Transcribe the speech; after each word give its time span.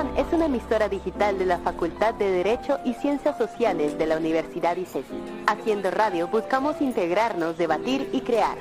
Es 0.00 0.32
una 0.32 0.46
emisora 0.46 0.88
digital 0.88 1.38
de 1.38 1.44
la 1.44 1.58
Facultad 1.58 2.14
de 2.14 2.30
Derecho 2.30 2.78
y 2.86 2.94
Ciencias 2.94 3.36
Sociales 3.36 3.98
de 3.98 4.06
la 4.06 4.16
Universidad 4.16 4.74
ICESI. 4.74 5.44
Haciendo 5.46 5.90
radio 5.90 6.26
buscamos 6.26 6.80
integrarnos, 6.80 7.58
debatir 7.58 8.08
y 8.10 8.22
crear. 8.22 8.56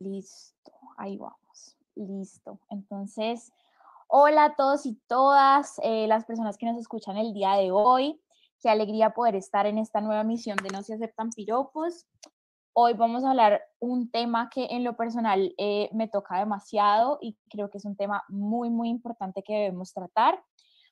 Listo, 0.00 0.72
ahí 0.96 1.16
vamos. 1.18 1.76
Listo. 1.94 2.58
Entonces, 2.68 3.52
hola 4.08 4.46
a 4.46 4.56
todos 4.56 4.86
y 4.86 4.94
todas 5.06 5.80
eh, 5.84 6.08
las 6.08 6.24
personas 6.24 6.58
que 6.58 6.66
nos 6.66 6.76
escuchan 6.78 7.16
el 7.16 7.32
día 7.32 7.52
de 7.52 7.70
hoy. 7.70 8.20
Qué 8.60 8.68
alegría 8.68 9.10
poder 9.10 9.36
estar 9.36 9.64
en 9.64 9.78
esta 9.78 10.02
nueva 10.02 10.22
misión 10.22 10.58
de 10.58 10.68
No 10.68 10.82
se 10.82 10.92
aceptan 10.92 11.30
piropos. 11.30 12.06
Hoy 12.74 12.92
vamos 12.92 13.24
a 13.24 13.30
hablar 13.30 13.62
un 13.78 14.10
tema 14.10 14.50
que 14.50 14.66
en 14.70 14.84
lo 14.84 14.96
personal 14.96 15.54
eh, 15.56 15.88
me 15.94 16.08
toca 16.08 16.38
demasiado 16.38 17.18
y 17.22 17.38
creo 17.48 17.70
que 17.70 17.78
es 17.78 17.86
un 17.86 17.96
tema 17.96 18.22
muy, 18.28 18.68
muy 18.68 18.90
importante 18.90 19.42
que 19.42 19.54
debemos 19.54 19.94
tratar. 19.94 20.38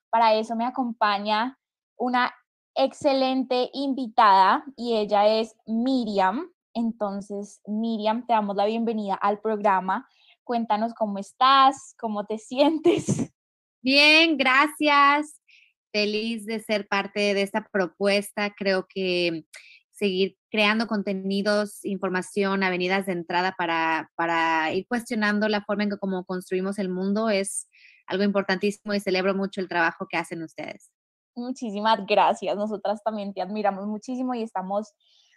Para 0.08 0.32
eso 0.34 0.56
me 0.56 0.64
acompaña 0.64 1.58
una 1.98 2.32
excelente 2.74 3.68
invitada 3.74 4.64
y 4.74 4.96
ella 4.96 5.26
es 5.26 5.54
Miriam. 5.66 6.50
Entonces, 6.72 7.60
Miriam, 7.66 8.26
te 8.26 8.32
damos 8.32 8.56
la 8.56 8.64
bienvenida 8.64 9.14
al 9.14 9.40
programa. 9.40 10.08
Cuéntanos 10.42 10.94
cómo 10.94 11.18
estás, 11.18 11.94
cómo 12.00 12.24
te 12.24 12.38
sientes. 12.38 13.30
Bien, 13.82 14.38
gracias 14.38 15.38
feliz 15.92 16.46
de 16.46 16.60
ser 16.60 16.88
parte 16.88 17.34
de 17.34 17.42
esta 17.42 17.68
propuesta. 17.70 18.54
Creo 18.56 18.86
que 18.88 19.44
seguir 19.90 20.36
creando 20.50 20.86
contenidos, 20.86 21.84
información, 21.84 22.62
avenidas 22.62 23.06
de 23.06 23.12
entrada 23.12 23.54
para, 23.58 24.10
para 24.14 24.72
ir 24.72 24.86
cuestionando 24.86 25.48
la 25.48 25.62
forma 25.62 25.82
en 25.82 25.90
que 25.90 25.98
como 25.98 26.24
construimos 26.24 26.78
el 26.78 26.88
mundo 26.88 27.30
es 27.30 27.68
algo 28.06 28.22
importantísimo 28.22 28.94
y 28.94 29.00
celebro 29.00 29.34
mucho 29.34 29.60
el 29.60 29.68
trabajo 29.68 30.06
que 30.08 30.16
hacen 30.16 30.42
ustedes. 30.42 30.90
Muchísimas 31.34 32.04
gracias. 32.06 32.56
Nosotras 32.56 33.02
también 33.04 33.34
te 33.34 33.42
admiramos 33.42 33.86
muchísimo 33.86 34.34
y 34.34 34.42
estamos 34.42 34.92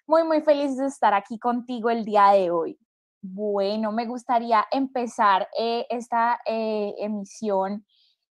muy, 0.08 0.24
muy 0.24 0.42
felices 0.42 0.78
de 0.78 0.88
estar 0.88 1.14
aquí 1.14 1.38
contigo 1.38 1.90
el 1.90 2.06
día 2.06 2.32
de 2.32 2.52
hoy. 2.52 2.78
Bueno, 3.22 3.92
me 3.92 4.06
gustaría 4.06 4.66
empezar 4.72 5.48
eh, 5.58 5.86
esta 5.90 6.40
eh, 6.46 6.96
emisión 7.00 7.86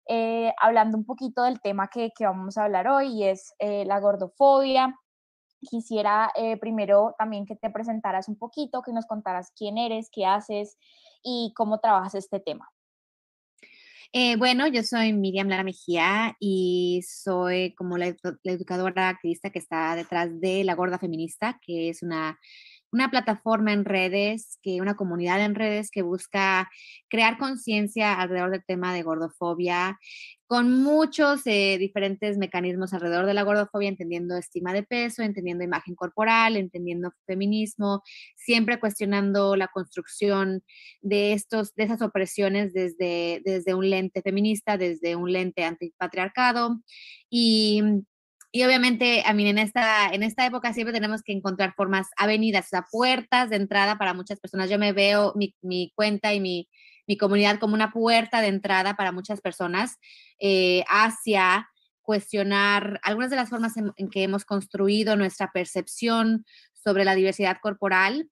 eh, 0.09 0.53
hablando 0.61 0.97
un 0.97 1.05
poquito 1.05 1.43
del 1.43 1.61
tema 1.61 1.89
que, 1.89 2.13
vamos 2.21 2.57
a 2.57 2.65
hablar 2.65 2.89
hoy 2.89 3.09
y 3.09 3.25
es 3.25 3.55
eh, 3.59 3.85
la 3.87 4.01
gordofobia. 4.01 4.95
Quisiera 5.61 6.31
eh, 6.37 6.57
primero 6.59 7.15
también 7.19 7.47
que 7.47 7.57
te 7.57 7.71
presentaras 7.71 8.29
un 8.29 8.37
poquito, 8.39 8.83
que 8.83 8.93
nos 8.93 9.07
contaras 9.07 9.53
quién 9.57 9.79
eres, 9.79 10.09
qué 10.13 10.27
haces 10.27 10.77
y 11.23 11.53
cómo 11.57 11.81
trabajas 11.81 12.15
este 12.15 12.41
tema. 12.41 12.69
bueno, 14.39 14.67
yo 14.69 14.83
soy 14.83 15.13
Miriam 15.13 15.49
Lara 15.49 15.65
Mejía 15.65 16.37
y 16.41 17.03
soy 17.07 17.75
como 17.75 17.99
la, 17.99 18.15
la, 18.43 18.53
educadora 18.53 19.09
activista 19.09 19.51
que 19.51 19.59
está 19.59 19.97
detrás 19.97 20.41
de 20.41 20.63
La 20.65 20.75
Gorda 20.75 20.99
Feminista, 20.99 21.59
que 21.61 21.91
es 21.91 22.03
una 22.03 22.39
una 22.97 23.11
plataforma 23.11 23.75
en 23.75 23.85
redes, 23.85 24.59
que 24.63 24.81
una 24.81 24.97
comunidad 24.97 25.45
en 25.45 25.55
redes 25.55 25.91
que 25.91 26.01
busca 26.01 26.71
crear 27.11 27.37
conciencia 27.37 28.15
alrededor 28.15 28.51
del 28.53 28.65
tema 28.65 28.95
de 28.95 29.03
gordofobia, 29.03 29.99
con 30.47 30.83
muchos 30.83 31.43
eh, 31.45 31.77
diferentes 31.79 32.39
mecanismos 32.39 32.95
alrededor 32.95 33.27
de 33.27 33.35
la 33.35 33.43
gordofobia, 33.43 33.91
entendiendo 33.91 34.37
estima 34.39 34.73
de 34.73 34.83
peso, 34.83 35.23
entendiendo 35.23 35.63
imagen 35.63 35.95
corporal, 35.95 36.57
entendiendo 36.57 37.13
feminismo, 37.27 38.03
siempre 38.35 38.81
cuestionando 38.81 39.57
la 39.57 39.69
construcción 39.69 40.63
de 41.03 41.35
estos, 41.35 41.75
de 41.75 41.85
esas 41.85 42.01
opresiones 42.01 42.73
desde, 42.73 43.43
desde 43.45 43.75
un 43.75 43.91
lente 43.91 44.23
feminista, 44.23 44.79
desde 44.79 45.17
un 45.17 45.33
lente 45.33 45.65
antipatriarcado. 45.65 46.81
Y 47.29 47.83
y 48.57 48.65
obviamente, 48.65 49.23
a 49.27 49.35
mí 49.35 49.47
en 49.47 49.59
esta, 49.59 50.09
en 50.15 50.23
esta 50.23 50.47
época 50.47 50.73
siempre 50.73 50.95
tenemos 50.95 51.23
que 51.23 51.33
encontrar 51.33 51.75
formas, 51.75 52.09
avenidas, 52.17 52.65
o 52.65 52.69
sea, 52.71 52.87
puertas 52.91 53.51
de 53.51 53.57
entrada 53.57 53.99
para 53.99 54.15
muchas 54.15 54.41
personas. 54.41 54.71
Yo 54.71 54.79
me 54.79 54.95
veo 54.95 55.35
mi, 55.37 55.55
mi 55.61 55.93
cuenta 55.95 56.33
y 56.33 56.41
mi, 56.41 56.67
mi, 57.07 57.19
comunidad 57.19 57.59
como 57.59 57.75
una 57.75 57.93
puerta 57.93 58.41
de 58.41 58.47
entrada 58.47 58.97
para 58.97 59.13
muchas 59.13 59.43
personas 59.43 59.99
eh, 60.39 60.85
hacia 60.89 61.69
cuestionar 62.01 62.99
algunas 63.03 63.29
de 63.29 63.37
las 63.37 63.51
formas 63.51 63.75
en, 63.77 63.93
que 64.09 64.23
hemos 64.23 64.47
construido 64.47 65.17
nuestra 65.17 65.53
percepción 65.53 66.47
sobre 66.73 67.05
la 67.05 67.15
diversidad 67.15 67.59
corporal. 67.61 68.31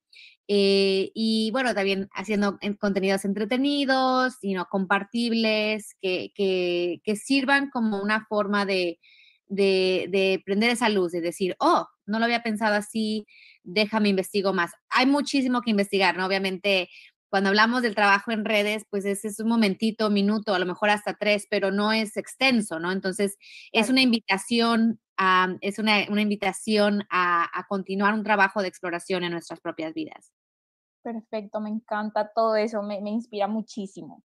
Eh, 0.49 1.11
y 1.15 1.51
bueno, 1.51 1.75
también 1.75 2.09
haciendo 2.15 2.59
contenidos 2.81 3.27
entretenidos, 3.27 4.39
y 4.41 4.55
no 4.55 4.65
compartibles, 4.71 5.95
que, 6.01 6.33
que, 6.35 7.03
que 7.05 7.15
sirvan 7.15 7.69
como 7.69 8.01
una 8.01 8.25
forma 8.25 8.65
de, 8.65 8.99
de, 9.49 10.43
prender 10.45 10.71
esa 10.71 10.89
luz, 10.89 11.13
de 11.13 11.21
decir, 11.21 11.57
oh, 11.59 11.87
no 12.07 12.19
lo 12.19 12.25
había 12.25 12.43
pensado 12.43 12.75
así, 12.75 13.27
déjame 13.63 14.09
investigo 14.09 14.53
más. 14.53 14.73
Hay 14.91 15.07
muchísimo 15.07 15.63
que 15.63 15.71
investigar, 15.71 16.17
¿no? 16.17 16.27
Obviamente, 16.27 16.89
cuando 17.31 17.49
hablamos 17.49 17.83
del 17.83 17.95
trabajo 17.95 18.31
en 18.31 18.45
redes, 18.45 18.85
pues 18.91 19.05
ese 19.05 19.29
es 19.29 19.41
un 19.41 19.49
momentito, 19.49 20.11
minuto, 20.11 20.55
a 20.55 20.59
lo 20.59 20.67
mejor 20.67 20.91
hasta 20.91 21.15
tres, 21.15 21.47
pero 21.51 21.73
no 21.73 21.93
es 21.93 22.17
extenso, 22.17 22.79
¿no? 22.79 22.93
Entonces, 22.93 23.37
es 23.73 23.91
una 23.91 24.03
invitación, 24.03 25.01
a, 25.17 25.57
es 25.61 25.79
una, 25.79 26.03
invitación 26.03 27.05
a, 27.11 27.49
continuar 27.69 28.15
un 28.15 28.23
trabajo 28.23 28.63
de 28.63 28.69
exploración 28.69 29.25
en 29.25 29.33
nuestras 29.33 29.61
propias 29.61 29.95
vidas. 29.95 30.33
Perfecto, 31.03 31.61
me 31.61 31.71
encanta 31.71 32.31
todo 32.35 32.57
eso, 32.57 32.83
me, 32.83 33.01
me 33.01 33.11
inspira 33.11 33.49
muchísimo. 33.49 34.23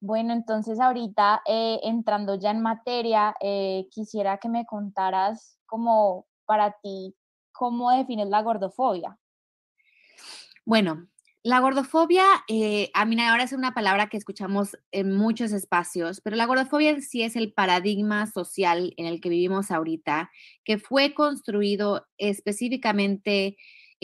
Bueno, 0.00 0.34
entonces 0.34 0.78
ahorita 0.78 1.42
eh, 1.46 1.80
entrando 1.82 2.34
ya 2.34 2.50
en 2.50 2.60
materia, 2.60 3.34
eh, 3.40 3.88
quisiera 3.90 4.38
que 4.38 4.48
me 4.48 4.66
contaras 4.66 5.58
como 5.64 6.26
para 6.44 6.76
ti, 6.82 7.14
¿cómo 7.52 7.90
defines 7.90 8.28
la 8.28 8.42
gordofobia? 8.42 9.18
Bueno, 10.66 11.08
la 11.42 11.60
gordofobia, 11.60 12.24
eh, 12.48 12.90
a 12.92 13.04
mí 13.06 13.18
ahora 13.22 13.44
es 13.44 13.52
una 13.52 13.72
palabra 13.72 14.08
que 14.08 14.16
escuchamos 14.16 14.76
en 14.90 15.16
muchos 15.16 15.52
espacios, 15.52 16.20
pero 16.20 16.36
la 16.36 16.46
gordofobia 16.46 16.90
en 16.90 17.02
sí 17.02 17.22
es 17.22 17.34
el 17.34 17.52
paradigma 17.52 18.26
social 18.26 18.92
en 18.98 19.06
el 19.06 19.20
que 19.20 19.30
vivimos 19.30 19.70
ahorita, 19.70 20.30
que 20.64 20.78
fue 20.78 21.14
construido 21.14 22.06
específicamente 22.18 23.56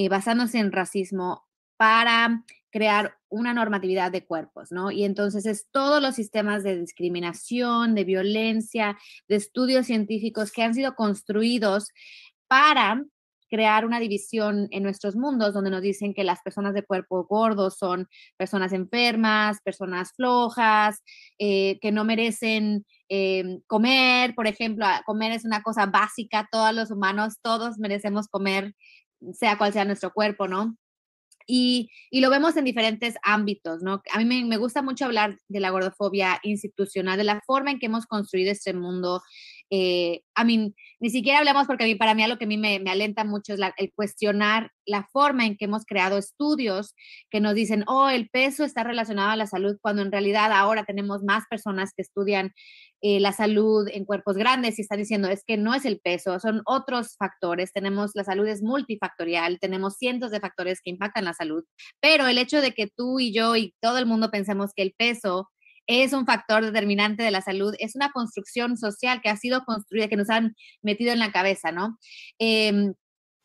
basándose 0.08 0.58
en 0.58 0.72
racismo 0.72 1.47
para 1.76 2.44
crear 2.72 3.14
una 3.28 3.54
normatividad 3.54 4.10
de 4.10 4.24
cuerpos, 4.24 4.72
¿no? 4.72 4.90
Y 4.90 5.04
entonces 5.04 5.46
es 5.46 5.66
todos 5.70 6.02
los 6.02 6.14
sistemas 6.14 6.64
de 6.64 6.80
discriminación, 6.80 7.94
de 7.94 8.04
violencia, 8.04 8.98
de 9.28 9.36
estudios 9.36 9.86
científicos 9.86 10.50
que 10.50 10.62
han 10.62 10.74
sido 10.74 10.94
construidos 10.94 11.88
para 12.48 13.04
crear 13.52 13.84
una 13.84 14.00
división 14.00 14.66
en 14.70 14.82
nuestros 14.82 15.14
mundos 15.14 15.52
donde 15.52 15.68
nos 15.68 15.82
dicen 15.82 16.14
que 16.14 16.24
las 16.24 16.40
personas 16.40 16.72
de 16.72 16.84
cuerpo 16.84 17.26
gordo 17.26 17.70
son 17.70 18.08
personas 18.38 18.72
enfermas, 18.72 19.58
personas 19.62 20.12
flojas, 20.16 21.02
eh, 21.38 21.78
que 21.82 21.92
no 21.92 22.04
merecen 22.04 22.86
eh, 23.10 23.58
comer, 23.66 24.34
por 24.34 24.46
ejemplo, 24.46 24.86
comer 25.04 25.32
es 25.32 25.44
una 25.44 25.62
cosa 25.62 25.84
básica, 25.84 26.48
todos 26.50 26.75
los 26.75 26.90
humanos, 26.90 27.34
todos 27.42 27.78
merecemos 27.78 28.26
comer, 28.28 28.75
sea 29.34 29.58
cual 29.58 29.75
sea 29.75 29.84
nuestro 29.84 30.14
cuerpo, 30.14 30.48
¿no? 30.48 30.75
Y, 31.46 31.90
lo 32.12 32.30
vemos 32.30 32.56
en 32.56 32.64
diferentes 32.64 33.14
ámbitos, 33.22 33.82
¿no? 33.82 34.02
A 34.12 34.18
mí 34.18 34.44
me, 34.44 34.56
gusta 34.56 34.82
mucho 34.82 35.04
hablar 35.04 35.38
de 35.48 35.60
la 35.60 35.70
gordofobia 35.70 36.38
institucional, 36.42 37.18
de 37.18 37.24
la 37.24 37.40
forma 37.46 37.70
en 37.70 37.78
que 37.78 37.86
hemos 37.86 38.06
construido 38.06 38.52
este 38.52 38.72
mundo. 38.72 39.22
Eh, 39.74 40.20
a 40.34 40.44
mí, 40.44 40.74
ni 41.00 41.08
siquiera 41.08 41.38
hablamos 41.38 41.66
porque 41.66 41.84
a 41.84 41.86
mí, 41.86 41.94
para 41.94 42.14
mí, 42.14 42.26
lo 42.26 42.36
que 42.36 42.44
a 42.44 42.48
mí 42.48 42.58
me, 42.58 42.76
alenta 42.90 43.24
mucho 43.24 43.54
es 43.54 43.60
el 43.78 43.90
cuestionar 43.94 44.70
la 44.84 45.08
forma 45.10 45.46
en 45.46 45.56
que 45.56 45.64
hemos 45.64 45.86
creado 45.86 46.19
estudios 46.19 46.94
que 47.30 47.40
nos 47.40 47.54
dicen, 47.54 47.82
oh, 47.86 48.10
el 48.10 48.28
peso 48.28 48.64
está 48.64 48.84
relacionado 48.84 49.30
a 49.30 49.36
la 49.36 49.46
salud, 49.46 49.78
cuando 49.80 50.02
en 50.02 50.12
realidad 50.12 50.52
ahora 50.52 50.84
tenemos 50.84 51.22
más 51.22 51.44
personas 51.48 51.92
que 51.96 52.02
estudian 52.02 52.52
eh, 53.00 53.19
la 53.19 53.32
salud 53.32 53.88
en 53.90 54.04
cuerpos 54.04 54.36
grandes 54.36 54.78
y 54.78 54.82
están 54.82 54.98
diciendo 54.98 55.28
es 55.28 55.42
que 55.46 55.56
no 55.56 55.75
es 55.75 55.86
el 55.86 56.00
peso, 56.00 56.38
son 56.38 56.60
otros 56.66 57.16
factores. 57.16 57.72
Tenemos 57.72 58.10
la 58.14 58.25
salud 58.25 58.46
es 58.46 58.62
multifactorial, 58.62 59.58
tenemos 59.58 59.96
cientos 59.96 60.30
de 60.32 60.40
factores 60.40 60.82
que 60.82 60.90
impactan 60.90 61.25
la 61.25 61.32
salud, 61.32 61.64
pero 61.98 62.26
el 62.26 62.36
hecho 62.36 62.60
de 62.60 62.72
que 62.72 62.88
tú 62.94 63.20
y 63.20 63.32
yo 63.32 63.56
y 63.56 63.75
todo 63.80 63.96
el 63.98 64.04
mundo 64.04 64.30
pensemos 64.30 64.72
que 64.76 64.82
el 64.82 64.94
peso 64.98 65.48
es 65.87 66.12
un 66.12 66.26
factor 66.26 66.64
determinante 66.64 67.23
de 67.23 67.31
la 67.31 67.43
salud, 67.43 67.75
es 67.79 67.96
una 67.96 68.11
construcción 68.12 68.76
social 68.76 69.20
que 69.23 69.29
ha 69.29 69.37
sido 69.37 69.64
construida, 69.64 70.08
que 70.08 70.17
nos 70.17 70.31
han 70.31 70.55
metido 70.82 71.12
en 71.12 71.19
la 71.19 71.32
cabeza, 71.32 71.73
¿no? 71.73 71.99
Em, 72.38 72.94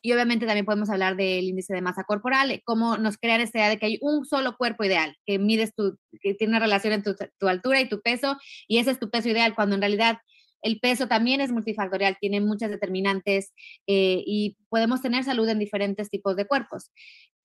y 0.02 0.14
obviamente 0.14 0.46
también 0.46 0.66
podemos 0.66 0.90
hablar 0.90 1.18
del 1.18 1.46
índice 1.46 1.74
de 1.74 1.82
masa 1.82 2.04
corporal, 2.04 2.52
eh, 2.52 2.62
cómo 2.64 2.98
nos 2.98 3.18
crean 3.18 3.42
esta 3.42 3.60
idea 3.60 3.70
de 3.70 3.78
que 3.78 3.88
hay 3.88 3.98
un 4.02 4.26
solo 4.26 4.56
cuerpo 4.56 4.84
ideal, 4.86 5.16
que 5.26 5.40
mides 5.40 5.74
tu, 5.76 5.98
que 6.22 6.34
tiene 6.36 6.52
una 6.52 6.60
relación 6.60 6.94
entre 6.94 7.14
tu, 7.38 7.48
altura 7.48 7.82
y 7.82 7.90
tu 7.90 8.02
peso, 8.02 8.38
y 8.68 8.78
ese 8.78 8.92
es 8.92 9.00
tu 9.00 9.10
peso 9.10 9.30
ideal, 9.30 9.56
cuando 9.56 9.76
en 9.76 9.82
realidad 9.82 10.20
el 10.62 10.80
peso 10.80 11.08
también 11.08 11.42
es 11.42 11.52
multifactorial, 11.52 12.18
tiene 12.20 12.42
muchas 12.42 12.70
determinantes 12.70 13.54
eh, 13.88 14.24
y 14.26 14.58
podemos 14.70 15.02
tener 15.02 15.24
salud 15.24 15.48
en 15.50 15.60
diferentes 15.60 16.10
tipos 16.10 16.36
de 16.36 16.46
cuerpos. 16.46 16.92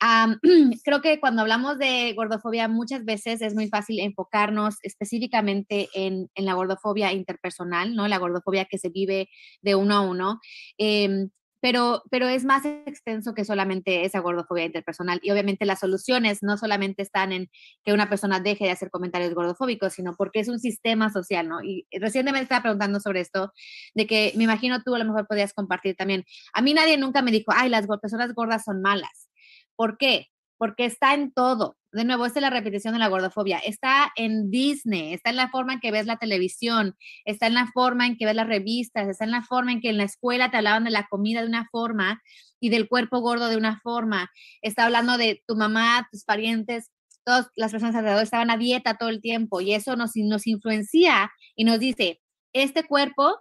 creo 0.84 1.00
que 1.00 1.20
cuando 1.20 1.42
hablamos 1.42 1.78
de 1.78 2.12
gordofobia 2.14 2.66
muchas 2.66 3.04
veces 3.04 3.40
es 3.40 3.54
muy 3.54 3.68
fácil 3.68 4.00
enfocarnos 4.00 4.76
específicamente 4.82 5.88
en, 5.94 6.28
la 6.34 6.54
gordofobia 6.54 7.12
interpersonal, 7.12 7.94
¿no? 7.94 8.08
La 8.08 8.18
gordofobia 8.18 8.64
que 8.64 8.78
se 8.78 8.88
vive 8.88 9.28
de 9.60 9.74
uno 9.76 9.94
a 9.94 10.00
uno. 10.00 10.40
Em, 10.76 11.30
pero, 11.62 12.02
pero 12.10 12.26
es 12.26 12.44
más 12.44 12.64
extenso 12.64 13.34
que 13.34 13.44
solamente 13.44 14.04
esa 14.04 14.18
gordofobia 14.18 14.64
interpersonal. 14.64 15.20
Y 15.22 15.30
obviamente 15.30 15.64
las 15.64 15.78
soluciones 15.78 16.42
no 16.42 16.58
solamente 16.58 17.02
están 17.02 17.30
en 17.30 17.48
que 17.84 17.92
una 17.92 18.08
persona 18.08 18.40
deje 18.40 18.64
de 18.64 18.72
hacer 18.72 18.90
comentarios 18.90 19.32
gordofóbicos, 19.32 19.92
sino 19.92 20.16
porque 20.16 20.40
es 20.40 20.48
un 20.48 20.58
sistema 20.58 21.12
social, 21.12 21.48
¿no? 21.48 21.62
Y 21.62 21.86
recientemente 21.92 22.42
estaba 22.42 22.62
preguntando 22.62 22.98
sobre 22.98 23.20
esto, 23.20 23.52
de 23.94 24.08
que 24.08 24.32
me 24.36 24.42
imagino 24.42 24.82
tú 24.82 24.96
a 24.96 24.98
lo 24.98 25.04
mejor 25.04 25.28
podías 25.28 25.52
compartir 25.52 25.94
también. 25.94 26.24
A 26.52 26.62
mí 26.62 26.74
nadie 26.74 26.98
nunca 26.98 27.22
me 27.22 27.30
dijo, 27.30 27.52
ay, 27.54 27.68
las 27.70 27.86
personas 27.86 28.34
gordas 28.34 28.64
son 28.64 28.82
malas. 28.82 29.30
¿Por 29.76 29.98
qué? 29.98 30.26
Porque 30.62 30.84
está 30.84 31.12
en 31.12 31.32
todo. 31.32 31.76
De 31.90 32.04
nuevo, 32.04 32.24
esta 32.24 32.38
es 32.38 32.42
la 32.42 32.50
repetición 32.50 32.92
de 32.92 33.00
la 33.00 33.08
gordofobia. 33.08 33.58
Está 33.58 34.12
en 34.14 34.48
Disney, 34.48 35.12
está 35.12 35.30
en 35.30 35.34
la 35.34 35.50
forma 35.50 35.72
en 35.72 35.80
que 35.80 35.90
ves 35.90 36.06
la 36.06 36.18
televisión, 36.18 36.94
está 37.24 37.48
en 37.48 37.54
la 37.54 37.66
forma 37.72 38.06
en 38.06 38.16
que 38.16 38.26
ves 38.26 38.36
las 38.36 38.46
revistas, 38.46 39.08
está 39.08 39.24
en 39.24 39.32
la 39.32 39.42
forma 39.42 39.72
en 39.72 39.80
que 39.80 39.88
en 39.88 39.96
la 39.96 40.04
escuela 40.04 40.52
te 40.52 40.58
hablaban 40.58 40.84
de 40.84 40.90
la 40.90 41.08
comida 41.08 41.40
de 41.40 41.48
una 41.48 41.66
forma 41.72 42.22
y 42.60 42.68
del 42.68 42.86
cuerpo 42.86 43.18
gordo 43.18 43.48
de 43.48 43.56
una 43.56 43.80
forma. 43.80 44.30
Está 44.60 44.84
hablando 44.84 45.18
de 45.18 45.42
tu 45.48 45.56
mamá, 45.56 46.06
tus 46.12 46.22
parientes, 46.22 46.92
todas 47.24 47.48
las 47.56 47.72
personas 47.72 47.96
alrededor 47.96 48.22
estaban 48.22 48.52
a 48.52 48.56
dieta 48.56 48.98
todo 48.98 49.08
el 49.08 49.20
tiempo 49.20 49.60
y 49.60 49.74
eso 49.74 49.96
nos, 49.96 50.12
nos 50.14 50.46
influencia 50.46 51.32
y 51.56 51.64
nos 51.64 51.80
dice, 51.80 52.20
este 52.52 52.84
cuerpo, 52.84 53.36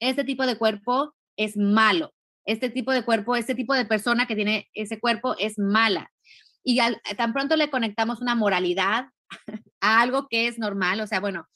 este 0.00 0.24
tipo 0.24 0.46
de 0.46 0.56
cuerpo 0.56 1.14
es 1.36 1.58
malo 1.58 2.14
este 2.48 2.70
tipo 2.70 2.92
de 2.92 3.04
cuerpo, 3.04 3.36
este 3.36 3.54
tipo 3.54 3.74
de 3.74 3.84
persona 3.84 4.26
que 4.26 4.34
tiene 4.34 4.70
ese 4.72 4.98
cuerpo 4.98 5.36
es 5.38 5.58
mala. 5.58 6.10
Y 6.70 6.78
tan 7.16 7.32
pronto 7.32 7.56
le 7.56 7.70
conectamos 7.70 8.20
una 8.20 8.34
moralidad 8.34 9.06
a 9.80 10.02
algo 10.02 10.28
que 10.28 10.48
es 10.48 10.58
normal, 10.58 11.00
o 11.00 11.06
sea, 11.06 11.18
bueno, 11.18 11.48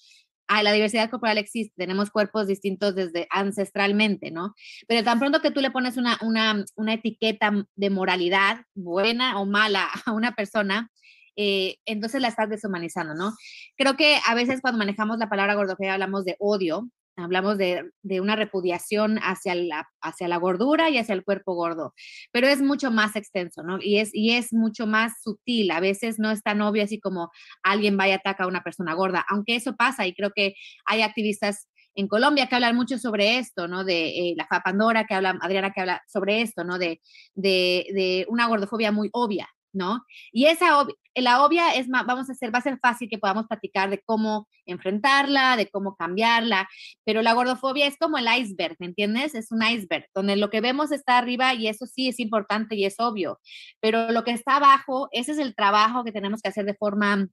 a 0.48 0.62
la 0.62 0.72
diversidad 0.72 1.10
corporal 1.10 1.36
existe, 1.36 1.74
tenemos 1.76 2.10
cuerpos 2.10 2.46
distintos 2.46 2.94
desde 2.94 3.26
ancestralmente, 3.28 4.30
¿no? 4.30 4.54
Pero 4.88 5.04
tan 5.04 5.18
pronto 5.18 5.42
que 5.42 5.50
tú 5.50 5.60
le 5.60 5.70
pones 5.70 5.98
una, 5.98 6.16
una, 6.22 6.64
una 6.76 6.94
etiqueta 6.94 7.52
de 7.76 7.90
moralidad, 7.90 8.62
buena 8.74 9.38
o 9.38 9.44
mala, 9.44 9.90
a 10.06 10.12
una 10.12 10.32
persona, 10.32 10.90
eh, 11.36 11.76
entonces 11.84 12.22
la 12.22 12.28
estás 12.28 12.48
deshumanizando, 12.48 13.14
¿no? 13.14 13.34
Creo 13.76 13.98
que 13.98 14.18
a 14.26 14.34
veces 14.34 14.62
cuando 14.62 14.78
manejamos 14.78 15.18
la 15.18 15.28
palabra 15.28 15.56
gordofobia 15.56 15.92
hablamos 15.92 16.24
de 16.24 16.36
odio, 16.38 16.88
Hablamos 17.16 17.58
de, 17.58 17.90
una 18.20 18.36
repudiación 18.36 19.18
hacia 19.18 19.54
la, 19.54 19.86
hacia 20.00 20.28
la 20.28 20.38
gordura 20.38 20.88
y 20.88 20.98
hacia 20.98 21.14
el 21.14 21.24
cuerpo 21.24 21.54
gordo, 21.54 21.94
pero 22.30 22.48
es 22.48 22.62
mucho 22.62 22.90
más 22.90 23.16
extenso, 23.16 23.62
¿no? 23.62 23.78
Y 23.80 23.98
es, 23.98 24.10
y 24.14 24.32
es 24.32 24.52
mucho 24.52 24.86
más 24.86 25.20
sutil. 25.22 25.70
A 25.72 25.80
veces 25.80 26.18
no 26.18 26.30
es 26.30 26.42
tan 26.42 26.62
obvio 26.62 26.84
así 26.84 26.98
como 26.98 27.30
alguien 27.62 27.96
vaya 27.96 28.14
a 28.14 28.18
atacar 28.18 28.46
a 28.46 28.48
una 28.48 28.62
persona 28.62 28.94
gorda, 28.94 29.24
aunque 29.28 29.56
eso 29.56 29.76
pasa 29.76 30.06
y 30.06 30.14
creo 30.14 30.30
que 30.34 30.54
hay 30.86 31.02
activistas 31.02 31.68
en 31.94 32.08
Colombia 32.08 32.46
que 32.46 32.54
hablan 32.54 32.76
mucho 32.76 32.98
sobre 32.98 33.38
esto, 33.38 33.68
¿no? 33.68 33.84
De 33.84 34.08
eh, 34.08 34.34
la 34.36 34.46
Fa 34.46 34.60
Pandora, 34.60 35.04
que 35.04 35.14
habla, 35.14 35.38
Adriana, 35.40 35.72
que 35.72 35.80
habla 35.82 36.02
sobre 36.08 36.40
esto, 36.40 36.64
¿no? 36.64 36.78
De, 36.78 37.00
de, 37.34 37.86
de 37.92 38.26
una 38.28 38.46
gordofobia 38.46 38.92
muy 38.92 39.10
obvia, 39.12 39.48
¿no? 39.72 40.04
Y 40.32 40.46
esa 40.46 40.86
la 41.14 41.44
obvia 41.44 41.74
es 41.74 41.88
más, 41.88 42.06
vamos 42.06 42.28
a 42.28 42.32
hacer, 42.32 42.54
va 42.54 42.58
a 42.58 42.62
ser 42.62 42.78
fácil 42.78 43.08
que 43.08 43.18
podamos 43.18 43.46
platicar 43.46 43.90
de 43.90 44.00
cómo 44.04 44.48
enfrentarla, 44.64 45.56
de 45.56 45.68
cómo 45.68 45.94
cambiarla, 45.96 46.68
pero 47.04 47.22
la 47.22 47.34
gordofobia 47.34 47.86
es 47.86 47.96
como 47.98 48.18
el 48.18 48.26
iceberg, 48.38 48.76
¿me 48.78 48.86
entiendes? 48.86 49.34
Es 49.34 49.52
un 49.52 49.62
iceberg, 49.62 50.06
donde 50.14 50.36
lo 50.36 50.50
que 50.50 50.60
vemos 50.60 50.92
está 50.92 51.18
arriba 51.18 51.54
y 51.54 51.68
eso 51.68 51.86
sí 51.86 52.08
es 52.08 52.18
importante 52.18 52.76
y 52.76 52.84
es 52.86 52.94
obvio, 52.98 53.40
pero 53.80 54.10
lo 54.10 54.24
que 54.24 54.30
está 54.30 54.56
abajo, 54.56 55.08
ese 55.12 55.32
es 55.32 55.38
el 55.38 55.54
trabajo 55.54 56.04
que 56.04 56.12
tenemos 56.12 56.40
que 56.40 56.48
hacer 56.48 56.64
de 56.64 56.74
forma 56.74 57.28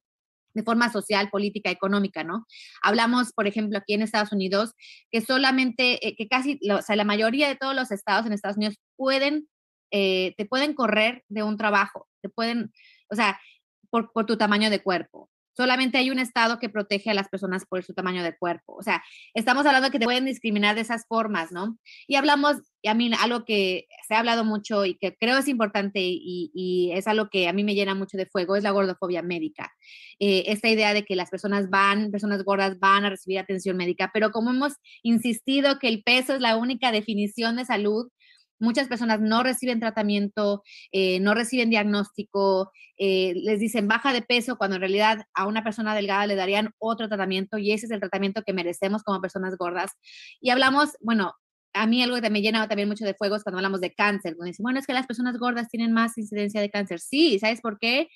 de 0.53 0.63
forma 0.63 0.91
social, 0.91 1.29
política, 1.29 1.69
económica, 1.69 2.23
¿no? 2.23 2.45
Hablamos, 2.81 3.33
por 3.33 3.47
ejemplo, 3.47 3.77
aquí 3.77 3.93
en 3.93 4.01
Estados 4.01 4.31
Unidos, 4.31 4.73
que 5.11 5.21
solamente, 5.21 6.05
eh, 6.05 6.15
que 6.15 6.27
casi, 6.27 6.59
o 6.71 6.81
sea, 6.81 6.95
la 6.95 7.03
mayoría 7.03 7.47
de 7.47 7.55
todos 7.55 7.75
los 7.75 7.91
estados 7.91 8.25
en 8.25 8.33
Estados 8.33 8.57
Unidos 8.57 8.77
pueden, 8.95 9.47
eh, 9.91 10.33
te 10.37 10.45
pueden 10.45 10.73
correr 10.73 11.23
de 11.27 11.43
un 11.43 11.57
trabajo, 11.57 12.07
te 12.21 12.29
pueden, 12.29 12.71
o 13.09 13.15
sea, 13.15 13.39
por, 13.89 14.11
tu 14.25 14.37
tamaño 14.37 14.69
de 14.69 14.81
cuerpo. 14.81 15.29
Solamente 15.55 15.97
hay 15.97 16.09
un 16.09 16.19
estado 16.19 16.57
que 16.57 16.69
protege 16.69 17.09
a 17.09 17.13
las 17.13 17.27
personas 17.27 17.65
por 17.65 17.83
su 17.83 17.93
tamaño 17.93 18.23
de 18.23 18.37
cuerpo. 18.37 18.75
O 18.75 18.81
sea, 18.81 19.03
estamos 19.33 19.65
hablando 19.65 19.87
de 19.87 19.91
que 19.91 19.99
te 19.99 20.05
pueden 20.05 20.23
discriminar 20.23 20.75
de 20.75 20.81
esas 20.81 21.05
formas, 21.05 21.51
¿no? 21.51 21.77
Y 22.07 22.15
hablamos, 22.15 22.57
y 22.81 22.87
a 22.87 22.93
mí 22.93 23.11
algo 23.19 23.43
que 23.43 23.87
se 24.07 24.15
ha 24.15 24.19
hablado 24.19 24.45
mucho 24.45 24.85
y 24.85 24.95
que 24.97 25.17
creo 25.17 25.37
es 25.37 25.49
importante 25.49 25.99
y, 25.99 26.49
y 26.53 26.91
es 26.93 27.07
algo 27.07 27.29
que 27.29 27.49
a 27.49 27.53
mí 27.53 27.65
me 27.65 27.75
llena 27.75 27.93
mucho 27.93 28.15
de 28.15 28.25
fuego, 28.25 28.55
es 28.55 28.63
la 28.63 28.71
gordofobia 28.71 29.21
médica. 29.21 29.73
Eh, 30.19 30.43
esta 30.47 30.67
idea 30.69 30.93
de 30.93 31.03
que 31.03 31.15
las 31.15 31.29
personas 31.29 31.69
van, 31.69 32.11
personas 32.11 32.43
gordas 32.43 32.77
van 32.79 33.05
a 33.05 33.09
recibir 33.09 33.39
atención 33.39 33.77
médica, 33.77 34.11
pero 34.13 34.31
como 34.31 34.51
hemos 34.51 34.73
insistido 35.01 35.79
que 35.79 35.87
el 35.87 36.03
peso 36.03 36.35
es 36.35 36.41
la 36.41 36.57
única 36.57 36.91
definición 36.91 37.55
de 37.55 37.65
salud, 37.65 38.09
muchas 38.59 38.87
personas 38.87 39.21
no 39.21 39.43
reciben 39.43 39.79
tratamiento, 39.79 40.63
eh, 40.91 41.19
no 41.19 41.33
reciben 41.33 41.69
diagnóstico, 41.69 42.71
eh, 42.97 43.33
les 43.35 43.59
dicen 43.59 43.87
baja 43.87 44.13
de 44.13 44.21
peso 44.21 44.57
cuando 44.57 44.75
en 44.75 44.81
realidad 44.81 45.25
a 45.33 45.47
una 45.47 45.63
persona 45.63 45.95
delgada 45.95 46.27
le 46.27 46.35
darían 46.35 46.71
otro 46.79 47.07
tratamiento 47.07 47.57
y 47.57 47.71
ese 47.71 47.85
es 47.85 47.91
el 47.91 47.99
tratamiento 47.99 48.43
que 48.43 48.53
merecemos 48.53 49.03
como 49.03 49.21
personas 49.21 49.57
gordas. 49.57 49.91
Y 50.41 50.49
hablamos, 50.49 50.91
bueno, 51.01 51.33
a 51.73 51.87
mí 51.87 52.01
algo 52.03 52.19
que 52.21 52.29
me 52.29 52.41
llena 52.41 52.67
también 52.67 52.89
mucho 52.89 53.05
de 53.05 53.13
fuego 53.13 53.35
es 53.35 53.43
cuando 53.43 53.59
hablamos 53.59 53.81
de 53.81 53.93
cáncer, 53.93 54.35
donde 54.35 54.51
dicen, 54.51 54.63
bueno, 54.63 54.79
es 54.79 54.87
que 54.87 54.93
las 54.93 55.07
personas 55.07 55.37
gordas 55.37 55.69
tienen 55.69 55.93
más 55.93 56.17
incidencia 56.17 56.61
de 56.61 56.69
cáncer. 56.69 56.99
Sí, 56.99 57.39
¿sabes 57.39 57.61
por 57.61 57.79
qué? 57.79 58.09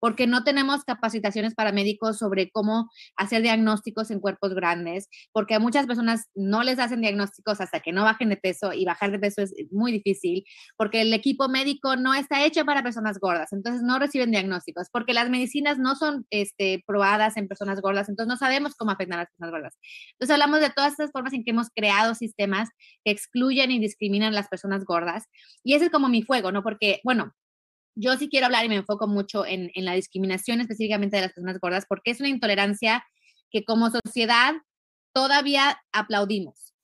Porque 0.00 0.26
no 0.26 0.42
tenemos 0.42 0.84
capacitaciones 0.84 1.54
para 1.54 1.72
médicos 1.72 2.18
sobre 2.18 2.50
cómo 2.50 2.90
hacer 3.16 3.42
diagnósticos 3.42 4.10
en 4.10 4.20
cuerpos 4.20 4.54
grandes, 4.54 5.08
porque 5.32 5.54
a 5.54 5.60
muchas 5.60 5.86
personas 5.86 6.26
no 6.34 6.62
les 6.62 6.78
hacen 6.78 7.00
diagnósticos 7.00 7.60
hasta 7.60 7.80
que 7.80 7.92
no 7.92 8.02
bajen 8.04 8.30
de 8.30 8.36
peso 8.36 8.72
y 8.72 8.84
bajar 8.84 9.12
de 9.12 9.18
peso 9.18 9.42
es 9.42 9.54
muy 9.70 9.92
difícil, 9.92 10.44
porque 10.76 11.02
el 11.02 11.14
equipo 11.14 11.48
médico 11.48 11.96
no 11.96 12.14
está 12.14 12.44
hecho 12.44 12.64
para 12.64 12.82
personas 12.82 13.18
gordas, 13.20 13.52
entonces 13.52 13.82
no 13.82 13.98
reciben 13.98 14.30
diagnósticos, 14.30 14.88
porque 14.90 15.14
las 15.14 15.30
medicinas 15.30 15.78
no 15.78 15.94
son 15.94 16.26
este, 16.30 16.82
probadas 16.86 17.36
en 17.36 17.48
personas 17.48 17.80
gordas, 17.80 18.08
entonces 18.08 18.28
no 18.28 18.36
sabemos 18.36 18.74
cómo 18.74 18.90
afectar 18.90 19.18
a 19.18 19.22
las 19.22 19.30
personas 19.30 19.50
gordas. 19.50 19.78
Entonces 20.12 20.34
hablamos 20.34 20.60
de 20.60 20.70
todas 20.70 20.92
estas 20.92 21.10
formas 21.12 21.32
en 21.34 21.44
que 21.44 21.50
hemos 21.50 21.68
creado 21.74 22.14
sistemas 22.14 22.68
que 23.04 23.12
excluyen 23.12 23.70
y 23.70 23.78
discriminan 23.78 24.32
a 24.32 24.36
las 24.36 24.48
personas 24.48 24.84
gordas, 24.84 25.24
y 25.62 25.74
ese 25.74 25.86
es 25.86 25.90
como 25.90 26.08
mi 26.08 26.22
fuego, 26.22 26.52
¿no? 26.52 26.62
Porque, 26.62 27.00
bueno, 27.04 27.34
yo 28.00 28.16
sí 28.16 28.28
quiero 28.28 28.46
hablar 28.46 28.64
y 28.64 28.68
me 28.68 28.76
enfoco 28.76 29.06
mucho 29.06 29.44
en, 29.46 29.70
la 29.74 29.94
discriminación 29.94 30.60
específicamente 30.60 31.16
de 31.16 31.22
las 31.22 31.32
personas 31.32 31.58
gordas, 31.60 31.84
porque 31.88 32.10
es 32.10 32.20
una 32.20 32.28
intolerancia 32.28 33.04
que 33.50 33.64
como 33.64 33.90
sociedad 33.90 34.54
todavía 35.12 35.80
aplaudimos. 35.92 36.74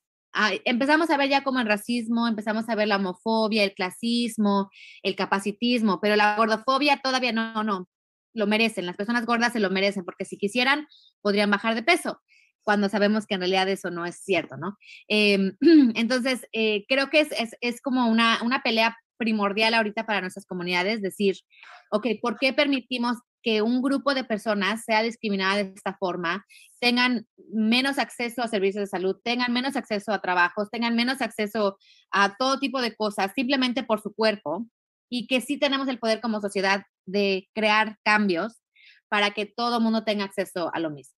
Empezamos 0.66 1.08
a 1.08 1.16
ver 1.16 1.30
ya 1.30 1.42
como 1.42 1.60
el 1.60 1.66
racismo, 1.66 2.28
empezamos 2.28 2.68
a 2.68 2.74
ver 2.74 2.88
la 2.88 2.96
homofobia, 2.96 3.64
el 3.64 3.72
clasismo, 3.72 4.68
el 5.02 5.16
capacitismo, 5.16 5.98
pero 6.00 6.14
la 6.14 6.36
gordofobia 6.36 7.00
todavía 7.02 7.32
no, 7.32 7.64
no, 7.64 7.88
lo 8.34 8.46
merecen. 8.46 8.84
Las 8.84 8.96
personas 8.96 9.24
gordas 9.24 9.54
se 9.54 9.60
lo 9.60 9.70
merecen, 9.70 10.04
porque 10.04 10.26
si 10.26 10.36
quisieran, 10.36 10.86
podrían 11.22 11.50
bajar 11.50 11.74
de 11.74 11.82
peso, 11.82 12.20
cuando 12.62 12.90
sabemos 12.90 13.26
que 13.26 13.34
en 13.34 13.40
realidad 13.40 13.68
eso 13.68 13.90
no 13.90 14.04
es 14.04 14.16
cierto, 14.22 14.56
¿no? 14.58 14.76
Em, 15.08 15.56
entonces, 15.94 16.46
eh, 16.52 16.84
creo 16.86 17.08
que 17.08 17.20
es, 17.20 17.32
es, 17.32 17.56
es 17.62 17.80
como 17.80 18.06
una, 18.10 18.42
una 18.42 18.62
pelea 18.62 18.98
primordial 19.16 19.74
ahorita 19.74 20.06
para 20.06 20.20
nuestras 20.20 20.46
comunidades, 20.46 21.02
decir, 21.02 21.36
ok, 21.90 22.06
¿por 22.20 22.38
qué 22.38 22.52
permitimos 22.52 23.16
que 23.46 23.62
un 23.62 23.80
grupo 23.80 24.12
de 24.12 24.24
personas 24.24 24.82
sea 24.84 25.04
discriminada 25.04 25.62
de 25.62 25.72
esta 25.76 25.96
forma, 25.96 26.44
tengan 26.80 27.28
menos 27.52 27.96
acceso 27.96 28.42
a 28.42 28.48
servicios 28.48 28.82
de 28.82 28.88
salud, 28.88 29.20
tengan 29.22 29.52
menos 29.52 29.76
acceso 29.76 30.12
a 30.12 30.20
trabajos, 30.20 30.68
tengan 30.68 30.96
menos 30.96 31.22
acceso 31.22 31.78
a 32.10 32.36
todo 32.36 32.58
tipo 32.58 32.80
de 32.80 32.96
cosas 32.96 33.30
simplemente 33.36 33.84
por 33.84 34.00
su 34.00 34.12
cuerpo 34.12 34.66
y 35.08 35.28
que 35.28 35.40
sí 35.40 35.60
tenemos 35.60 35.86
el 35.86 36.00
poder 36.00 36.20
como 36.20 36.40
sociedad 36.40 36.82
de 37.06 37.48
crear 37.54 37.98
cambios 38.04 38.60
para 39.08 39.30
que 39.30 39.46
todo 39.46 39.80
mundo 39.80 40.02
tenga 40.02 40.24
acceso 40.24 40.74
a 40.74 40.80
lo 40.80 40.90
mismo. 40.90 41.16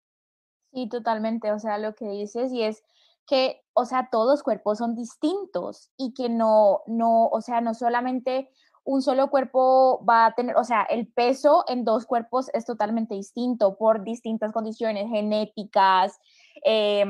Sí, 0.75 0.87
totalmente, 0.87 1.50
o 1.50 1.59
sea, 1.59 1.78
lo 1.78 1.95
que 1.95 2.11
dices 2.11 2.52
y 2.52 2.62
es 2.62 2.83
que, 3.28 3.61
o 3.75 3.85
sea, 3.85 4.08
todos 4.11 4.30
los 4.30 4.42
cuerpos 4.42 4.78
son 4.78 4.97
distintos 4.97 5.90
y 5.97 6.14
que 6.14 6.28
no, 6.28 6.80
no, 6.87 7.26
o 7.28 7.40
sea, 7.40 7.61
no 7.61 7.75
solamente 7.75 8.49
un 8.85 9.02
solo 9.02 9.28
cuerpo 9.28 10.02
va 10.08 10.26
a 10.26 10.35
tener, 10.35 10.56
o 10.56 10.64
sea, 10.64 10.82
el 10.85 11.08
peso 11.08 11.62
en 11.68 11.85
dos 11.85 12.06
cuerpos 12.06 12.47
es 12.54 12.64
totalmente 12.64 13.14
distinto 13.14 13.76
por 13.76 14.02
distintas 14.02 14.50
condiciones 14.50 15.11
genéticas, 15.11 16.18
eh, 16.64 17.04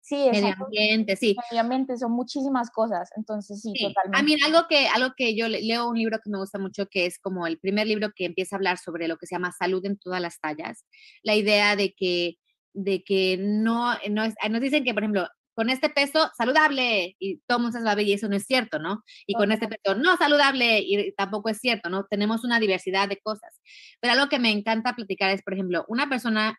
sí, 0.00 0.28
medio 0.30 0.54
ambiente, 0.64 1.16
sí. 1.16 1.34
Medio 1.50 1.62
ambiente, 1.62 1.96
son 1.98 2.12
muchísimas 2.12 2.70
cosas, 2.70 3.10
entonces 3.16 3.60
sí, 3.60 3.72
totalmente. 3.72 4.16
A 4.16 4.22
mí 4.22 4.36
algo 4.44 4.68
que, 4.68 4.86
algo 4.86 5.12
que 5.16 5.34
yo 5.34 5.48
leo 5.48 5.88
un 5.88 5.98
libro 5.98 6.20
que 6.22 6.30
me 6.30 6.38
gusta 6.38 6.60
mucho, 6.60 6.86
que 6.86 7.06
es 7.06 7.18
como 7.18 7.48
el 7.48 7.58
primer 7.58 7.88
libro 7.88 8.12
que 8.14 8.26
empieza 8.26 8.54
a 8.54 8.58
hablar 8.58 8.78
sobre 8.78 9.08
lo 9.08 9.16
que 9.16 9.26
se 9.26 9.34
llama 9.34 9.50
salud 9.50 9.84
en 9.84 9.98
todas 9.98 10.20
las 10.20 10.38
tallas, 10.38 10.84
la 11.24 11.34
idea 11.34 11.74
de 11.74 11.94
que 11.94 12.38
de 12.74 13.04
que 13.04 13.38
no, 13.38 13.94
no 14.10 14.26
nos 14.26 14.60
dicen 14.60 14.84
que, 14.84 14.92
por 14.92 15.04
ejemplo, 15.04 15.28
con 15.54 15.70
este 15.70 15.88
peso 15.88 16.30
saludable 16.36 17.16
y 17.18 17.38
todo 17.46 17.58
el 17.58 17.64
mundo 17.64 17.80
sabe 17.80 18.02
y 18.02 18.12
eso 18.12 18.28
no 18.28 18.36
es 18.36 18.44
cierto, 18.44 18.78
¿no? 18.78 19.02
Y 19.26 19.34
con 19.34 19.52
este 19.52 19.68
peso 19.68 19.96
no 19.96 20.16
saludable 20.16 20.80
y 20.80 21.12
tampoco 21.12 21.48
es 21.48 21.58
cierto, 21.58 21.88
¿no? 21.90 22.04
Tenemos 22.04 22.44
una 22.44 22.60
diversidad 22.60 23.08
de 23.08 23.18
cosas. 23.18 23.60
Pero 24.00 24.14
algo 24.14 24.28
que 24.28 24.38
me 24.38 24.50
encanta 24.50 24.94
platicar 24.94 25.30
es, 25.30 25.42
por 25.42 25.54
ejemplo, 25.54 25.84
una 25.88 26.08
persona, 26.08 26.58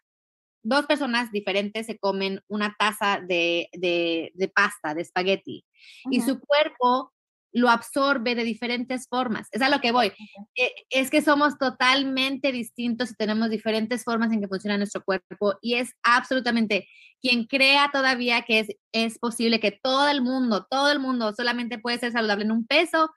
dos 0.64 0.86
personas 0.86 1.32
diferentes 1.32 1.86
se 1.86 1.98
comen 1.98 2.42
una 2.48 2.76
taza 2.78 3.22
de, 3.26 3.70
de, 3.74 4.52
pasta, 4.54 4.94
de 4.94 5.02
espagueti, 5.02 5.66
y 6.10 6.22
su 6.22 6.40
cuerpo 6.40 7.14
lo 7.56 7.70
absorbe 7.70 8.36
de 8.36 8.44
diferentes 8.44 9.08
formas. 9.08 9.48
Es 9.52 9.62
a 9.62 9.70
lo 9.70 9.80
que 9.80 9.94
voy. 9.94 10.12
Eh, 10.56 10.74
es 10.90 11.10
que 11.10 11.22
somos 11.22 11.58
totalmente 11.58 12.52
distintos 12.52 13.12
y 13.12 13.16
tenemos 13.16 13.50
diferentes 13.50 14.04
formas 14.04 14.34
en 14.34 14.42
que 14.42 14.50
funciona 14.50 14.78
nuestro 14.78 15.02
cuerpo 15.02 15.54
y 15.62 15.76
es 15.76 15.94
absolutamente 16.04 16.86
quien 17.22 17.46
crea 17.46 17.90
todavía 17.94 18.42
que 18.42 18.60
es, 18.60 18.68
es 18.92 19.18
posible 19.20 19.62
que 19.62 19.72
todo 19.72 20.10
el 20.10 20.22
mundo, 20.22 20.68
todo 20.70 20.92
el 20.92 21.00
mundo 21.00 21.34
solamente 21.34 21.80
puede 21.80 21.98
ser 21.98 22.12
saludable 22.12 22.44
en 22.44 22.52
un 22.52 22.68
peso, 22.68 23.10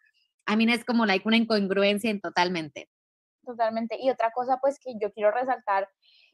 a 0.46 0.54
mí 0.54 0.72
es 0.72 0.84
como 0.84 1.04
like, 1.04 1.26
una 1.26 1.36
incongruencia 1.36 2.08
en 2.08 2.20
totalmente. 2.20 2.88
Totalmente. 3.44 3.98
Y 4.00 4.08
otra 4.08 4.30
cosa 4.30 4.58
pues 4.60 4.78
que 4.78 4.92
yo 5.02 5.12
quiero 5.12 5.32
resaltar 5.32 5.88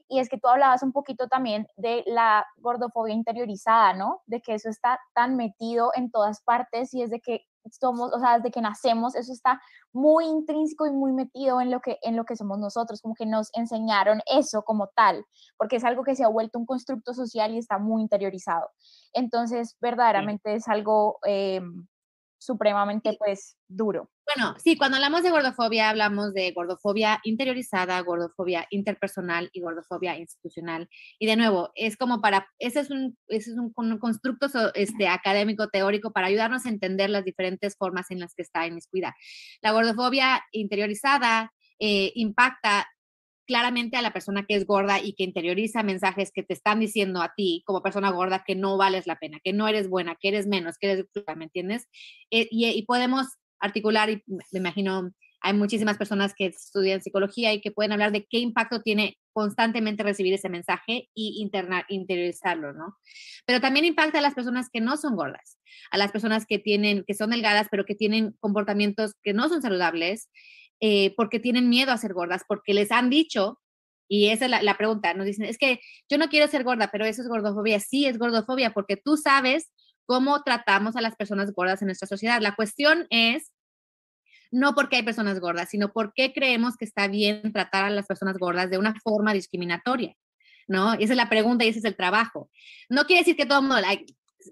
y 0.08 0.18
es 0.18 0.28
que 0.28 0.36
tú 0.36 0.48
hablabas 0.48 0.82
un 0.82 0.92
poquito 0.92 1.26
también 1.28 1.66
de 1.76 2.04
la 2.06 2.46
gordofobia 2.58 3.14
interiorizada, 3.14 3.94
¿no? 3.94 4.20
De 4.26 4.42
que 4.42 4.52
eso 4.52 4.68
está 4.68 5.00
tan 5.14 5.36
metido 5.36 5.90
en 5.94 6.10
todas 6.10 6.42
partes 6.42 6.92
y 6.92 7.00
es 7.00 7.08
de 7.08 7.20
que 7.20 7.46
somos, 7.70 8.12
o 8.12 8.18
sea, 8.18 8.36
desde 8.36 8.50
que 8.50 8.60
nacemos, 8.60 9.14
eso 9.14 9.32
está 9.32 9.60
muy 9.92 10.26
intrínseco 10.26 10.86
y 10.86 10.90
muy 10.90 11.12
metido 11.12 11.60
en 11.60 11.70
lo 11.70 11.80
que 11.80 11.98
en 12.02 12.16
lo 12.16 12.24
que 12.24 12.36
somos 12.36 12.58
nosotros, 12.58 13.00
como 13.00 13.14
que 13.14 13.26
nos 13.26 13.50
enseñaron 13.54 14.20
eso 14.26 14.62
como 14.62 14.88
tal, 14.88 15.24
porque 15.56 15.76
es 15.76 15.84
algo 15.84 16.04
que 16.04 16.16
se 16.16 16.24
ha 16.24 16.28
vuelto 16.28 16.58
un 16.58 16.66
constructo 16.66 17.14
social 17.14 17.52
y 17.52 17.58
está 17.58 17.78
muy 17.78 18.02
interiorizado. 18.02 18.70
Entonces, 19.12 19.76
verdaderamente 19.80 20.54
es 20.54 20.68
algo 20.68 21.18
em, 21.24 21.86
supremamente 22.44 23.16
pues 23.18 23.56
duro. 23.68 24.10
Bueno, 24.34 24.54
sí, 24.58 24.76
cuando 24.76 24.96
hablamos 24.96 25.22
de 25.22 25.30
gordofobia 25.30 25.90
hablamos 25.90 26.32
de 26.32 26.52
gordofobia 26.52 27.20
interiorizada, 27.24 28.00
gordofobia 28.00 28.66
interpersonal 28.70 29.50
y 29.52 29.60
gordofobia 29.60 30.18
institucional. 30.18 30.88
Y 31.18 31.26
de 31.26 31.36
nuevo, 31.36 31.70
es 31.74 31.96
como 31.96 32.20
para, 32.20 32.48
ese 32.58 32.80
es 32.80 32.90
un, 32.90 33.18
ese 33.28 33.50
es 33.50 33.56
un, 33.58 33.72
constructo 33.98 34.46
este, 34.74 35.08
académico 35.08 35.68
teórico 35.68 36.12
para 36.12 36.28
ayudarnos 36.28 36.64
a 36.64 36.70
entender 36.70 37.10
las 37.10 37.24
diferentes 37.24 37.76
formas 37.76 38.10
en 38.10 38.20
las 38.20 38.34
que 38.34 38.42
está 38.42 38.66
inmiscuida. 38.66 39.14
La 39.60 39.72
gordofobia 39.72 40.42
interiorizada 40.52 41.52
eh, 41.78 42.12
impacta 42.14 42.86
claramente 43.46 43.96
a 43.96 44.02
la 44.02 44.12
persona 44.12 44.44
que 44.46 44.54
es 44.54 44.66
gorda 44.66 45.00
y 45.00 45.14
que 45.14 45.24
interioriza 45.24 45.82
mensajes 45.82 46.30
que 46.32 46.42
te 46.42 46.54
están 46.54 46.80
diciendo 46.80 47.22
a 47.22 47.32
ti 47.36 47.62
como 47.66 47.82
persona 47.82 48.10
gorda 48.10 48.44
que 48.46 48.54
no 48.54 48.76
vales 48.76 49.06
la 49.06 49.18
pena, 49.18 49.38
que 49.42 49.52
no 49.52 49.68
eres 49.68 49.88
buena, 49.88 50.16
que 50.20 50.28
eres 50.28 50.46
menos, 50.46 50.78
que 50.78 50.90
eres, 50.90 51.06
¿me 51.36 51.44
entiendes? 51.44 51.86
Eh, 52.30 52.48
y, 52.50 52.82
podemos 52.82 53.26
articular, 53.60 54.10
y 54.10 54.22
me 54.26 54.58
imagino, 54.58 55.10
hay 55.40 55.52
muchísimas 55.52 55.98
personas 55.98 56.32
que 56.34 56.46
estudian 56.46 57.02
psicología 57.02 57.52
y 57.52 57.60
que 57.60 57.70
pueden 57.70 57.92
hablar 57.92 58.12
de 58.12 58.24
qué 58.24 58.38
impacto 58.38 58.80
tiene 58.80 59.18
constantemente 59.34 60.02
recibir 60.02 60.32
ese 60.32 60.48
mensaje 60.48 61.10
y 61.14 61.42
interna, 61.42 61.84
interiorizarlo, 61.88 62.72
¿no? 62.72 62.96
Pero 63.44 63.60
también 63.60 63.84
impacta 63.84 64.20
a 64.20 64.22
las 64.22 64.34
personas 64.34 64.70
que 64.72 64.80
no 64.80 64.96
son 64.96 65.16
gordas, 65.16 65.58
a 65.90 65.98
las 65.98 66.12
personas 66.12 66.46
que 66.46 66.58
tienen, 66.58 67.04
que 67.06 67.12
son 67.12 67.28
delgadas, 67.28 67.68
pero 67.70 67.84
que 67.84 67.94
tienen 67.94 68.34
comportamientos 68.40 69.12
que 69.22 69.34
no 69.34 69.50
son 69.50 69.60
saludables 69.60 70.30
eh, 70.86 71.14
porque 71.16 71.40
tienen 71.40 71.70
miedo 71.70 71.92
a 71.92 71.96
ser 71.96 72.12
gordas, 72.12 72.42
porque 72.46 72.74
les 72.74 72.92
han 72.92 73.08
dicho, 73.08 73.58
y 74.06 74.28
esa 74.28 74.44
es 74.44 74.62
la, 74.62 74.76
pregunta, 74.76 75.14
nos 75.14 75.24
dicen, 75.24 75.46
es 75.46 75.56
que 75.56 75.80
yo 76.10 76.18
no 76.18 76.28
quiero 76.28 76.46
ser 76.46 76.62
gorda, 76.62 76.90
pero 76.92 77.06
eso 77.06 77.22
es 77.22 77.28
gordofobia. 77.28 77.80
Sí, 77.80 78.04
es 78.04 78.18
gordofobia, 78.18 78.74
porque 78.74 78.98
tú 78.98 79.16
sabes 79.16 79.72
cómo 80.04 80.42
tratamos 80.42 80.94
a 80.94 81.00
las 81.00 81.16
personas 81.16 81.54
gordas 81.54 81.80
en 81.80 81.86
nuestra 81.86 82.06
sociedad. 82.06 82.42
La 82.42 82.54
cuestión 82.54 83.06
es 83.08 83.54
no 84.50 84.74
porque 84.74 84.96
hay 84.96 85.02
personas 85.02 85.40
gordas, 85.40 85.70
sino 85.70 85.90
porque 85.90 86.34
creemos 86.34 86.76
que 86.76 86.84
está 86.84 87.08
bien 87.08 87.50
tratar 87.54 87.86
a 87.86 87.90
las 87.90 88.06
personas 88.06 88.36
gordas 88.36 88.68
de 88.68 88.76
una 88.76 88.94
forma 89.02 89.32
discriminatoria, 89.32 90.14
¿no? 90.68 90.92
esa 90.92 91.14
es 91.14 91.16
la 91.16 91.30
pregunta 91.30 91.64
y 91.64 91.68
ese 91.68 91.78
es 91.78 91.86
el 91.86 91.96
trabajo. 91.96 92.50
No 92.90 93.06
quiere 93.06 93.22
decir 93.22 93.36
que 93.36 93.46
todo 93.46 93.60
el 93.60 93.68
mundo, 93.68 93.82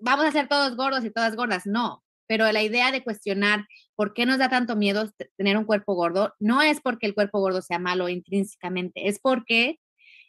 vamos 0.01 0.25
a 0.25 0.33
ser 0.33 0.49
todos 0.49 0.77
gordos 0.77 1.05
y 1.05 1.11
todas 1.11 1.37
gordas, 1.37 1.67
no, 1.67 2.03
pero 2.33 2.51
la 2.51 2.63
idea 2.63 2.91
de 2.91 3.05
cuestionar 3.05 3.67
por 3.95 4.15
qué 4.15 4.25
nos 4.25 4.39
da 4.39 4.49
tanto 4.49 4.75
miedo 4.75 5.13
tener 5.37 5.59
un 5.59 5.67
cuerpo 5.67 5.93
gordo 5.93 6.33
no 6.41 6.63
es 6.63 6.81
porque 6.81 7.05
el 7.07 7.13
cuerpo 7.13 7.41
gordo 7.41 7.61
sea 7.61 7.79
malo 7.79 8.09
intrínsecamente, 8.09 9.07
es 9.07 9.21
porque 9.21 9.79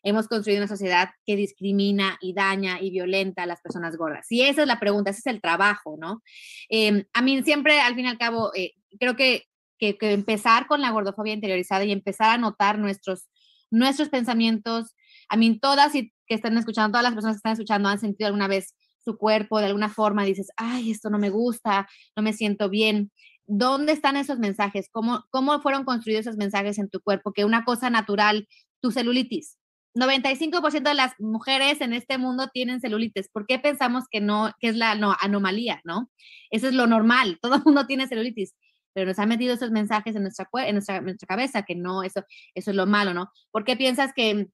hemos 0.03 0.27
construido 0.27 0.59
una 0.59 0.67
sociedad 0.67 1.11
que 1.25 1.37
discrimina 1.37 2.17
y 2.19 2.33
daña 2.33 2.81
y 2.81 2.91
violenta 2.91 3.43
a 3.43 3.45
las 3.45 3.61
personas 3.61 3.95
gordas. 3.95 4.29
Y 4.29 4.41
esa 4.41 4.63
es 4.63 4.67
la 4.67 4.81
pregunta, 4.81 5.11
ese 5.11 5.19
es 5.19 5.27
el 5.27 5.39
trabajo, 5.39 5.95
¿no? 5.97 6.21
Em, 6.67 7.05
a 7.13 7.21
mí 7.21 7.41
siempre, 7.41 7.79
al 7.79 7.95
fin 7.95 8.03
y 8.03 8.09
al 8.09 8.17
cabo, 8.17 8.51
eh, 8.53 8.73
creo 8.99 9.15
que, 9.15 9.43
que, 9.79 9.95
empezar 10.01 10.67
con 10.67 10.81
la 10.81 10.91
gordofobia 10.91 11.31
interiorizada 11.31 11.85
y 11.85 11.93
empezar 11.93 12.31
a 12.31 12.37
notar 12.37 12.79
nuestros, 12.79 13.29
nuestros 13.71 14.09
pensamientos, 14.09 14.93
a 15.29 15.37
mí 15.37 15.57
todas 15.57 15.95
y 15.95 16.11
que 16.27 16.35
están 16.35 16.57
escuchando, 16.57 16.91
todas 16.91 17.03
las 17.03 17.13
personas 17.13 17.35
que 17.35 17.37
están 17.37 17.53
escuchando 17.53 17.87
han 17.87 17.99
sentido 18.01 18.27
alguna 18.27 18.49
vez 18.49 18.75
su 19.03 19.17
cuerpo 19.17 19.59
de 19.59 19.67
alguna 19.67 19.89
forma, 19.89 20.23
dices, 20.23 20.49
ay, 20.57 20.91
esto 20.91 21.09
no 21.09 21.19
me 21.19 21.29
gusta, 21.29 21.87
no 22.15 22.23
me 22.23 22.33
siento 22.33 22.69
bien. 22.69 23.11
¿Dónde 23.45 23.93
están 23.93 24.15
esos 24.17 24.39
mensajes? 24.39 24.89
¿Cómo, 24.91 25.25
¿Cómo 25.29 25.61
fueron 25.61 25.83
construidos 25.83 26.27
esos 26.27 26.37
mensajes 26.37 26.77
en 26.79 26.89
tu 26.89 27.01
cuerpo? 27.01 27.33
Que 27.33 27.45
una 27.45 27.65
cosa 27.65 27.89
natural, 27.89 28.47
tu 28.81 28.91
celulitis. 28.91 29.57
95% 29.95 30.89
de 30.89 30.93
las 30.95 31.13
mujeres 31.19 31.81
en 31.81 31.93
este 31.93 32.17
mundo 32.17 32.47
tienen 32.51 32.81
celulitis. 32.81 33.29
¿Por 33.29 33.45
qué 33.45 33.59
pensamos 33.59 34.05
que 34.09 34.21
no, 34.21 34.51
que 34.59 34.69
es 34.69 34.75
la 34.75 34.95
no, 34.95 35.15
anomalía, 35.19 35.81
no? 35.83 36.09
Eso 36.49 36.67
es 36.67 36.73
lo 36.73 36.87
normal. 36.87 37.37
Todo 37.41 37.59
mundo 37.65 37.85
tiene 37.85 38.07
celulitis 38.07 38.55
pero 38.93 39.07
nos 39.07 39.19
han 39.19 39.29
metido 39.29 39.53
esos 39.53 39.71
mensajes 39.71 40.15
en 40.15 40.21
nuestra, 40.21 40.47
en 40.65 40.75
nuestra, 40.75 41.01
nuestra 41.01 41.27
cabeza, 41.27 41.63
que 41.63 41.75
no, 41.75 42.03
eso, 42.03 42.23
eso 42.53 42.71
es 42.71 42.75
lo 42.75 42.85
malo, 42.85 43.13
¿no? 43.13 43.31
¿Por 43.51 43.63
qué 43.63 43.75
piensas 43.75 44.13
que 44.13 44.47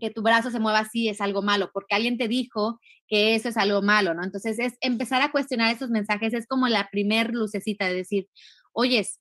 que 0.00 0.10
tu 0.10 0.22
brazo 0.22 0.50
se 0.50 0.58
mueva 0.58 0.80
así 0.80 1.08
es 1.08 1.20
algo 1.20 1.42
malo, 1.42 1.70
porque 1.72 1.94
alguien 1.94 2.18
te 2.18 2.28
dijo 2.28 2.80
que 3.06 3.34
eso 3.34 3.48
es 3.48 3.56
algo 3.56 3.82
malo, 3.82 4.14
¿no? 4.14 4.24
Entonces 4.24 4.58
es 4.58 4.74
empezar 4.80 5.22
a 5.22 5.30
cuestionar 5.30 5.74
esos 5.74 5.90
mensajes, 5.90 6.34
es 6.34 6.46
como 6.46 6.68
la 6.68 6.88
primer 6.90 7.32
lucecita 7.34 7.86
de 7.86 7.94
decir, 7.94 8.28
oyes, 8.72 9.20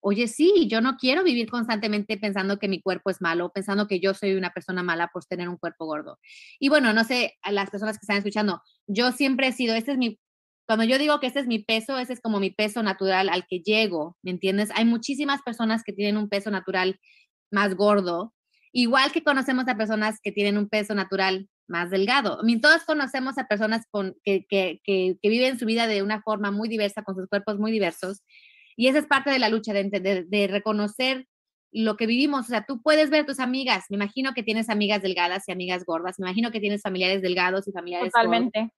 oye, 0.00 0.28
sí, 0.28 0.68
yo 0.70 0.80
no 0.80 0.96
quiero 0.96 1.24
vivir 1.24 1.50
constantemente 1.50 2.16
pensando 2.16 2.58
que 2.58 2.68
mi 2.68 2.80
cuerpo 2.80 3.10
es 3.10 3.20
malo, 3.20 3.50
pensando 3.52 3.88
que 3.88 4.00
yo 4.00 4.14
soy 4.14 4.34
una 4.34 4.50
persona 4.50 4.82
mala 4.82 5.08
por 5.12 5.24
tener 5.24 5.48
un 5.48 5.56
cuerpo 5.56 5.86
gordo. 5.86 6.18
Y 6.60 6.68
bueno, 6.68 6.92
no 6.92 7.04
sé, 7.04 7.34
a 7.42 7.50
las 7.50 7.70
personas 7.70 7.96
que 7.98 8.04
están 8.04 8.18
escuchando, 8.18 8.62
yo 8.86 9.12
siempre 9.12 9.48
he 9.48 9.52
sido, 9.52 9.74
este 9.74 9.92
es 9.92 9.98
mi, 9.98 10.20
cuando 10.66 10.84
yo 10.84 10.98
digo 10.98 11.18
que 11.20 11.26
este 11.26 11.40
es 11.40 11.46
mi 11.48 11.58
peso, 11.60 11.98
ese 11.98 12.12
es 12.12 12.20
como 12.20 12.40
mi 12.40 12.50
peso 12.50 12.82
natural 12.82 13.28
al 13.28 13.46
que 13.48 13.60
llego, 13.60 14.16
¿me 14.22 14.30
entiendes? 14.30 14.70
Hay 14.76 14.84
muchísimas 14.84 15.42
personas 15.42 15.82
que 15.84 15.92
tienen 15.92 16.16
un 16.16 16.28
peso 16.28 16.50
natural 16.50 17.00
más 17.50 17.74
gordo 17.74 18.32
Igual 18.78 19.10
que 19.10 19.22
conocemos 19.22 19.66
a 19.68 19.78
personas 19.78 20.20
que 20.22 20.32
tienen 20.32 20.58
un 20.58 20.68
peso 20.68 20.94
natural 20.94 21.48
más 21.66 21.88
delgado. 21.88 22.40
I 22.46 22.60
todos 22.60 22.84
conocemos 22.84 23.38
a 23.38 23.48
personas 23.48 23.86
con, 23.90 24.14
que, 24.22 24.44
que, 24.44 24.82
que, 24.84 25.16
viven 25.22 25.58
su 25.58 25.64
vida 25.64 25.86
de 25.86 26.02
una 26.02 26.20
forma 26.20 26.50
muy 26.50 26.68
diversa, 26.68 27.02
con 27.02 27.16
sus 27.16 27.26
cuerpos 27.26 27.58
muy 27.58 27.72
diversos. 27.72 28.20
Y 28.76 28.88
esa 28.88 28.98
es 28.98 29.06
parte 29.06 29.30
de 29.30 29.38
la 29.38 29.48
lucha, 29.48 29.72
de, 29.72 29.84
de, 29.84 30.24
de 30.24 30.46
reconocer 30.46 31.26
lo 31.72 31.96
que 31.96 32.06
vivimos. 32.06 32.44
O 32.44 32.48
sea, 32.50 32.66
tú 32.66 32.82
puedes 32.82 33.08
ver 33.08 33.24
tus 33.24 33.40
amigas. 33.40 33.86
Me 33.88 33.96
imagino 33.96 34.34
que 34.34 34.42
tienes 34.42 34.68
amigas 34.68 35.00
delgadas 35.00 35.44
y 35.48 35.52
amigas 35.52 35.86
gordas. 35.86 36.18
Me 36.18 36.26
imagino 36.26 36.50
que 36.50 36.60
tienes 36.60 36.82
familiares 36.82 37.22
delgados 37.22 37.66
y 37.66 37.72
familiares 37.72 38.12
Totalmente. 38.12 38.74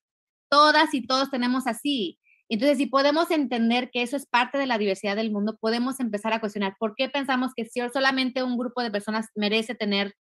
Todas 0.48 0.94
y 0.94 1.04
todos 1.08 1.28
tenemos 1.28 1.66
así. 1.66 2.20
Entonces, 2.48 2.78
si 2.78 2.86
podemos 2.86 3.30
entender 3.30 3.90
que 3.90 4.02
eso 4.02 4.16
es 4.16 4.26
parte 4.26 4.56
de 4.56 4.66
la 4.66 4.78
diversidad 4.78 5.16
del 5.16 5.30
mundo, 5.30 5.58
podemos 5.60 6.00
empezar 6.00 6.32
a 6.32 6.40
cuestionar 6.40 6.76
por 6.78 6.94
qué 6.96 7.08
pensamos 7.08 7.52
que 7.54 7.68
solamente 7.92 8.42
un 8.42 8.56
grupo 8.56 8.82
de 8.82 8.90
personas 8.90 9.26
merece 9.34 9.74
tener 9.74 10.14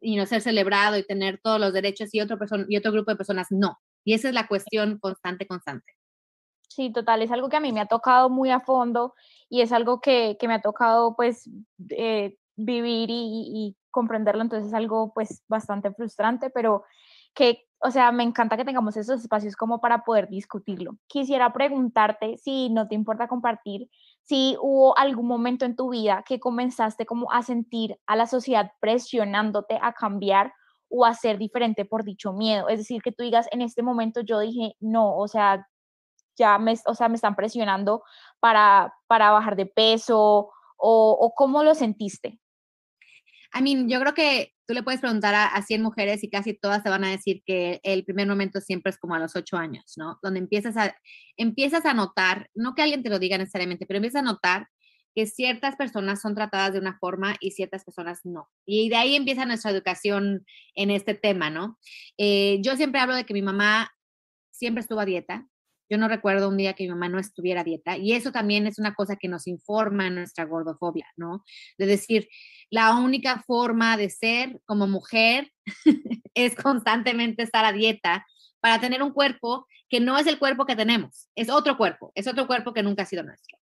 y 0.00 0.16
no 0.16 0.26
ser 0.26 0.42
celebrado 0.42 0.96
y 0.96 1.06
tener 1.06 1.40
todos 1.42 1.60
los 1.60 1.72
derechos 1.72 2.14
y 2.14 2.20
otro, 2.20 2.38
y 2.68 2.76
otro 2.76 2.92
grupo 2.92 3.10
de 3.10 3.16
personas 3.16 3.48
no. 3.50 3.78
Y 4.04 4.14
esa 4.14 4.28
es 4.28 4.34
la 4.34 4.46
cuestión 4.46 4.98
constante, 4.98 5.46
constante. 5.46 5.92
Sí, 6.68 6.90
total, 6.92 7.22
es 7.22 7.30
algo 7.30 7.48
que 7.48 7.56
a 7.56 7.60
mí 7.60 7.72
me 7.72 7.80
ha 7.80 7.86
tocado 7.86 8.30
muy 8.30 8.50
a 8.50 8.60
fondo 8.60 9.14
y 9.48 9.60
es 9.60 9.72
algo 9.72 10.00
que, 10.00 10.36
me 10.42 10.54
ha 10.54 10.62
tocado 10.62 11.14
pues 11.16 11.48
eh, 11.90 12.36
vivir 12.56 13.10
y, 13.10 13.50
y, 13.54 13.76
comprenderlo, 13.90 14.40
entonces 14.40 14.68
es 14.68 14.74
algo 14.74 15.12
pues 15.12 15.42
bastante 15.48 15.92
frustrante, 15.92 16.48
pero 16.48 16.82
que 17.34 17.66
o 17.84 17.90
sea, 17.90 18.12
me 18.12 18.22
encanta 18.22 18.56
que 18.56 18.64
tengamos 18.64 18.96
esos 18.96 19.20
espacios 19.22 19.56
como 19.56 19.80
para 19.80 20.04
poder 20.04 20.28
discutirlo. 20.28 20.96
Quisiera 21.08 21.52
preguntarte, 21.52 22.38
si 22.38 22.70
no 22.70 22.86
te 22.86 22.94
importa 22.94 23.26
compartir, 23.26 23.88
si 24.22 24.56
hubo 24.60 24.96
algún 24.96 25.26
momento 25.26 25.64
en 25.64 25.74
tu 25.74 25.90
vida 25.90 26.22
que 26.26 26.38
comenzaste 26.38 27.06
como 27.06 27.32
a 27.32 27.42
sentir 27.42 27.98
a 28.06 28.14
la 28.14 28.26
sociedad 28.26 28.70
presionándote 28.80 29.80
a 29.82 29.92
cambiar 29.94 30.52
o 30.88 31.04
a 31.04 31.14
ser 31.14 31.38
diferente 31.38 31.84
por 31.84 32.04
dicho 32.04 32.32
miedo. 32.32 32.68
Es 32.68 32.78
decir, 32.78 33.02
que 33.02 33.10
tú 33.10 33.24
digas, 33.24 33.48
en 33.50 33.62
este 33.62 33.82
momento 33.82 34.20
yo 34.20 34.38
dije, 34.38 34.76
no, 34.78 35.16
o 35.16 35.26
sea, 35.26 35.66
ya 36.36 36.58
me, 36.58 36.74
o 36.86 36.94
sea, 36.94 37.08
me 37.08 37.16
están 37.16 37.34
presionando 37.34 38.04
para, 38.38 38.94
para 39.08 39.32
bajar 39.32 39.56
de 39.56 39.66
peso 39.66 40.50
o, 40.76 41.18
o 41.20 41.34
cómo 41.34 41.64
lo 41.64 41.74
sentiste. 41.74 42.41
I 43.54 43.62
mean, 43.62 43.88
yo 43.88 44.00
creo 44.00 44.14
que 44.14 44.52
tú 44.66 44.74
le 44.74 44.82
puedes 44.82 45.00
preguntar 45.00 45.34
a, 45.34 45.46
a 45.46 45.62
100 45.62 45.82
mujeres 45.82 46.24
y 46.24 46.30
casi 46.30 46.54
todas 46.54 46.82
te 46.82 46.90
van 46.90 47.04
a 47.04 47.10
decir 47.10 47.42
que 47.44 47.80
el 47.82 48.04
primer 48.04 48.26
momento 48.26 48.60
siempre 48.60 48.90
es 48.90 48.98
como 48.98 49.14
a 49.14 49.18
los 49.18 49.36
8 49.36 49.56
años, 49.56 49.94
¿no? 49.96 50.18
Donde 50.22 50.40
empiezas 50.40 50.76
a, 50.76 50.96
empiezas 51.36 51.84
a 51.84 51.94
notar, 51.94 52.48
no 52.54 52.74
que 52.74 52.82
alguien 52.82 53.02
te 53.02 53.10
lo 53.10 53.18
diga 53.18 53.38
necesariamente, 53.38 53.86
pero 53.86 53.98
empiezas 53.98 54.20
a 54.20 54.24
notar 54.24 54.68
que 55.14 55.26
ciertas 55.26 55.76
personas 55.76 56.20
son 56.20 56.34
tratadas 56.34 56.72
de 56.72 56.78
una 56.78 56.98
forma 56.98 57.36
y 57.40 57.50
ciertas 57.50 57.84
personas 57.84 58.20
no. 58.24 58.48
Y 58.66 58.88
de 58.88 58.96
ahí 58.96 59.14
empieza 59.14 59.44
nuestra 59.44 59.70
educación 59.70 60.46
en 60.74 60.90
este 60.90 61.14
tema, 61.14 61.50
¿no? 61.50 61.78
Eh, 62.18 62.58
yo 62.62 62.76
siempre 62.76 63.00
hablo 63.00 63.14
de 63.14 63.24
que 63.24 63.34
mi 63.34 63.42
mamá 63.42 63.90
siempre 64.50 64.80
estuvo 64.80 65.00
a 65.00 65.04
dieta. 65.04 65.46
Yo 65.90 65.98
no 65.98 66.08
recuerdo 66.08 66.48
un 66.48 66.56
día 66.56 66.74
que 66.74 66.84
mi 66.84 66.90
mamá 66.90 67.08
no 67.08 67.18
estuviera 67.18 67.60
a 67.60 67.64
dieta. 67.64 67.96
Y 67.96 68.12
eso 68.12 68.32
también 68.32 68.66
es 68.66 68.78
una 68.78 68.94
cosa 68.94 69.16
que 69.16 69.28
nos 69.28 69.46
informa 69.46 70.10
nuestra 70.10 70.44
gordofobia, 70.44 71.06
¿no? 71.16 71.44
De 71.78 71.86
decir, 71.86 72.28
la 72.70 72.94
única 72.96 73.42
forma 73.46 73.96
de 73.96 74.10
ser 74.10 74.60
como 74.64 74.86
mujer 74.86 75.50
es 76.34 76.54
constantemente 76.54 77.42
estar 77.42 77.64
a 77.64 77.72
dieta 77.72 78.26
para 78.60 78.80
tener 78.80 79.02
un 79.02 79.12
cuerpo 79.12 79.66
que 79.92 80.00
no 80.00 80.16
es 80.16 80.26
el 80.26 80.38
cuerpo 80.38 80.64
que 80.64 80.74
tenemos, 80.74 81.28
es 81.34 81.50
otro 81.50 81.76
cuerpo, 81.76 82.12
es 82.14 82.26
otro 82.26 82.46
cuerpo 82.46 82.72
que 82.72 82.82
nunca 82.82 83.02
ha 83.02 83.06
sido 83.06 83.22
nuestro. 83.22 83.58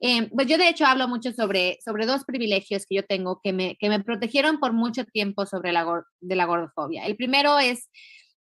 Eh, 0.00 0.28
pues 0.28 0.46
yo 0.46 0.58
de 0.58 0.68
hecho 0.68 0.84
hablo 0.84 1.08
mucho 1.08 1.32
sobre, 1.32 1.78
sobre 1.82 2.04
dos 2.04 2.24
privilegios 2.24 2.84
que 2.84 2.96
yo 2.96 3.02
tengo 3.06 3.40
que 3.42 3.54
me, 3.54 3.76
que 3.76 3.88
me 3.88 4.04
protegieron 4.04 4.60
por 4.60 4.74
mucho 4.74 5.06
tiempo 5.06 5.46
sobre 5.46 5.72
la, 5.72 5.86
de 6.20 6.36
la 6.36 6.44
gordofobia. 6.44 7.06
El 7.06 7.16
primero 7.16 7.58
es 7.58 7.88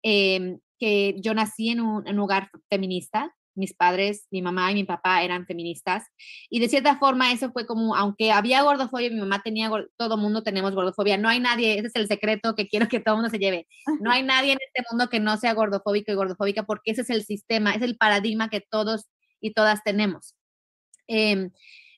eh, 0.01 0.57
que 0.77 1.15
yo 1.19 1.33
nací 1.33 1.69
en 1.69 1.81
un, 1.81 2.07
en 2.07 2.19
hogar 2.19 2.49
feminista, 2.69 3.33
mis 3.57 3.73
padres, 3.73 4.27
mi 4.31 4.41
mamá 4.41 4.71
y 4.71 4.75
mi 4.75 4.83
papá 4.83 5.23
eran 5.23 5.45
feministas. 5.45 6.05
Y 6.49 6.59
de 6.59 6.69
cierta 6.69 6.97
forma 6.97 7.31
eso 7.31 7.51
fue 7.51 7.65
como, 7.65 7.95
aunque 7.95 8.31
había 8.31 8.61
gordofobia, 8.61 9.09
mi 9.09 9.19
mamá 9.19 9.41
tenía, 9.43 9.69
todo 9.97 10.17
mundo 10.17 10.43
tenemos 10.43 10.73
gordofobia. 10.75 11.17
No 11.17 11.27
hay 11.27 11.39
nadie, 11.39 11.77
ese 11.77 11.87
es 11.87 11.95
el 11.95 12.07
secreto 12.07 12.55
que 12.55 12.67
quiero 12.67 12.87
que 12.87 12.99
todo 12.99 13.15
mundo 13.15 13.29
se 13.29 13.39
lleve. 13.39 13.67
No 13.99 14.11
hay 14.11 14.23
nadie 14.23 14.53
en 14.53 14.59
este 14.65 14.87
mundo 14.91 15.09
que 15.09 15.19
no 15.19 15.37
sea 15.37 15.53
gordofóbico 15.53 16.11
y 16.11 16.15
gordofóbica 16.15 16.63
porque 16.63 16.91
ese 16.91 17.01
es 17.01 17.09
el 17.09 17.25
sistema, 17.25 17.73
es 17.73 17.81
el 17.81 17.97
paradigma 17.97 18.49
que 18.49 18.61
todos 18.61 19.07
y 19.41 19.53
todas 19.53 19.83
tenemos. 19.83 20.35
Em, 21.07 21.51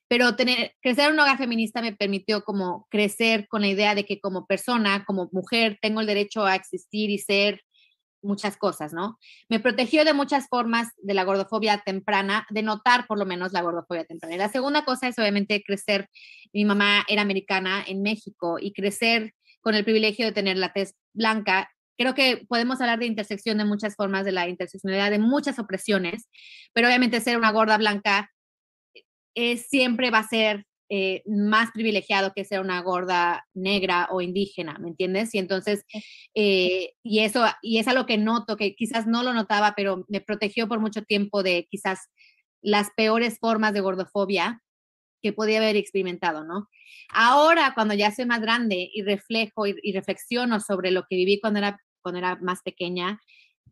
pero 0.08 0.36
tener, 0.36 0.74
crecer 0.82 1.08
en 1.08 1.14
un 1.14 1.20
hogar 1.20 1.38
feminista 1.38 1.82
me 1.82 1.96
permitió 1.96 2.44
como 2.44 2.88
crecer 2.90 3.48
con 3.48 3.62
la 3.62 3.68
idea 3.68 3.96
de 3.96 4.06
que 4.06 4.20
como 4.20 4.48
persona, 4.48 5.04
como 5.06 5.30
mujer, 5.32 5.78
tengo 5.82 6.02
el 6.02 6.08
derecho 6.08 6.46
a 6.46 6.56
existir 6.56 7.10
y 7.12 7.20
ser 7.20 7.62
muchas 8.22 8.58
cosas, 8.58 8.94
¿no? 8.94 9.18
Me 9.50 9.60
protegió 9.60 10.06
de 10.06 10.14
muchas 10.14 10.48
formas 10.48 10.90
de 10.98 11.14
la 11.14 11.24
gordofobia 11.24 11.82
temprana, 11.86 12.46
de 12.50 12.64
notar 12.64 13.08
por 13.08 13.18
lo 13.18 13.26
menos 13.26 13.54
la 13.54 13.62
gordofobia 13.62 14.06
temprana. 14.06 14.36
Y 14.36 14.38
la 14.38 14.50
segunda 14.50 14.86
cosa 14.86 15.08
es 15.08 15.18
obviamente 15.20 15.64
crecer, 15.66 16.10
mi 16.54 16.66
mamá 16.66 17.06
era 17.08 17.22
americana 17.22 17.84
en 17.86 18.02
México 18.02 18.58
y 18.60 18.74
crecer 18.74 19.34
con 19.62 19.76
el 19.76 19.84
privilegio 19.84 20.26
de 20.26 20.32
tener 20.32 20.58
la 20.58 20.74
tez 20.74 20.96
blanca. 21.14 21.70
Creo 21.98 22.14
que 22.16 22.46
podemos 22.48 22.80
hablar 22.82 23.00
de 23.00 23.06
intersección 23.06 23.58
de 23.58 23.66
muchas 23.66 23.96
formas 23.96 24.26
de 24.26 24.32
la 24.32 24.48
interseccionalidad, 24.48 25.12
de 25.12 25.20
muchas 25.20 25.60
opresiones, 25.60 26.30
pero 26.74 26.88
obviamente 26.88 27.22
ser 27.22 27.38
una 27.38 27.52
gorda 27.52 27.78
blanca 27.78 28.32
es, 29.36 29.68
siempre 29.68 30.12
va 30.12 30.20
a 30.20 30.28
ser 30.28 30.66
eh, 30.90 31.22
más 31.28 31.70
privilegiado 31.72 32.34
que 32.34 32.46
ser 32.46 32.62
una 32.62 32.82
gorda 32.82 33.48
negra 33.54 34.08
o 34.12 34.22
indígena, 34.22 34.78
¿me 34.80 34.90
entiendes? 34.90 35.36
Y 35.36 35.38
entonces, 35.38 35.86
eh, 36.34 36.94
y 37.04 37.20
eso, 37.20 37.46
y 37.62 37.78
es 37.78 37.88
algo 37.88 38.08
que 38.08 38.18
noto, 38.18 38.58
que 38.58 38.74
quizás 38.74 39.06
no 39.06 39.22
lo 39.22 39.34
notaba, 39.34 39.74
pero 39.76 40.06
me 40.08 40.20
protegió 40.20 40.68
por 40.68 40.80
mucho 40.80 41.04
tiempo 41.04 41.44
de 41.44 41.68
quizás 41.70 42.00
las 42.62 42.90
peores 42.96 43.38
formas 43.40 43.74
de 43.74 43.82
gordofobia 43.82 44.64
que 45.22 45.32
podía 45.32 45.60
haber 45.60 45.76
experimentado, 45.76 46.44
¿no? 46.44 46.70
Ahora, 47.10 47.74
cuando 47.76 47.94
ya 47.94 48.10
soy 48.12 48.26
más 48.26 48.42
grande 48.42 48.90
y 48.92 49.04
reflejo 49.04 49.68
y, 49.68 49.76
y 49.84 49.94
reflexiono 49.94 50.60
sobre 50.60 50.92
lo 50.92 51.04
que 51.10 51.18
viví 51.18 51.40
cuando 51.40 51.60
era, 51.60 51.80
cuando 52.02 52.20
era 52.20 52.38
más 52.38 52.62
pequeña, 52.64 53.20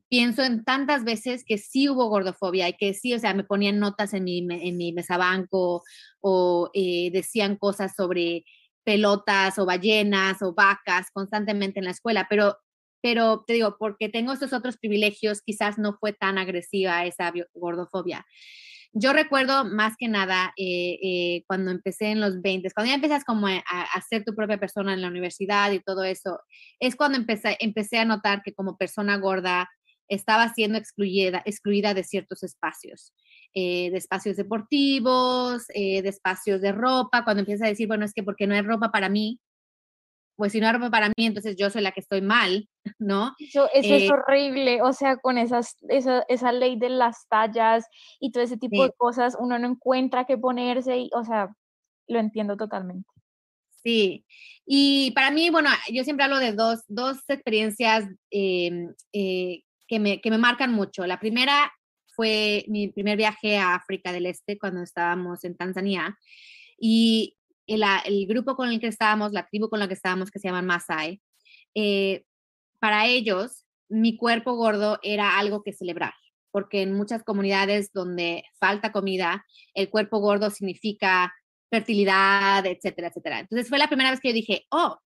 pienso 0.09 0.43
en 0.43 0.63
tantas 0.63 1.03
veces 1.03 1.43
que 1.45 1.57
sí 1.57 1.89
hubo 1.89 2.09
gordofobia 2.09 2.69
y 2.69 2.73
que 2.73 2.93
sí, 2.93 3.13
o 3.13 3.19
sea, 3.19 3.33
me 3.33 3.43
ponían 3.43 3.79
notas 3.79 4.13
en 4.13 4.23
mi, 4.23 4.39
en 4.39 4.77
mi 4.77 4.93
mesabanco 4.93 5.83
o 6.21 6.69
eh, 6.73 7.09
decían 7.11 7.57
cosas 7.57 7.93
sobre 7.95 8.45
pelotas 8.83 9.59
o 9.59 9.65
ballenas 9.65 10.41
o 10.41 10.53
vacas 10.53 11.07
constantemente 11.11 11.79
en 11.79 11.85
la 11.85 11.91
escuela, 11.91 12.25
pero, 12.29 12.57
pero 13.01 13.43
te 13.45 13.53
digo, 13.53 13.75
porque 13.77 14.07
tengo 14.07 14.31
estos 14.31 14.53
otros 14.53 14.77
privilegios, 14.77 15.41
quizás 15.41 15.77
no 15.77 15.97
fue 15.99 16.13
tan 16.13 16.37
agresiva 16.37 17.05
esa 17.05 17.33
gordofobia. 17.53 18.25
Yo 18.93 19.11
recuerdo 19.11 19.65
más 19.65 19.95
que 19.97 20.07
nada 20.07 20.53
eh, 20.55 20.97
eh, 21.03 21.43
cuando 21.47 21.71
empecé 21.71 22.11
en 22.11 22.21
los 22.21 22.41
20, 22.41 22.71
cuando 22.71 22.89
ya 22.89 22.95
empiezas 22.95 23.25
como 23.25 23.47
a, 23.47 23.57
a, 23.57 24.01
ser 24.01 24.23
tu 24.23 24.33
propia 24.33 24.57
persona 24.57 24.93
en 24.93 25.01
la 25.01 25.09
universidad 25.09 25.71
y 25.73 25.81
todo 25.81 26.05
eso, 26.05 26.39
es 26.79 26.95
cuando 26.95 27.17
empecé, 27.17 27.57
empecé 27.59 27.99
a 27.99 28.05
notar 28.05 28.41
que 28.41 28.53
como 28.53 28.77
persona 28.77 29.17
gorda 29.17 29.69
estaba 30.07 30.53
siendo 30.53 30.77
excluida, 30.77 31.41
excluida 31.45 31.93
de 31.93 32.03
ciertos 32.03 32.43
espacios, 32.43 33.13
eh, 33.53 33.89
de 33.91 33.97
espacios 33.97 34.37
deportivos, 34.37 35.65
eh, 35.73 36.01
de 36.01 36.09
espacios 36.09 36.61
de 36.61 36.71
ropa, 36.71 37.23
cuando 37.23 37.41
empieza 37.41 37.65
a 37.65 37.69
decir, 37.69 37.87
bueno, 37.87 38.05
es 38.05 38.13
que 38.13 38.23
porque 38.23 38.47
no 38.47 38.55
hay 38.55 38.61
ropa 38.61 38.91
para 38.91 39.09
mí, 39.09 39.39
pues 40.37 40.51
si 40.51 40.59
no 40.61 40.67
hay 40.67 40.73
ropa 40.73 40.91
para 40.91 41.09
mí, 41.09 41.25
entonces 41.25 41.55
yo 41.57 41.69
soy 41.69 41.81
la 41.81 41.91
que 41.91 41.99
estoy 41.99 42.21
mal, 42.21 42.69
¿no? 42.99 43.35
Eso, 43.39 43.67
eso 43.73 43.95
es 43.95 44.03
eh 44.03 44.11
horrible, 44.11 44.81
o 44.81 44.93
sea, 44.93 45.17
con 45.17 45.37
esas, 45.37 45.75
esa, 45.89 46.23
esa, 46.29 46.51
ley 46.51 46.77
de 46.77 46.89
las 46.89 47.27
tallas 47.27 47.85
y 48.19 48.31
todo 48.31 48.43
ese 48.43 48.57
tipo 48.57 48.77
sí. 48.77 48.83
de 48.83 48.93
cosas, 48.95 49.35
uno 49.39 49.57
no 49.59 49.67
encuentra 49.67 50.25
qué 50.25 50.37
ponerse, 50.37 50.97
y, 50.97 51.09
o 51.13 51.23
sea, 51.23 51.49
lo 52.07 52.19
entiendo 52.19 52.55
totalmente. 52.55 53.09
Sí, 53.69 54.25
y 54.65 55.11
para 55.11 55.31
mí, 55.31 55.49
bueno, 55.49 55.69
yo 55.91 56.03
siempre 56.03 56.25
hablo 56.25 56.39
de 56.39 56.51
dos, 56.51 56.83
dos 56.87 57.17
experiencias 57.29 58.05
eh, 58.31 58.87
eh, 59.13 59.61
que 59.87 59.99
me, 59.99 60.21
que 60.21 60.29
me 60.29 60.37
marcan 60.37 60.73
mucho. 60.73 61.05
La 61.07 61.19
primera 61.19 61.71
fue 62.15 62.65
mi 62.67 62.87
primer 62.89 63.17
viaje 63.17 63.57
a 63.57 63.75
África 63.75 64.11
del 64.11 64.25
Este 64.25 64.57
cuando 64.57 64.81
estábamos 64.81 65.43
en 65.43 65.55
Tanzania 65.55 66.17
y 66.79 67.37
el, 67.67 67.83
el, 68.05 68.27
grupo 68.27 68.55
con 68.55 68.69
el 68.69 68.79
que 68.79 68.87
estábamos, 68.87 69.33
la 69.33 69.47
tribu 69.47 69.69
con 69.69 69.79
la 69.79 69.87
que 69.87 69.93
estábamos, 69.93 70.31
que 70.31 70.39
se 70.39 70.47
llaman 70.47 70.65
Masai, 70.65 71.21
eh, 71.75 72.23
para 72.79 73.07
ellos 73.07 73.65
mi 73.89 74.17
cuerpo 74.17 74.55
gordo 74.55 74.99
era 75.03 75.37
algo 75.37 75.63
que 75.63 75.73
celebrar, 75.73 76.13
porque 76.51 76.81
en 76.81 76.93
muchas 76.93 77.23
comunidades 77.23 77.91
donde 77.93 78.43
falta 78.59 78.91
comida, 78.91 79.45
el 79.73 79.89
cuerpo 79.89 80.19
gordo 80.19 80.49
significa 80.49 81.33
fertilidad, 81.69 82.65
etcétera, 82.65 83.09
etcétera. 83.09 83.39
Entonces 83.39 83.69
fue 83.69 83.77
la 83.77 83.87
primera 83.87 84.11
vez 84.11 84.19
que 84.19 84.29
yo 84.29 84.33
dije, 84.33 84.65
oh, 84.69 84.97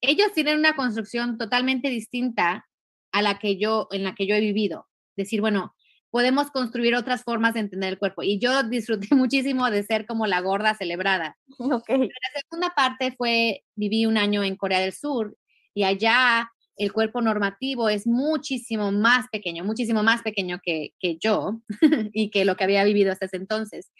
ellos 0.00 0.32
tienen 0.32 0.58
una 0.58 0.74
construcción 0.74 1.38
totalmente 1.38 1.88
distinta 1.88 2.66
a 3.12 3.22
la 3.22 3.38
que 3.38 3.58
yo, 3.58 3.88
en 3.92 4.04
la 4.04 4.14
que 4.14 4.26
yo 4.26 4.34
he 4.34 4.40
vivido. 4.40 4.88
Decir, 5.16 5.40
bueno, 5.40 5.74
podemos 6.10 6.50
construir 6.50 6.94
otras 6.94 7.24
formas 7.24 7.54
de 7.54 7.60
entender 7.60 7.90
el 7.90 7.98
cuerpo. 7.98 8.22
Y 8.22 8.38
yo 8.38 8.62
disfruté 8.70 9.14
muchísimo 9.14 9.70
de 9.70 9.82
ser 9.82 10.06
como 10.06 10.26
la 10.26 10.40
gorda 10.40 10.74
celebrada. 10.74 11.36
Okay. 11.58 11.98
la 11.98 12.40
segunda 12.40 12.72
parte 12.74 13.14
fue, 13.16 13.62
viví 13.74 14.06
un 14.06 14.18
año 14.18 14.42
en 14.42 14.56
Corea 14.56 14.80
del 14.80 14.92
Sur 14.92 15.36
y 15.74 15.84
allá 15.84 16.50
el 16.76 16.92
cuerpo 16.92 17.20
normativo 17.20 17.88
es 17.88 18.06
muchísimo 18.06 18.90
más 18.92 19.26
pequeño, 19.30 19.64
muchísimo 19.64 20.02
más 20.02 20.22
pequeño 20.22 20.58
que, 20.62 20.90
que 20.98 21.16
yo 21.18 21.60
y 22.12 22.30
que 22.30 22.44
lo 22.44 22.56
que 22.56 22.64
había 22.64 22.84
vivido 22.84 23.12
hasta 23.12 23.26
ese 23.26 23.36
entonces. 23.36 23.90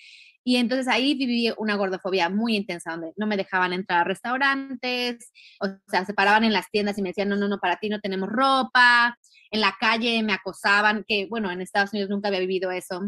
Y 0.44 0.56
entonces 0.56 0.88
ahí 0.88 1.14
viví 1.14 1.52
una 1.56 1.76
gordofobia 1.76 2.28
muy 2.28 2.56
intensa, 2.56 2.92
donde 2.92 3.12
no 3.16 3.26
me 3.26 3.36
dejaban 3.36 3.72
entrar 3.72 4.00
a 4.00 4.04
restaurantes, 4.04 5.30
o 5.60 5.68
sea, 5.88 6.04
se 6.04 6.14
paraban 6.14 6.44
en 6.44 6.52
las 6.52 6.68
tiendas 6.70 6.98
y 6.98 7.02
me 7.02 7.10
decían, 7.10 7.28
no, 7.28 7.36
no, 7.36 7.48
no, 7.48 7.58
para 7.58 7.76
ti 7.76 7.88
no 7.88 8.00
tenemos 8.00 8.28
ropa, 8.28 9.16
en 9.50 9.60
la 9.60 9.76
calle 9.78 10.22
me 10.22 10.32
acosaban, 10.32 11.04
que 11.06 11.26
bueno, 11.30 11.50
en 11.50 11.60
Estados 11.60 11.92
Unidos 11.92 12.10
nunca 12.10 12.28
había 12.28 12.40
vivido 12.40 12.70
eso. 12.72 13.02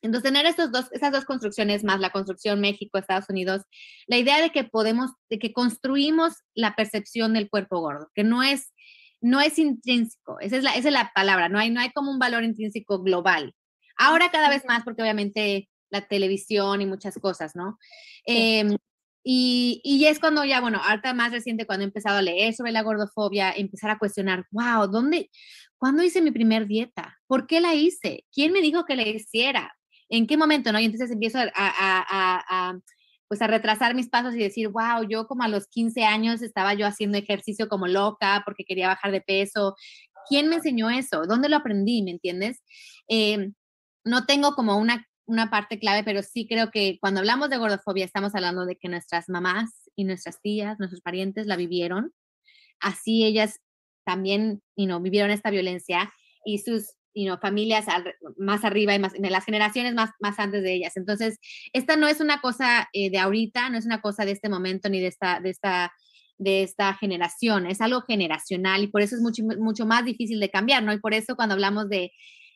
Entonces, 0.00 0.32
tener 0.32 0.46
estos 0.46 0.72
dos, 0.72 0.90
esas 0.92 1.12
dos 1.12 1.24
construcciones 1.24 1.84
más 1.84 2.00
la 2.00 2.10
construcción 2.10 2.60
México, 2.60 2.98
Estados 2.98 3.28
Unidos, 3.28 3.62
la 4.06 4.18
idea 4.18 4.40
de 4.40 4.50
que 4.50 4.64
podemos, 4.64 5.12
de 5.30 5.38
que 5.38 5.52
construimos 5.52 6.34
la 6.54 6.74
percepción 6.74 7.34
del 7.34 7.48
cuerpo 7.48 7.80
gordo, 7.80 8.10
que 8.14 8.24
no 8.24 8.42
es, 8.42 8.72
no 9.20 9.40
es 9.40 9.58
intrínseco, 9.58 10.40
esa 10.40 10.56
es 10.56 10.64
la, 10.64 10.74
esa 10.74 10.88
es 10.88 10.94
la 10.94 11.12
palabra, 11.14 11.48
no 11.48 11.58
hay, 11.58 11.70
no 11.70 11.80
hay 11.80 11.90
como 11.90 12.10
un 12.10 12.18
valor 12.18 12.42
intrínseco 12.42 13.00
global. 13.00 13.54
Ahora 13.96 14.30
cada 14.32 14.48
vez 14.48 14.64
más, 14.66 14.82
porque 14.82 15.02
obviamente 15.02 15.68
la 15.92 16.00
televisión 16.00 16.80
y 16.80 16.86
muchas 16.86 17.18
cosas, 17.18 17.54
¿no? 17.54 17.78
Sí. 18.26 18.34
Eh, 18.34 18.76
y, 19.24 19.80
y, 19.84 20.06
es 20.06 20.18
cuando 20.18 20.44
ya, 20.44 20.60
bueno, 20.60 20.80
ahorita 20.82 21.14
más 21.14 21.30
reciente, 21.30 21.64
cuando 21.64 21.84
he 21.84 21.86
empezado 21.86 22.18
a 22.18 22.22
leer 22.22 22.54
sobre 22.54 22.72
la 22.72 22.82
gordofobia, 22.82 23.52
empezar 23.52 23.90
a 23.90 23.98
cuestionar, 23.98 24.46
wow, 24.50 24.88
¿dónde, 24.88 25.30
cuándo 25.78 26.02
hice 26.02 26.20
mi 26.20 26.32
primer 26.32 26.66
dieta? 26.66 27.20
¿Por 27.28 27.46
qué 27.46 27.60
la 27.60 27.74
hice? 27.74 28.24
¿Quién 28.32 28.52
me 28.52 28.60
dijo 28.60 28.84
que 28.84 28.96
la 28.96 29.06
hiciera? 29.06 29.76
¿En 30.08 30.26
qué 30.26 30.36
momento, 30.36 30.72
no? 30.72 30.80
Y 30.80 30.86
entonces 30.86 31.12
empiezo 31.12 31.38
a, 31.38 31.44
a, 31.44 31.52
a, 31.54 32.44
a 32.48 32.78
pues 33.28 33.40
a 33.40 33.46
retrasar 33.46 33.94
mis 33.94 34.10
pasos 34.10 34.34
y 34.34 34.38
decir, 34.40 34.68
wow, 34.68 35.08
yo 35.08 35.26
como 35.26 35.42
a 35.42 35.48
los 35.48 35.66
15 35.68 36.04
años 36.04 36.42
estaba 36.42 36.74
yo 36.74 36.86
haciendo 36.86 37.16
ejercicio 37.16 37.66
como 37.66 37.86
loca 37.86 38.42
porque 38.44 38.64
quería 38.64 38.88
bajar 38.88 39.10
de 39.10 39.22
peso. 39.22 39.74
¿Quién 40.28 40.50
me 40.50 40.56
enseñó 40.56 40.90
eso? 40.90 41.22
¿Dónde 41.26 41.48
lo 41.48 41.56
aprendí? 41.56 42.02
¿Me 42.02 42.10
entiendes? 42.10 42.62
Eh, 43.08 43.52
no 44.04 44.26
tengo 44.26 44.54
como 44.54 44.76
una 44.76 45.06
una 45.32 45.50
parte 45.50 45.78
clave, 45.78 46.04
pero 46.04 46.22
sí 46.22 46.46
creo 46.46 46.70
que 46.70 46.98
cuando 47.00 47.20
hablamos 47.20 47.50
de 47.50 47.56
gordofobia 47.56 48.04
estamos 48.04 48.34
hablando 48.34 48.66
de 48.66 48.76
que 48.76 48.88
nuestras 48.88 49.28
mamás 49.28 49.90
y 49.96 50.04
nuestras 50.04 50.40
tías, 50.40 50.78
nuestros 50.78 51.00
parientes 51.00 51.46
la 51.46 51.56
vivieron. 51.56 52.12
Así 52.80 53.24
ellas 53.24 53.58
también, 54.04 54.62
you 54.76 54.86
know, 54.86 55.00
vivieron 55.00 55.30
esta 55.30 55.50
violencia 55.50 56.12
y 56.44 56.58
sus 56.58 56.94
you 57.14 57.24
know, 57.24 57.38
familias 57.38 57.86
más 58.36 58.64
arriba 58.64 58.94
y 58.94 58.98
más, 58.98 59.14
en 59.14 59.30
las 59.30 59.44
generaciones 59.44 59.94
más, 59.94 60.10
más 60.20 60.38
antes 60.38 60.62
de 60.62 60.74
ellas. 60.74 60.96
Entonces, 60.96 61.38
esta 61.72 61.96
no 61.96 62.08
es 62.08 62.20
una 62.20 62.40
cosa 62.40 62.88
eh, 62.92 63.10
de 63.10 63.18
ahorita, 63.18 63.70
no 63.70 63.78
es 63.78 63.86
una 63.86 64.00
cosa 64.00 64.24
de 64.24 64.32
este 64.32 64.48
momento 64.48 64.88
ni 64.88 65.00
de 65.00 65.08
esta, 65.08 65.40
de 65.40 65.50
esta 65.50 65.92
de 66.38 66.64
esta 66.64 66.94
generación, 66.94 67.66
es 67.66 67.80
algo 67.80 68.02
generacional 68.02 68.82
y 68.82 68.88
por 68.88 69.00
eso 69.00 69.14
es 69.14 69.22
mucho, 69.22 69.44
mucho 69.44 69.86
más 69.86 70.04
difícil 70.04 70.40
de 70.40 70.50
cambiar, 70.50 70.82
¿no? 70.82 70.92
Y 70.92 70.98
por 70.98 71.14
eso 71.14 71.36
cuando 71.36 71.52
hablamos 71.54 71.88
de, 71.88 72.10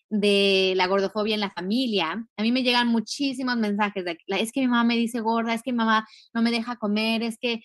de 0.09 0.75
la 0.77 0.87
gordofobia 0.87 1.35
en 1.35 1.40
la 1.40 1.51
familia, 1.51 2.25
a 2.37 2.42
mí 2.42 2.53
me 2.53 2.62
llegan 2.62 2.88
muchísimos 2.88 3.57
mensajes 3.57 4.05
de, 4.05 4.19
es 4.29 4.53
que 4.53 4.61
mi 4.61 4.69
mamá 4.69 4.85
me 4.85 4.97
dice 4.97 5.21
gorda, 5.21 5.55
es 5.55 5.62
que 5.62 5.73
mi 5.73 5.79
mamá 5.79 6.07
no 6.33 6.42
me 6.42 6.51
deja 6.51 6.77
comer, 6.77 7.23
es 7.23 7.38
que, 7.38 7.62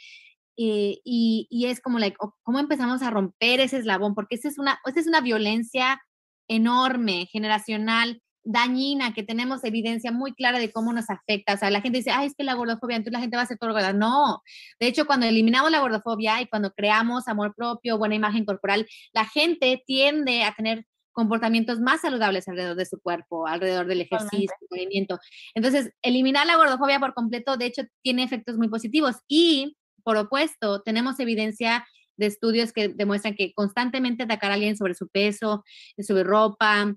eh, 0.57 0.99
y, 1.03 1.47
y, 1.49 1.65
es 1.67 1.81
como, 1.81 1.99
like, 1.99 2.17
¿cómo 2.43 2.59
empezamos 2.59 3.01
a 3.01 3.09
romper 3.09 3.59
ese 3.59 3.77
eslabón? 3.77 4.15
Porque 4.15 4.35
esta 4.35 4.47
es 4.49 4.57
una, 4.59 4.79
esta 4.85 4.99
es 4.99 5.07
una 5.07 5.21
violencia 5.21 6.01
enorme, 6.47 7.27
generacional, 7.31 8.21
dañina, 8.43 9.13
que 9.13 9.23
tenemos 9.23 9.63
evidencia 9.63 10.11
muy 10.11 10.33
clara 10.33 10.59
de 10.59 10.71
cómo 10.71 10.93
nos 10.93 11.09
afecta. 11.09 11.53
O 11.53 11.57
sea, 11.57 11.69
la 11.69 11.81
gente 11.81 11.99
dice, 11.99 12.11
ay, 12.11 12.27
es 12.27 12.35
que 12.35 12.43
la 12.43 12.55
gordofobia, 12.55 12.97
entonces 12.97 13.13
la 13.13 13.19
gente 13.19 13.37
va 13.37 13.43
a 13.43 13.47
ser 13.47 13.57
todo 13.57 13.71
gorda. 13.71 13.93
No, 13.93 14.41
de 14.79 14.87
hecho, 14.87 15.05
cuando 15.05 15.25
eliminamos 15.25 15.71
la 15.71 15.79
gordofobia 15.79 16.41
y 16.41 16.47
cuando 16.47 16.71
creamos 16.71 17.27
amor 17.27 17.53
propio, 17.55 17.97
buena 17.97 18.15
imagen 18.15 18.45
corporal, 18.45 18.87
la 19.13 19.25
gente 19.25 19.81
tiende 19.85 20.43
a 20.43 20.53
tener 20.53 20.85
comportamientos 21.21 21.79
más 21.79 22.01
saludables 22.01 22.47
alrededor 22.47 22.75
de 22.75 22.85
su 22.85 22.99
cuerpo, 22.99 23.47
alrededor 23.47 23.85
del 23.85 24.01
ejercicio, 24.01 24.55
movimiento. 24.69 25.19
Entonces, 25.55 25.91
eliminar 26.01 26.47
la 26.47 26.57
gordofobia 26.57 26.99
por 26.99 27.13
completo, 27.13 27.57
de 27.57 27.67
hecho, 27.67 27.83
tiene 28.03 28.23
efectos 28.23 28.57
muy 28.57 28.69
positivos. 28.69 29.17
Y, 29.27 29.77
por 30.03 30.17
opuesto, 30.17 30.81
tenemos 30.81 31.19
evidencia 31.19 31.85
de 32.17 32.25
estudios 32.25 32.73
que 32.73 32.89
demuestran 32.89 33.35
que 33.35 33.53
constantemente 33.53 34.23
atacar 34.23 34.51
a 34.51 34.55
alguien 34.55 34.75
sobre 34.75 34.95
su 34.95 35.07
peso, 35.07 35.63
sobre 35.99 36.23
ropa, 36.23 36.93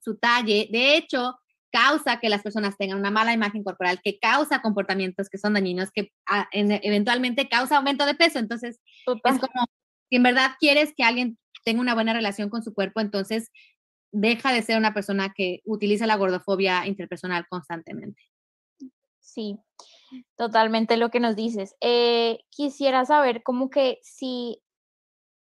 su 0.00 0.16
talle, 0.16 0.68
de 0.72 0.96
hecho, 0.96 1.38
causa 1.70 2.18
que 2.18 2.28
las 2.28 2.42
personas 2.42 2.76
tengan 2.78 2.98
una 2.98 3.10
mala 3.10 3.32
imagen 3.32 3.62
corporal, 3.62 4.00
que 4.02 4.18
causa 4.18 4.62
comportamientos 4.62 5.28
que 5.28 5.38
son 5.38 5.54
dañinos, 5.54 5.90
que 5.90 6.10
ah, 6.26 6.48
eventualmente 6.52 7.48
causa 7.48 7.76
aumento 7.76 8.06
de 8.06 8.14
peso. 8.14 8.38
Entonces, 8.38 8.80
es 9.06 9.38
como, 9.38 9.66
si 10.08 10.16
en 10.16 10.22
verdad 10.22 10.52
quieres 10.58 10.92
que 10.96 11.04
alguien 11.04 11.38
tenga 11.68 11.82
una 11.82 11.92
buena 11.92 12.14
relación 12.14 12.48
con 12.48 12.62
su 12.62 12.72
cuerpo, 12.72 13.00
entonces 13.00 13.52
deja 14.10 14.54
de 14.54 14.62
ser 14.62 14.78
una 14.78 14.94
persona 14.94 15.34
que 15.36 15.60
utiliza 15.66 16.06
la 16.06 16.16
gordofobia 16.16 16.86
interpersonal 16.86 17.46
constantemente. 17.46 18.22
Sí, 19.20 19.58
totalmente 20.34 20.96
lo 20.96 21.10
que 21.10 21.20
nos 21.20 21.36
dices. 21.36 21.76
Eh, 21.82 22.38
quisiera 22.48 23.04
saber 23.04 23.42
cómo 23.42 23.68
que 23.68 23.98
si, 24.00 24.62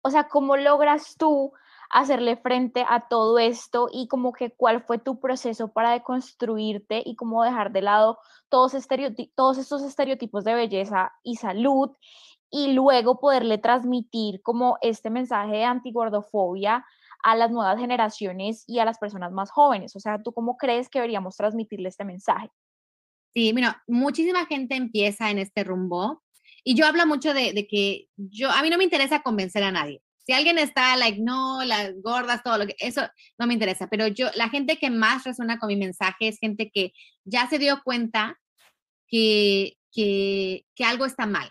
o 0.01 0.09
sea, 0.09 0.29
¿cómo 0.29 0.57
logras 0.57 1.17
tú 1.19 1.53
hacerle 1.91 2.39
frente 2.39 2.87
a 2.89 3.07
todo 3.07 3.39
esto 3.39 3.91
y 3.93 4.09
como 4.09 4.33
que 4.33 4.51
cuál 4.51 4.83
fue 4.83 4.97
tu 4.97 5.21
proceso 5.21 5.75
para 5.75 5.91
deconstruirte 5.91 7.03
y 7.05 7.17
cómo 7.17 7.45
dejar 7.45 7.71
de 7.71 7.83
lado 7.83 8.19
todos, 8.49 8.73
todos 9.35 9.59
estos 9.59 9.83
estereotipos 9.83 10.43
de 10.45 10.55
belleza 10.55 11.13
y 11.23 11.37
salud 11.37 11.91
y 12.57 12.73
luego 12.73 13.19
poderle 13.19 13.59
transmitir 13.59 14.40
como 14.40 14.79
este 14.81 15.11
mensaje 15.11 15.57
de 15.57 15.64
antigordofobia 15.64 16.87
a 17.25 17.35
las 17.35 17.51
nuevas 17.51 17.81
generaciones 17.81 18.62
y 18.69 18.79
a 18.79 18.85
las 18.85 18.99
personas 18.99 19.33
más 19.33 19.51
jóvenes. 19.51 19.97
O 19.97 19.99
sea, 19.99 20.23
¿tú 20.23 20.33
cómo 20.33 20.57
crees 20.57 20.88
que 20.88 21.01
deberíamos 21.01 21.37
transmitirle 21.37 21.88
este 21.88 22.05
mensaje? 22.05 22.49
Sí, 23.35 23.53
mira, 23.53 23.83
muchísima 23.88 24.47
gente 24.47 24.77
empieza 24.77 25.33
en 25.33 25.38
este 25.38 25.64
rumbo 25.64 26.23
y 26.62 26.77
yo 26.77 26.87
hablo 26.87 27.05
mucho 27.09 27.35
de, 27.35 27.67
que 27.69 28.07
yo, 28.17 28.53
a 28.53 28.62
mí 28.62 28.71
no 28.71 28.79
me 28.79 28.85
interesa 28.85 29.21
convencer 29.23 29.64
a 29.64 29.73
nadie. 29.73 30.01
Si 30.25 30.33
alguien 30.33 30.57
está 30.57 30.97
like, 30.97 31.21
no, 31.21 31.64
las 31.64 31.93
gordas, 32.03 32.45
todo 32.45 32.59
lo 32.59 32.67
que, 32.69 32.77
eso 32.79 33.03
no 33.37 33.49
me 33.49 33.55
interesa, 33.55 33.88
pero 33.88 34.07
yo, 34.07 34.29
la 34.37 34.49
gente 34.49 34.79
que 34.79 34.90
más 34.90 35.25
resuena 35.25 35.59
con 35.59 35.67
mi 35.67 35.77
mensaje 35.77 36.29
es 36.29 36.38
gente 36.38 36.71
que 36.73 36.93
ya 37.25 37.49
se 37.49 37.59
dio 37.59 37.83
cuenta 37.83 38.38
que, 39.09 39.77
que 39.93 40.64
algo 40.85 41.05
está 41.05 41.27
mal, 41.27 41.51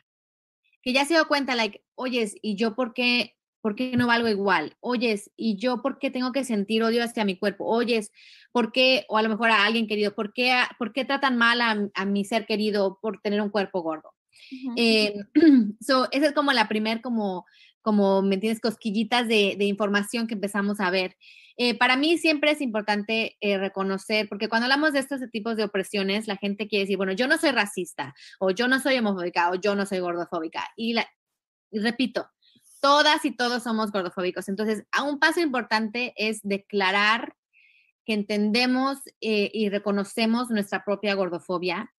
que 0.84 0.94
ya 0.94 1.06
se 1.06 1.16
dio 1.16 1.28
cuenta, 1.28 1.56
like, 1.56 1.84
oyes, 1.96 2.36
¿y 2.42 2.56
yo 2.56 2.76
por 2.76 2.94
qué, 2.94 3.36
por 3.62 3.76
qué 3.76 3.98
no 3.98 4.06
valgo 4.06 4.28
igual? 4.28 4.78
Oyes, 4.80 5.32
¿y 5.36 5.58
yo 5.58 5.82
por 5.82 5.98
qué 5.98 6.12
tengo 6.12 6.32
que 6.32 6.44
sentir 6.44 6.84
odio 6.84 7.04
hacia 7.04 7.26
mi 7.26 7.38
cuerpo? 7.38 7.66
Oyes, 7.66 8.12
¿por 8.52 8.72
qué, 8.72 9.06
o 9.10 9.18
a 9.18 9.24
lo 9.24 9.30
mejor 9.30 9.50
a 9.50 9.66
alguien 9.66 9.88
querido, 9.88 10.14
¿por 10.14 10.34
qué, 10.34 10.54
por 10.78 10.94
qué 10.94 11.06
tratan 11.06 11.38
mal 11.38 11.62
a, 11.62 11.90
a 11.96 12.06
mi 12.06 12.26
ser 12.26 12.46
querido 12.46 13.00
por 13.02 13.20
tener 13.22 13.42
un 13.42 13.50
cuerpo 13.50 13.82
gordo? 13.82 14.14
Eh, 14.78 15.16
so, 15.82 16.08
esa 16.12 16.28
es 16.28 16.34
como 16.34 16.54
la 16.54 16.68
primer 16.68 17.02
como 17.02 17.46
como, 17.84 18.22
¿me 18.24 18.36
entiendes?, 18.36 18.62
cosquillitas 18.62 19.28
de, 19.28 19.56
información 19.60 20.26
que 20.26 20.34
empezamos 20.34 20.80
a 20.80 20.90
ver. 20.90 21.16
Eh, 21.58 21.78
para 21.78 21.96
mí 21.98 22.18
siempre 22.18 22.52
es 22.52 22.62
importante 22.62 23.38
eh, 23.40 23.58
reconocer, 23.58 24.28
porque 24.28 24.50
cuando 24.50 24.66
hablamos 24.66 24.94
de 24.94 25.00
estos 25.00 25.22
tipos 25.32 25.56
de 25.56 25.64
opresiones, 25.64 26.28
la 26.28 26.38
gente 26.38 26.68
quiere 26.68 26.86
decir, 26.86 26.98
bueno, 26.98 27.14
yo 27.14 27.28
no 27.28 27.38
soy 27.38 27.52
racista, 27.52 28.16
o 28.40 28.52
yo 28.52 28.68
no 28.68 28.80
soy 28.80 28.98
homofóbica, 28.98 29.52
o 29.52 29.56
yo 29.56 29.76
no 29.76 29.86
soy 29.86 30.00
gordofóbica. 30.00 30.68
Y, 30.76 30.96
repito, 31.72 32.28
todas 32.82 33.24
y 33.26 33.32
todos 33.32 33.64
somos 33.64 33.92
gordofóbicos. 33.92 34.50
Entonces, 34.50 34.84
un 35.06 35.20
paso 35.20 35.42
importante 35.42 36.14
es 36.18 36.42
declarar 36.44 37.36
que 38.06 38.14
entendemos 38.14 39.00
eh, 39.22 39.50
y 39.54 39.70
reconocemos 39.70 40.50
nuestra 40.50 40.84
propia 40.84 41.14
gordofobia 41.14 41.94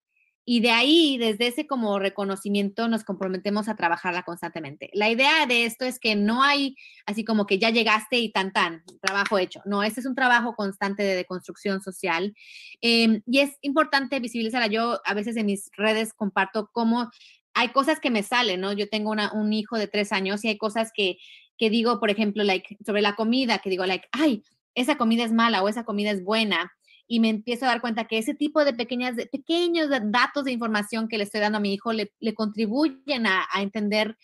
y 0.46 0.60
de 0.60 0.70
ahí, 0.70 1.16
desde 1.16 1.46
ese 1.46 1.66
como 1.66 1.98
reconocimiento, 1.98 2.86
nos 2.88 3.02
comprometemos 3.02 3.68
a 3.68 3.76
trabajarla 3.76 4.24
constantemente. 4.24 4.90
La 4.92 5.08
idea 5.08 5.46
de 5.46 5.64
esto 5.64 5.86
es 5.86 5.98
que 5.98 6.16
no 6.16 6.42
hay 6.42 6.76
así 7.06 7.24
como 7.24 7.46
que 7.46 7.58
ya 7.58 7.70
llegaste 7.70 8.18
y 8.18 8.30
tan 8.30 8.52
tan, 8.52 8.82
trabajo 9.00 9.38
hecho. 9.38 9.62
No, 9.64 9.82
este 9.82 10.00
es 10.00 10.06
un 10.06 10.14
trabajo 10.14 10.54
constante 10.54 11.02
de 11.02 11.14
deconstrucción 11.14 11.80
social. 11.80 12.34
Em, 12.82 13.22
y 13.26 13.38
es 13.40 13.56
importante 13.62 14.20
visibilizarla. 14.20 14.66
Yo 14.66 15.00
a 15.04 15.14
veces 15.14 15.36
en 15.36 15.46
mis 15.46 15.70
redes 15.76 16.12
comparto 16.12 16.68
cómo 16.72 17.10
hay 17.54 17.68
cosas 17.70 17.98
que 17.98 18.10
me 18.10 18.22
salen, 18.22 18.60
¿no? 18.60 18.72
Yo 18.72 18.88
tengo 18.88 19.10
una, 19.10 19.32
un 19.32 19.52
hijo 19.52 19.78
de 19.78 19.88
tres 19.88 20.12
años 20.12 20.44
y 20.44 20.48
hay 20.48 20.58
cosas 20.58 20.90
que, 20.94 21.16
que 21.56 21.70
digo, 21.70 22.00
por 22.00 22.10
ejemplo, 22.10 22.44
like, 22.44 22.76
sobre 22.84 23.00
la 23.00 23.14
comida, 23.14 23.58
que 23.58 23.70
digo, 23.70 23.86
like, 23.86 24.08
ay, 24.12 24.42
esa 24.74 24.98
comida 24.98 25.24
es 25.24 25.32
mala 25.32 25.62
o 25.62 25.68
esa 25.68 25.84
comida 25.84 26.10
es 26.10 26.22
buena 26.22 26.72
y 27.06 27.20
me 27.20 27.28
empiezo 27.28 27.64
a 27.64 27.68
dar 27.68 27.80
cuenta 27.80 28.06
que 28.06 28.18
ese 28.18 28.34
tipo 28.34 28.64
de, 28.64 28.72
pequeñas, 28.72 29.16
de 29.16 29.26
pequeños 29.26 29.88
datos 30.04 30.44
de 30.44 30.52
información 30.52 31.08
que 31.08 31.18
le 31.18 31.24
estoy 31.24 31.40
dando 31.40 31.58
a 31.58 31.60
mi 31.60 31.74
hijo 31.74 31.92
le, 31.92 32.12
le 32.20 32.34
contribuyen 32.34 33.26
a, 33.26 33.46
a, 33.52 33.62
entender 33.62 34.16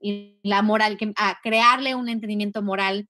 la 0.00 0.62
moral, 0.62 0.98
a 1.16 1.38
crearle 1.42 1.94
un 1.94 2.08
entendimiento 2.08 2.62
moral 2.62 3.08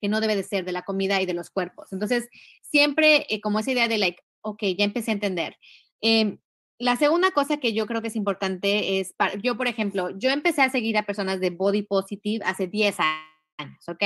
que 0.00 0.08
no 0.08 0.20
debe 0.20 0.36
de 0.36 0.42
ser 0.42 0.64
de 0.64 0.72
la 0.72 0.82
comida 0.82 1.20
y 1.20 1.26
de 1.26 1.34
los 1.34 1.50
cuerpos. 1.50 1.92
Entonces, 1.92 2.28
siempre 2.62 3.26
eh, 3.28 3.40
como 3.40 3.58
esa 3.58 3.72
idea 3.72 3.88
de, 3.88 3.98
like, 3.98 4.22
ok, 4.42 4.62
ya 4.78 4.84
empecé 4.84 5.10
a 5.10 5.14
entender. 5.14 5.56
Eh, 6.00 6.38
la 6.78 6.96
segunda 6.96 7.30
cosa 7.30 7.58
que 7.58 7.72
yo 7.72 7.86
creo 7.86 8.02
que 8.02 8.08
es 8.08 8.16
importante 8.16 9.00
es, 9.00 9.14
yo, 9.42 9.56
por 9.56 9.68
ejemplo, 9.68 10.10
yo 10.18 10.30
empecé 10.30 10.62
a 10.62 10.70
seguir 10.70 10.98
a 10.98 11.06
personas 11.06 11.40
de 11.40 11.50
body 11.50 11.82
positive 11.82 12.44
hace 12.44 12.66
10 12.66 13.00
años 13.00 13.33
años, 13.58 13.88
¿ok? 13.88 14.02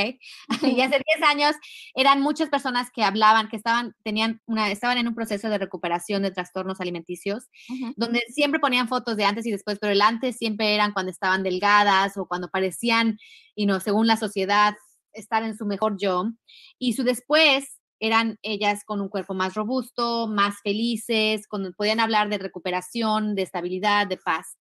y 0.62 0.80
hace 0.80 1.00
10 1.04 1.28
años 1.28 1.56
eran 1.94 2.20
muchas 2.20 2.48
personas 2.48 2.90
que 2.94 3.02
hablaban, 3.02 3.48
que 3.48 3.56
estaban, 3.56 3.94
tenían 4.02 4.40
una, 4.46 4.70
estaban 4.70 4.98
en 4.98 5.08
un 5.08 5.14
proceso 5.14 5.48
de 5.48 5.58
recuperación 5.58 6.22
de 6.22 6.30
trastornos 6.30 6.80
alimenticios, 6.80 7.48
donde 7.96 8.22
siempre 8.28 8.60
ponían 8.60 8.88
fotos 8.88 9.16
de 9.16 9.24
antes 9.24 9.46
y 9.46 9.50
después, 9.50 9.78
pero 9.80 9.92
el 9.92 10.02
antes 10.02 10.36
siempre 10.36 10.74
eran 10.74 10.92
cuando 10.92 11.10
estaban 11.10 11.42
delgadas 11.42 12.16
o 12.16 12.26
cuando 12.26 12.48
parecían, 12.48 13.18
y 13.54 13.66
no, 13.66 13.80
según 13.80 14.06
la 14.06 14.16
sociedad, 14.16 14.74
estar 15.12 15.42
en 15.42 15.56
su 15.56 15.66
mejor 15.66 15.96
yo, 15.98 16.30
y 16.78 16.92
su 16.92 17.02
después 17.02 17.78
eran 18.00 18.38
ellas 18.42 18.84
con 18.84 19.00
un 19.00 19.08
cuerpo 19.08 19.34
más 19.34 19.54
robusto, 19.54 20.28
más 20.28 20.56
felices, 20.62 21.46
cuando 21.48 21.72
podían 21.72 22.00
hablar 22.00 22.28
de 22.28 22.38
recuperación, 22.38 23.34
de 23.34 23.42
estabilidad, 23.42 24.06
de 24.06 24.16
paz. 24.16 24.56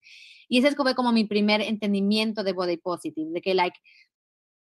Y 0.50 0.60
ese 0.60 0.76
fue 0.76 0.96
como 0.96 1.12
mi 1.12 1.26
primer 1.26 1.62
entendimiento 1.62 2.44
de 2.44 2.54
body 2.54 2.78
positive, 2.78 3.32
de 3.32 3.42
que, 3.42 3.54
like, 3.54 3.78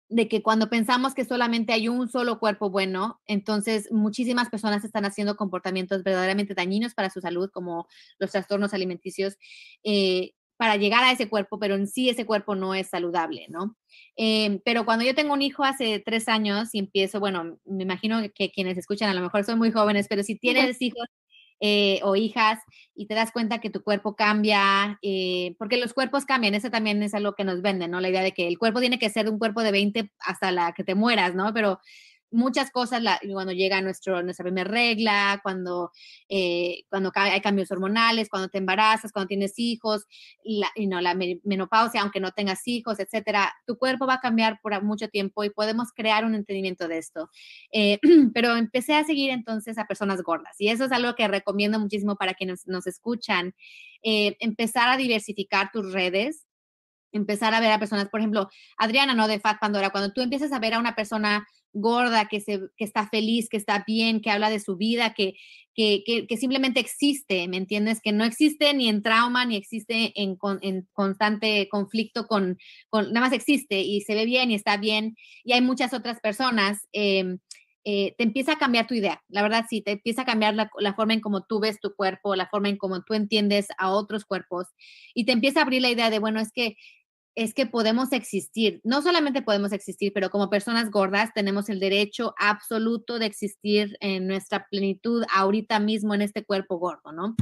de 0.10 0.28
que 0.28 0.42
cuando 0.42 0.70
pensamos 0.70 1.14
que 1.14 1.24
solamente 1.24 1.72
hay 1.72 1.88
un 1.88 2.10
solo 2.10 2.40
cuerpo 2.40 2.70
bueno, 2.70 3.22
entonces 3.28 3.92
muchísimas 3.92 4.50
personas 4.50 4.84
están 4.84 5.06
haciendo 5.06 5.36
comportamientos 5.38 6.04
verdaderamente 6.04 6.56
dañinos 6.56 6.94
para 6.96 7.12
su 7.12 7.22
salud, 7.22 7.50
como 7.52 7.88
los 8.18 8.32
trastornos 8.32 8.74
alimenticios, 8.74 9.38
eh, 9.84 10.32
para 10.58 10.76
llegar 10.76 11.06
a 11.06 11.12
ese 11.14 11.30
cuerpo, 11.30 11.58
pero 11.58 11.76
en 11.76 11.88
sí 11.88 12.10
ese 12.10 12.26
cuerpo 12.26 12.54
no 12.54 12.76
es 12.76 12.90
saludable, 12.90 13.46
¿no? 13.50 13.78
Em, 14.18 14.60
pero 14.66 14.84
cuando 14.84 15.06
yo 15.06 15.16
tengo 15.16 15.34
un 15.34 15.42
hijo 15.42 15.64
hace 15.64 16.00
tres 16.06 16.28
años 16.28 16.70
y 16.74 16.80
empiezo, 16.80 17.22
bueno, 17.22 17.60
me 17.66 17.84
imagino 17.84 18.22
que 18.36 18.52
quienes 18.52 18.78
escuchan 18.78 19.10
a 19.10 19.14
lo 19.14 19.22
mejor 19.22 19.46
son 19.46 19.58
muy 19.58 19.72
jóvenes, 19.72 20.08
pero 20.10 20.22
si 20.24 20.36
tienes 20.38 20.82
hijos 20.82 21.08
eh, 21.60 22.00
o 22.04 22.16
hijas 22.16 22.60
y 22.96 23.06
te 23.06 23.16
das 23.16 23.32
cuenta 23.32 23.60
que 23.60 23.70
tu 23.70 23.84
cuerpo 23.84 24.16
cambia, 24.16 25.00
eh, 25.02 25.56
porque 25.58 25.78
los 25.78 25.94
cuerpos 25.94 26.26
cambian, 26.26 26.54
eso 26.54 26.70
también 26.70 27.02
es 27.04 27.14
algo 27.14 27.34
que 27.34 27.44
nos 27.44 27.62
venden, 27.62 27.92
¿no? 27.92 28.02
La 28.02 28.10
idea 28.10 28.24
de 28.24 28.34
que 28.34 28.48
el 28.48 28.58
cuerpo 28.58 28.80
tiene 28.80 29.00
que 29.00 29.10
ser 29.10 29.30
un 29.30 29.40
cuerpo 29.40 29.64
de 29.64 29.72
20 29.72 30.12
hasta 30.20 30.52
la 30.52 30.74
que 30.74 30.84
te 30.84 30.96
mueras, 30.96 31.36
¿no? 31.36 31.54
Pero 31.54 31.80
muchas 32.32 32.72
cosas 32.72 33.02
cuando 33.32 33.54
llega 33.54 33.82
nuestro, 33.82 34.22
nuestra 34.24 34.44
primera 34.44 34.70
regla, 34.70 35.40
cuando, 35.44 35.92
eh, 36.28 36.84
cuando 36.90 37.12
hay 37.16 37.42
cambios 37.42 37.72
hormonales, 37.72 38.30
cuando 38.30 38.50
te 38.50 38.58
embarazas, 38.58 39.12
cuando 39.12 39.28
tienes 39.28 39.54
hijos, 39.58 40.06
la, 40.44 40.70
no, 40.88 41.02
la 41.02 41.16
menopausia, 41.44 42.02
aunque 42.02 42.20
no 42.20 42.32
tengas 42.32 42.68
hijos, 42.68 43.00
etcétera, 43.00 43.54
tu 43.66 43.78
cuerpo 43.78 44.06
va 44.06 44.16
a 44.16 44.20
cambiar 44.20 44.60
por 44.62 44.80
mucho 44.84 45.08
tiempo 45.08 45.44
y 45.44 45.50
podemos 45.50 45.92
crear 45.94 46.26
un 46.26 46.36
entendimiento 46.36 46.88
de 46.88 46.98
esto. 46.98 47.30
Eh, 47.72 48.00
pero 48.34 48.56
empecé 48.56 48.96
a 48.96 49.04
seguir 49.04 49.32
entonces 49.32 49.78
a 49.78 49.86
personas 49.86 50.22
gordas 50.22 50.56
y 50.60 50.70
eso 50.70 50.86
es 50.86 50.92
algo 50.92 51.16
que 51.16 51.28
recomiendo 51.28 51.80
muchísimo 51.80 52.16
para 52.16 52.34
quienes 52.34 52.68
nos 52.68 52.88
escuchan. 52.88 53.54
Eh, 54.02 54.38
empezar 54.40 54.90
a 54.90 54.98
diversificar 54.98 55.72
tus 55.72 55.92
redes, 55.92 56.46
empezar 57.12 57.54
a 57.54 57.60
ver 57.60 57.72
a 57.72 57.80
personas, 57.80 58.10
por 58.10 58.20
ejemplo, 58.20 58.50
Adriana, 58.78 59.14
¿no? 59.14 59.28
De 59.28 59.40
Fat 59.40 59.60
Pandora, 59.60 59.90
cuando 59.90 60.14
tú 60.14 60.22
empiezas 60.22 60.52
a 60.52 60.60
ver 60.60 60.76
a 60.76 60.80
una 60.80 60.96
persona 60.96 61.48
gorda, 61.74 62.28
que, 62.28 62.40
se, 62.42 62.60
que 62.78 62.86
está 62.86 63.08
feliz, 63.08 63.50
que 63.50 63.58
está 63.58 63.84
bien, 63.86 64.22
que 64.22 64.32
habla 64.32 64.50
de 64.50 64.60
su 64.60 64.78
vida, 64.78 65.14
que, 65.14 65.36
que, 65.76 66.04
que, 66.28 66.38
simplemente 66.38 66.80
existe, 66.80 67.48
¿me 67.48 67.58
entiendes? 67.58 68.02
Que 68.02 68.12
no 68.12 68.26
existe 68.26 68.74
ni 68.74 68.90
en 68.90 69.02
trauma, 69.02 69.46
ni 69.46 69.56
existe 69.56 70.12
en, 70.16 70.38
en 70.62 70.88
constante 70.92 71.70
conflicto 71.70 72.28
con, 72.28 72.58
con, 72.90 73.14
nada 73.14 73.28
más 73.28 73.34
existe 73.34 73.80
y 73.82 74.02
se 74.02 74.16
ve 74.16 74.26
bien 74.26 74.52
y 74.52 74.56
está 74.56 74.78
bien. 74.78 75.16
Y 75.44 75.54
hay 75.54 75.62
muchas 75.62 75.94
otras 75.94 76.20
personas. 76.20 76.88
Em, 76.92 77.40
eh, 77.86 78.14
te 78.18 78.26
empieza 78.26 78.54
a 78.54 78.58
cambiar 78.58 78.88
tu 78.88 78.94
idea. 78.94 79.24
La 79.30 79.42
verdad, 79.42 79.66
sí, 79.70 79.82
te 79.82 79.92
empieza 79.92 80.24
a 80.24 80.26
cambiar 80.26 80.54
la, 80.54 80.70
la, 80.80 80.94
forma 80.96 81.14
en 81.14 81.22
cómo 81.22 81.46
tú 81.46 81.62
ves 81.62 81.80
tu 81.80 81.96
cuerpo, 81.96 82.36
la 82.36 82.50
forma 82.50 82.68
en 82.68 82.78
cómo 82.78 83.04
tú 83.04 83.14
entiendes 83.14 83.68
a 83.78 83.92
otros 83.92 84.26
cuerpos 84.26 84.68
y 85.14 85.26
te 85.26 85.32
empieza 85.32 85.62
a 85.62 85.64
abrir 85.64 85.82
la 85.82 85.90
idea 85.90 86.10
de, 86.10 86.20
bueno, 86.20 86.42
es 86.42 86.52
que 86.52 86.76
es 87.36 87.54
que 87.54 87.66
podemos 87.66 88.12
existir. 88.12 88.82
No 88.84 89.02
solamente 89.02 89.42
podemos 89.42 89.72
existir, 89.72 90.12
pero 90.14 90.30
como 90.30 90.50
personas 90.50 90.92
gordas 90.92 91.32
tenemos 91.34 91.70
el 91.70 91.80
derecho 91.80 92.34
absoluto 92.38 93.20
de 93.20 93.26
existir 93.28 93.98
en 94.02 94.28
nuestra 94.28 94.68
plenitud 94.70 95.24
ahorita 95.34 95.80
mismo 95.80 96.14
en 96.14 96.22
este 96.22 96.44
cuerpo 96.44 96.78
gordo, 96.78 97.12
¿no? 97.12 97.36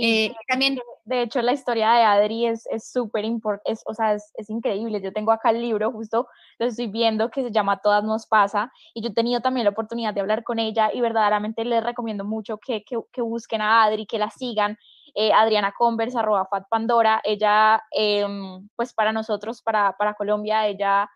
Eh, 0.00 0.32
también... 0.48 0.78
De 1.04 1.22
hecho, 1.22 1.42
la 1.42 1.52
historia 1.52 1.92
de 1.94 2.02
Adri 2.04 2.46
es 2.46 2.64
súper 2.78 3.24
importante, 3.24 3.80
o 3.86 3.92
sea, 3.92 4.14
es, 4.14 4.32
increíble. 4.48 5.00
Yo 5.02 5.12
tengo 5.12 5.32
acá 5.32 5.50
el 5.50 5.60
libro, 5.60 5.90
justo 5.90 6.28
lo 6.60 6.66
estoy 6.66 6.86
viendo, 6.86 7.28
que 7.28 7.42
se 7.42 7.50
llama 7.50 7.80
Todas 7.82 8.04
nos 8.04 8.26
pasa, 8.28 8.72
y 8.94 9.02
yo 9.02 9.08
he 9.08 9.12
tenido 9.12 9.40
también 9.40 9.64
la 9.64 9.70
oportunidad 9.70 10.14
de 10.14 10.20
hablar 10.20 10.44
con 10.44 10.60
ella 10.60 10.90
y 10.94 11.00
verdaderamente 11.00 11.64
les 11.64 11.82
recomiendo 11.82 12.24
mucho 12.24 12.58
que, 12.58 12.84
que, 12.84 12.98
que 13.12 13.20
busquen 13.20 13.62
a 13.62 13.82
Adri, 13.82 14.06
que 14.06 14.18
la 14.18 14.30
sigan 14.30 14.78
eh, 15.14 15.32
Adriana 15.32 15.72
Converse, 15.76 16.18
arroba 16.18 16.46
Fat 16.46 16.64
Pandora, 16.68 17.20
ella, 17.24 17.82
em, 17.90 18.68
pues 18.76 18.94
para 18.94 19.12
nosotros, 19.12 19.62
para, 19.62 19.96
para 19.96 20.14
Colombia, 20.14 20.66
ella 20.66 21.08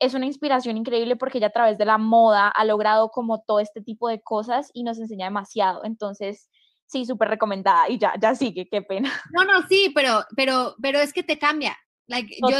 es 0.00 0.14
una 0.14 0.26
inspiración 0.26 0.76
increíble 0.76 1.16
porque 1.16 1.38
ella 1.38 1.48
a 1.48 1.50
través 1.50 1.78
de 1.78 1.84
la 1.84 1.98
moda 1.98 2.48
ha 2.48 2.64
logrado 2.64 3.10
como 3.10 3.40
todo 3.42 3.60
este 3.60 3.80
tipo 3.82 4.08
de 4.08 4.20
cosas 4.20 4.70
y 4.72 4.84
nos 4.84 4.98
enseña 4.98 5.26
demasiado. 5.26 5.84
Entonces, 5.84 6.48
sí, 6.86 7.04
súper 7.04 7.28
recomendada 7.28 7.88
y 7.88 7.98
ya, 7.98 8.14
ya 8.20 8.34
sigue, 8.34 8.68
qué 8.70 8.82
pena. 8.82 9.10
No, 9.32 9.44
no, 9.44 9.66
sí, 9.68 9.90
pero, 9.94 10.24
pero, 10.36 10.74
pero 10.80 11.00
es 11.00 11.12
que 11.12 11.22
te 11.22 11.38
cambia. 11.38 11.76
Like, 12.06 12.34
yo, 12.40 12.58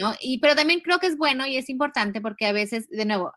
¿no? 0.00 0.14
y, 0.20 0.38
pero 0.38 0.54
también 0.54 0.80
creo 0.80 0.98
que 0.98 1.06
es 1.06 1.16
bueno 1.16 1.46
y 1.46 1.56
es 1.56 1.70
importante 1.70 2.20
porque 2.20 2.46
a 2.46 2.52
veces, 2.52 2.88
de 2.90 3.06
nuevo, 3.06 3.32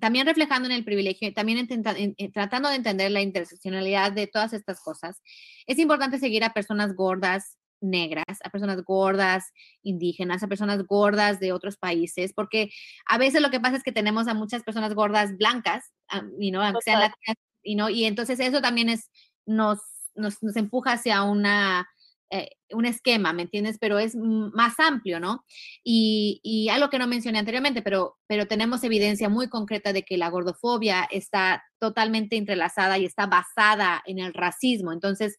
también 0.00 0.26
reflejando 0.26 0.68
en 0.68 0.74
el 0.74 0.84
privilegio, 0.84 1.32
también 1.32 1.68
eh, 1.70 2.32
tratando 2.32 2.68
de 2.68 2.76
entender 2.76 3.10
la 3.10 3.22
interseccionalidad 3.22 4.12
de 4.12 4.26
todas 4.26 4.52
estas 4.52 4.80
cosas, 4.80 5.20
es 5.66 5.78
importante 5.78 6.18
seguir 6.18 6.44
a 6.44 6.52
personas 6.52 6.94
gordas 6.94 7.58
negras, 7.80 8.38
a 8.42 8.50
personas 8.50 8.82
gordas 8.82 9.52
indígenas, 9.82 10.42
a 10.42 10.48
personas 10.48 10.84
gordas 10.86 11.38
de 11.38 11.52
otros 11.52 11.76
países, 11.76 12.32
porque 12.32 12.70
a 13.06 13.18
veces 13.18 13.42
lo 13.42 13.50
que 13.50 13.60
pasa 13.60 13.76
es 13.76 13.82
que 13.82 13.92
tenemos 13.92 14.26
a 14.26 14.34
muchas 14.34 14.62
personas 14.62 14.94
gordas 14.94 15.36
blancas, 15.36 15.92
y 16.38 16.50
no, 16.50 16.62
aunque 16.62 16.80
sean 16.82 17.00
latinas, 17.00 17.36
y 17.62 17.74
no, 17.76 17.90
y 17.90 18.04
entonces 18.04 18.40
eso 18.40 18.60
también 18.60 18.88
es 18.88 19.10
nos, 19.46 19.80
nos, 20.14 20.42
nos 20.42 20.56
empuja 20.56 20.92
hacia 20.92 21.22
una 21.22 21.86
eh, 22.30 22.50
un 22.70 22.86
esquema, 22.86 23.32
¿me 23.32 23.42
entiendes? 23.42 23.78
Pero 23.78 23.98
es 23.98 24.16
más 24.16 24.80
amplio, 24.80 25.20
¿no? 25.20 25.44
Y, 25.84 26.68
algo 26.70 26.90
que 26.90 26.98
no 26.98 27.06
mencioné 27.06 27.38
anteriormente, 27.38 27.82
pero, 27.82 28.16
tenemos 28.48 28.82
evidencia 28.82 29.28
muy 29.28 29.48
concreta 29.48 29.92
de 29.92 30.02
que 30.02 30.16
la 30.16 30.30
gordofobia 30.30 31.04
está 31.10 31.62
totalmente 31.78 32.36
entrelazada 32.36 32.98
y 32.98 33.04
está 33.04 33.26
basada 33.26 34.02
en 34.06 34.18
el 34.18 34.34
racismo. 34.34 34.92
Entonces, 34.92 35.36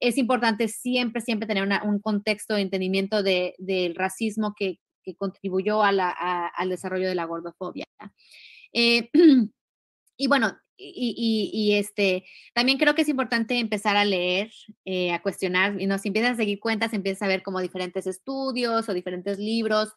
es 0.00 0.18
importante 0.18 0.68
siempre, 0.68 1.22
siempre 1.22 1.46
tener 1.46 1.66
un 1.84 2.00
contexto 2.00 2.54
de 2.54 2.62
entendimiento 2.62 3.22
de, 3.22 3.54
del 3.58 3.94
racismo 3.94 4.54
que, 4.56 4.78
contribuyó 5.18 5.82
al 5.82 6.68
desarrollo 6.70 7.06
de 7.06 7.14
la 7.14 7.26
gordofobia. 7.26 7.86
Eh, 8.72 9.10
y 10.16 10.28
bueno, 10.28 10.56
y, 10.76 11.50
y, 11.52 11.74
este, 11.74 12.24
también 12.52 12.78
creo 12.78 12.94
que 12.94 13.02
es 13.02 13.08
importante 13.08 13.58
empezar 13.58 13.96
a 13.96 14.04
leer, 14.04 14.50
eh, 14.84 15.12
a 15.12 15.22
cuestionar, 15.22 15.80
y 15.80 15.86
no, 15.86 15.98
si 15.98 16.08
empiezas 16.08 16.32
a 16.32 16.36
seguir 16.36 16.60
cuentas, 16.60 16.92
empiezas 16.92 17.22
a 17.22 17.28
ver 17.28 17.42
como 17.42 17.60
diferentes 17.60 18.06
estudios 18.06 18.88
o 18.88 18.94
diferentes 18.94 19.38
libros. 19.38 19.92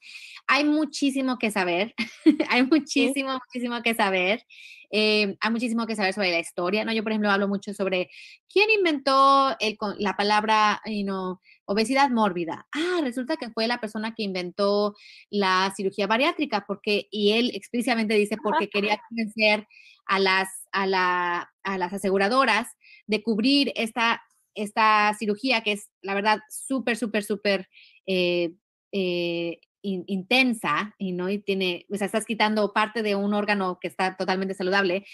Hay 0.47 0.63
muchísimo 0.63 1.37
que 1.37 1.51
saber, 1.51 1.93
hay 2.49 2.63
muchísimo, 2.63 3.33
muchísimo 3.33 3.81
que 3.81 3.95
saber. 3.95 4.43
Eh, 4.89 5.35
hay 5.41 5.51
muchísimo 5.51 5.85
que 5.85 5.95
saber 5.95 6.13
sobre 6.13 6.31
la 6.31 6.39
historia, 6.39 6.85
¿no? 6.85 6.93
Yo, 6.93 7.03
por 7.03 7.11
ejemplo, 7.11 7.29
hablo 7.29 7.47
mucho 7.47 7.73
sobre 7.73 8.09
quién 8.49 8.69
inventó 8.69 9.55
el, 9.59 9.77
la 9.97 10.15
palabra, 10.15 10.81
you 10.85 11.03
know, 11.03 11.39
obesidad 11.65 12.09
mórbida. 12.09 12.67
Ah, 12.71 13.01
resulta 13.03 13.35
que 13.35 13.49
fue 13.49 13.67
la 13.67 13.79
persona 13.79 14.15
que 14.15 14.23
inventó 14.23 14.95
la 15.29 15.73
cirugía 15.75 16.07
bariátrica, 16.07 16.65
porque, 16.65 17.07
y 17.11 17.33
él 17.33 17.51
explícitamente 17.53 18.13
dice, 18.13 18.37
porque 18.41 18.69
quería 18.69 18.99
convencer 19.09 19.67
a 20.05 20.19
las, 20.19 20.47
a, 20.77 20.85
la, 20.85 21.53
a 21.63 21.77
las 21.77 21.91
aseguradoras 21.91 22.67
de 23.07 23.23
cubrir 23.23 23.71
esta, 23.75 24.21
esta 24.53 25.15
cirugía 25.17 25.61
que 25.61 25.71
es, 25.73 25.89
la 26.01 26.13
verdad, 26.13 26.39
súper, 26.49 26.97
súper, 26.97 27.23
súper 27.23 27.67
eh, 28.05 28.53
eh, 28.91 29.59
intensa 29.81 30.93
y 30.99 31.13
no 31.13 31.29
y 31.29 31.39
tiene, 31.39 31.85
o 31.91 31.95
sea, 31.95 32.05
estás 32.05 32.25
quitando 32.25 32.73
parte 32.73 33.01
de 33.01 33.15
un 33.15 33.33
órgano 33.33 33.79
que 33.81 33.87
está 33.87 34.17
totalmente 34.17 34.53
saludable, 34.53 35.05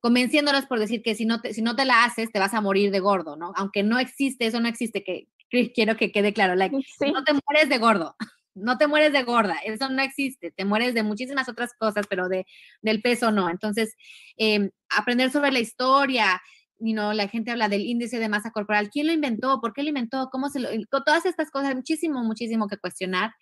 convenciéndolos 0.00 0.66
por 0.66 0.80
decir 0.80 1.02
que 1.02 1.14
si 1.14 1.24
no 1.24 1.40
te, 1.40 1.54
si 1.54 1.62
no 1.62 1.76
te 1.76 1.84
la 1.84 2.04
haces 2.04 2.32
te 2.32 2.40
vas 2.40 2.54
a 2.54 2.60
morir 2.60 2.90
de 2.90 2.98
gordo, 2.98 3.36
¿no? 3.36 3.52
Aunque 3.54 3.84
no 3.84 4.00
existe, 4.00 4.46
eso 4.46 4.58
no 4.58 4.68
existe, 4.68 5.04
que 5.04 5.28
quiero 5.72 5.96
que 5.96 6.10
quede 6.10 6.32
claro, 6.32 6.56
like, 6.56 6.74
no 6.74 7.24
te 7.24 7.32
mueres 7.32 7.68
de 7.68 7.78
gordo, 7.78 8.16
no 8.54 8.78
te 8.78 8.86
mueres 8.86 9.12
de 9.12 9.22
gorda, 9.22 9.56
eso 9.64 9.88
no 9.88 10.02
existe, 10.02 10.50
te 10.50 10.64
mueres 10.64 10.94
de 10.94 11.02
muchísimas 11.02 11.48
otras 11.48 11.72
cosas, 11.78 12.06
pero 12.08 12.28
de, 12.28 12.46
del 12.82 13.00
peso 13.02 13.30
no. 13.30 13.48
Entonces, 13.48 13.94
em, 14.36 14.70
aprender 14.90 15.30
sobre 15.30 15.52
la 15.52 15.60
historia, 15.60 16.40
you 16.78 16.92
know, 16.92 17.12
la 17.12 17.28
gente 17.28 17.50
habla 17.50 17.68
del 17.68 17.82
índice 17.82 18.18
de 18.18 18.28
masa 18.28 18.50
corporal, 18.50 18.90
¿quién 18.90 19.06
lo 19.06 19.12
inventó? 19.12 19.60
¿Por 19.60 19.72
qué 19.72 19.82
lo 19.82 19.88
inventó? 19.88 20.28
¿Cómo 20.30 20.50
se 20.50 20.60
lo, 20.60 20.68
todas 21.04 21.26
estas 21.26 21.50
cosas, 21.50 21.74
muchísimo, 21.74 22.22
muchísimo 22.24 22.68
que 22.68 22.76
cuestionar 22.76 23.32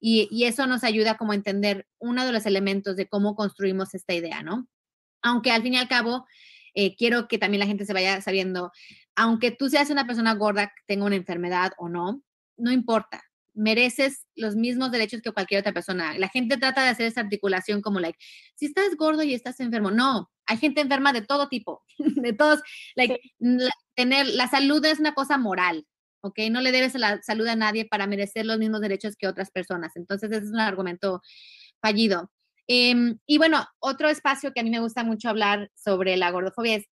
y, 0.00 0.28
y 0.30 0.44
eso 0.44 0.66
nos 0.66 0.84
ayuda 0.84 1.16
como 1.16 1.32
a 1.32 1.36
entender 1.36 1.86
uno 1.98 2.24
de 2.24 2.32
los 2.32 2.46
elementos 2.46 2.96
de 2.96 3.08
cómo 3.08 3.34
construimos 3.36 3.94
esta 3.94 4.14
idea, 4.14 4.42
¿no? 4.42 4.66
Aunque 5.22 5.50
al 5.50 5.62
fin 5.62 5.74
y 5.74 5.78
al 5.78 5.88
cabo, 5.88 6.26
eh, 6.74 6.96
quiero 6.96 7.28
que 7.28 7.38
también 7.38 7.60
la 7.60 7.66
gente 7.66 7.86
se 7.86 7.92
vaya 7.92 8.20
sabiendo, 8.20 8.72
aunque 9.14 9.50
tú 9.50 9.68
seas 9.68 9.90
una 9.90 10.06
persona 10.06 10.34
gorda, 10.34 10.72
tenga 10.86 11.06
una 11.06 11.16
enfermedad 11.16 11.72
o 11.78 11.88
no, 11.88 12.22
no 12.58 12.72
importa 12.72 13.25
mereces 13.56 14.26
los 14.36 14.54
mismos 14.54 14.92
derechos 14.92 15.22
que 15.22 15.32
cualquier 15.32 15.60
otra 15.60 15.72
persona. 15.72 16.16
La 16.18 16.28
gente 16.28 16.58
trata 16.58 16.84
de 16.84 16.90
hacer 16.90 17.06
esa 17.06 17.22
articulación 17.22 17.80
como, 17.80 17.98
like, 17.98 18.18
si 18.54 18.66
estás 18.66 18.94
gordo 18.96 19.22
y 19.22 19.34
estás 19.34 19.58
enfermo. 19.60 19.90
No, 19.90 20.30
hay 20.46 20.58
gente 20.58 20.82
enferma 20.82 21.12
de 21.12 21.22
todo 21.22 21.48
tipo, 21.48 21.82
de 21.98 22.32
todos. 22.32 22.60
Like, 22.94 23.20
la, 23.38 23.72
tener, 23.94 24.26
la 24.28 24.48
salud 24.48 24.84
es 24.84 25.00
una 25.00 25.14
cosa 25.14 25.38
moral, 25.38 25.86
¿ok? 26.20 26.38
No 26.50 26.60
le 26.60 26.70
debes 26.70 26.94
la 26.94 27.20
salud 27.22 27.46
a 27.48 27.56
nadie 27.56 27.86
para 27.86 28.06
merecer 28.06 28.46
los 28.46 28.58
mismos 28.58 28.80
derechos 28.80 29.16
que 29.16 29.26
otras 29.26 29.50
personas. 29.50 29.96
Entonces, 29.96 30.30
ese 30.30 30.44
es 30.44 30.52
un 30.52 30.60
argumento 30.60 31.22
fallido. 31.80 32.30
Em, 32.68 33.18
y 33.26 33.38
bueno, 33.38 33.66
otro 33.78 34.08
espacio 34.08 34.52
que 34.52 34.60
a 34.60 34.62
mí 34.62 34.70
me 34.70 34.80
gusta 34.80 35.04
mucho 35.04 35.28
hablar 35.28 35.70
sobre 35.74 36.16
la 36.16 36.30
gordofobia 36.30 36.76
es 36.76 36.86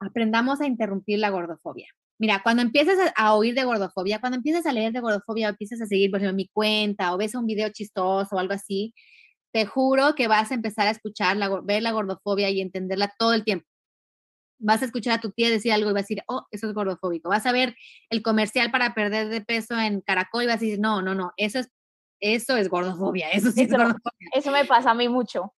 aprendamos 0.00 0.60
a 0.60 0.66
interrumpir 0.66 1.18
la 1.18 1.30
gordofobia. 1.30 1.88
Mira, 2.18 2.40
cuando 2.42 2.62
empiezas 2.62 2.96
a, 3.14 3.34
oír 3.34 3.54
de 3.54 3.64
gordofobia, 3.64 4.20
cuando 4.20 4.36
empiezas 4.36 4.64
a 4.66 4.72
leer 4.72 4.92
de 4.92 5.00
gordofobia, 5.00 5.48
empiezas 5.48 5.80
a 5.82 5.86
seguir, 5.86 6.10
por 6.10 6.20
ejemplo, 6.20 6.36
mi 6.36 6.48
cuenta 6.48 7.12
o 7.14 7.18
ves 7.18 7.34
un 7.34 7.46
video 7.46 7.68
chistoso 7.70 8.36
o 8.36 8.38
algo 8.38 8.54
así, 8.54 8.94
te 9.52 9.66
juro 9.66 10.14
que 10.14 10.28
vas 10.28 10.50
a 10.50 10.54
empezar 10.54 10.86
a 10.86 10.90
escuchar, 10.90 11.36
la, 11.36 11.48
ver 11.62 11.82
la 11.82 11.92
gordofobia 11.92 12.50
y 12.50 12.60
entenderla 12.60 13.12
todo 13.18 13.34
el 13.34 13.44
tiempo. 13.44 13.66
Vas 14.58 14.82
a 14.82 14.86
escuchar 14.86 15.14
a 15.18 15.20
tu 15.20 15.30
tía 15.32 15.50
decir 15.50 15.72
algo 15.72 15.90
y 15.90 15.92
vas 15.92 16.00
a 16.00 16.04
decir, 16.04 16.22
oh, 16.28 16.46
eso 16.50 16.66
es 16.68 16.74
gordofóbico. 16.74 17.28
Vas 17.28 17.46
a 17.46 17.52
ver 17.52 17.76
el 18.10 18.22
comercial 18.22 18.70
para 18.70 18.94
perder 18.94 19.28
de 19.28 19.42
peso 19.42 19.78
en 19.78 20.00
Caracol 20.00 20.44
y 20.44 20.46
vas 20.46 20.56
a 20.56 20.60
decir, 20.60 20.80
no, 20.80 21.02
no, 21.02 21.14
no, 21.14 21.32
eso 21.36 21.58
es, 21.58 21.68
eso 22.20 22.56
es 22.56 22.68
gordofobia, 22.70 23.30
eso 23.30 23.52
sí 23.52 23.62
es 23.62 23.70
gordofobia. 23.70 24.30
Eso 24.34 24.50
me 24.50 24.64
pasa 24.64 24.92
a 24.92 24.94
mí 24.94 25.08
mucho. 25.08 25.52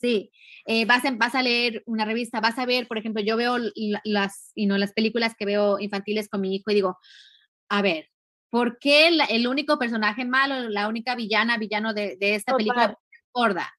Sí, 0.00 0.30
eh, 0.64 0.84
vas, 0.84 1.04
a, 1.04 1.10
vas, 1.10 1.34
a, 1.34 1.42
leer 1.42 1.82
una 1.86 2.04
revista, 2.04 2.40
vas 2.40 2.56
a 2.58 2.66
ver, 2.66 2.86
por 2.86 2.98
ejemplo, 2.98 3.20
yo 3.20 3.36
veo 3.36 3.58
las, 4.04 4.52
y 4.54 4.66
no, 4.66 4.78
las 4.78 4.92
películas 4.92 5.34
que 5.36 5.44
veo 5.44 5.80
infantiles 5.80 6.28
con 6.28 6.40
mi 6.40 6.54
hijo 6.54 6.70
y 6.70 6.74
digo, 6.74 6.98
a 7.68 7.82
ver, 7.82 8.08
¿por 8.48 8.78
qué 8.78 9.08
el 9.08 9.46
único 9.48 9.76
personaje 9.76 10.24
malo, 10.24 10.68
la 10.68 10.86
única 10.86 11.16
villana, 11.16 11.58
villano 11.58 11.94
de, 11.94 12.16
esta 12.20 12.54
película 12.56 12.96
es 13.10 13.20
gorda? 13.32 13.74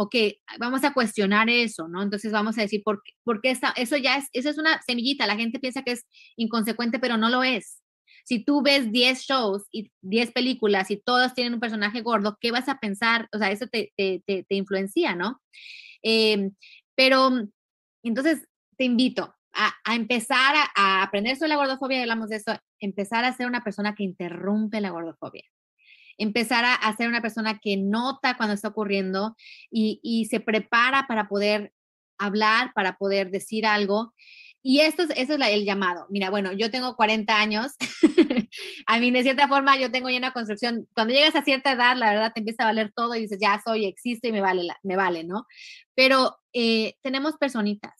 ok, 0.00 0.14
vamos 0.60 0.84
a 0.84 0.92
cuestionar 0.92 1.50
eso, 1.50 1.88
¿no? 1.88 2.00
Entonces 2.04 2.30
vamos 2.30 2.56
a 2.56 2.60
decir, 2.62 2.82
¿por 2.84 3.02
qué, 3.02 3.14
por 3.24 3.40
qué 3.40 3.50
está, 3.50 3.70
eso 3.76 3.96
ya 3.96 4.16
es, 4.16 4.26
eso 4.32 4.48
es 4.48 4.56
una 4.56 4.80
semillita, 4.82 5.26
la 5.26 5.34
gente 5.34 5.58
piensa 5.58 5.82
que 5.82 5.90
es 5.90 6.06
inconsecuente, 6.36 7.00
pero 7.00 7.16
no 7.16 7.30
lo 7.30 7.42
es. 7.42 7.82
Si 8.28 8.44
tú 8.44 8.62
ves 8.62 8.92
10 8.92 9.22
shows 9.22 9.64
y 9.72 9.90
10 10.02 10.32
películas 10.32 10.90
y 10.90 10.98
todas 10.98 11.34
tienen 11.34 11.54
un 11.54 11.60
personaje 11.60 12.02
gordo, 12.02 12.36
¿qué 12.40 12.50
vas 12.50 12.68
a 12.68 12.78
pensar? 12.78 13.28
O 13.32 13.38
sea, 13.38 13.50
eso 13.50 13.66
te, 13.66 13.92
te, 13.96 14.22
te, 14.26 14.54
influencia, 14.54 15.14
¿no? 15.14 15.40
Em, 16.02 16.52
pero 16.94 17.30
entonces 18.02 18.46
te 18.76 18.84
invito 18.84 19.34
a, 19.52 19.72
a 19.84 19.94
empezar 19.94 20.54
a, 20.56 20.70
a, 20.76 21.02
aprender 21.02 21.36
sobre 21.36 21.50
la 21.50 21.56
gordofobia, 21.56 22.02
hablamos 22.02 22.28
de 22.28 22.36
eso, 22.36 22.52
empezar 22.80 23.24
a 23.24 23.32
ser 23.32 23.46
una 23.46 23.64
persona 23.64 23.94
que 23.94 24.04
interrumpe 24.04 24.80
la 24.80 24.90
gordofobia 24.90 25.44
empezar 26.18 26.64
a, 26.64 26.96
ser 26.96 27.08
una 27.08 27.22
persona 27.22 27.58
que 27.60 27.76
nota 27.76 28.36
cuando 28.36 28.54
está 28.54 28.68
ocurriendo 28.68 29.36
y, 29.70 30.26
se 30.28 30.40
prepara 30.40 31.06
para 31.06 31.28
poder 31.28 31.72
hablar, 32.18 32.72
para 32.74 32.96
poder 32.98 33.30
decir 33.30 33.64
algo. 33.64 34.12
Y 34.68 34.80
esto 34.80 35.04
es, 35.04 35.08
eso 35.16 35.32
es 35.32 35.40
el 35.48 35.64
llamado. 35.64 36.04
Mira, 36.10 36.28
bueno, 36.28 36.52
yo 36.52 36.70
tengo 36.70 36.94
40 36.94 37.40
años. 37.40 37.72
a 38.86 38.98
mí, 38.98 39.10
de 39.10 39.22
cierta 39.22 39.48
forma, 39.48 39.78
yo 39.78 39.90
tengo 39.90 40.10
ya 40.10 40.18
una 40.18 40.34
construcción. 40.34 40.86
Cuando 40.92 41.14
llegas 41.14 41.34
a 41.36 41.42
cierta 41.42 41.72
edad, 41.72 41.96
la 41.96 42.10
verdad, 42.10 42.32
te 42.34 42.40
empieza 42.40 42.64
a 42.64 42.66
valer 42.66 42.92
todo 42.94 43.14
y 43.14 43.20
dices, 43.20 43.38
ya 43.40 43.62
soy, 43.64 43.86
existo 43.86 44.28
y 44.28 44.32
me 44.32 44.42
vale, 44.42 44.68
me 44.82 44.96
vale, 44.96 45.24
¿no? 45.24 45.46
Pero 45.94 46.36
eh, 46.52 46.96
tenemos 47.00 47.38
personitas, 47.38 47.94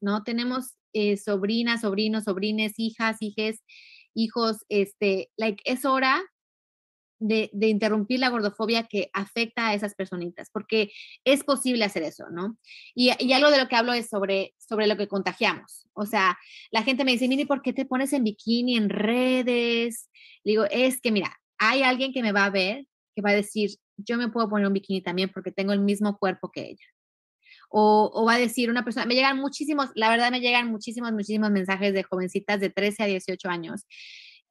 ¿no? 0.00 0.24
Tenemos 0.24 0.74
eh, 0.94 1.16
sobrinas, 1.16 1.82
sobrinos, 1.82 2.24
sobrines, 2.24 2.72
hijas, 2.76 3.18
hijes, 3.20 3.62
hijos, 4.12 4.64
este, 4.68 5.30
like, 5.36 5.62
es 5.64 5.84
hora 5.84 6.20
de, 7.20 7.50
interrumpir 7.68 8.18
la 8.18 8.30
gordofobia 8.30 8.84
que 8.84 9.10
afecta 9.12 9.68
a 9.68 9.74
esas 9.74 9.94
personitas, 9.94 10.48
porque 10.50 10.90
es 11.24 11.44
posible 11.44 11.84
hacer 11.84 12.02
eso, 12.02 12.24
¿no? 12.30 12.58
Y, 12.94 13.10
algo 13.32 13.50
de 13.50 13.58
lo 13.58 13.68
que 13.68 13.76
hablo 13.76 13.92
es 13.92 14.08
sobre, 14.08 14.54
sobre 14.58 14.86
lo 14.86 14.96
que 14.96 15.06
contagiamos. 15.06 15.86
O 15.92 16.06
sea, 16.06 16.38
la 16.70 16.82
gente 16.82 17.04
me 17.04 17.12
dice, 17.12 17.28
mire, 17.28 17.46
¿por 17.46 17.62
qué 17.62 17.72
te 17.72 17.84
pones 17.84 18.12
en 18.12 18.24
bikini 18.24 18.76
en 18.76 18.88
redes? 18.88 20.08
digo, 20.42 20.64
es 20.70 21.00
que 21.00 21.12
mira, 21.12 21.36
hay 21.58 21.82
alguien 21.82 22.12
que 22.12 22.22
me 22.22 22.32
va 22.32 22.46
a 22.46 22.50
ver, 22.50 22.86
que 23.14 23.22
va 23.22 23.30
a 23.30 23.34
decir, 23.34 23.70
yo 23.98 24.16
me 24.16 24.28
puedo 24.28 24.48
poner 24.48 24.66
un 24.66 24.72
bikini 24.72 25.02
también 25.02 25.30
porque 25.32 25.52
tengo 25.52 25.72
el 25.72 25.80
mismo 25.80 26.18
cuerpo 26.18 26.50
que 26.50 26.70
ella. 26.70 26.86
O, 27.68 28.10
o, 28.12 28.24
va 28.24 28.34
a 28.34 28.38
decir 28.38 28.68
una 28.68 28.82
persona, 28.82 29.06
me 29.06 29.14
llegan 29.14 29.38
muchísimos, 29.38 29.90
la 29.94 30.10
verdad 30.10 30.32
me 30.32 30.40
llegan 30.40 30.70
muchísimos, 30.72 31.12
muchísimos 31.12 31.52
mensajes 31.52 31.92
de 31.92 32.02
jovencitas 32.02 32.58
de 32.58 32.70
13 32.70 33.04
a 33.04 33.06
18 33.06 33.48
años 33.48 33.86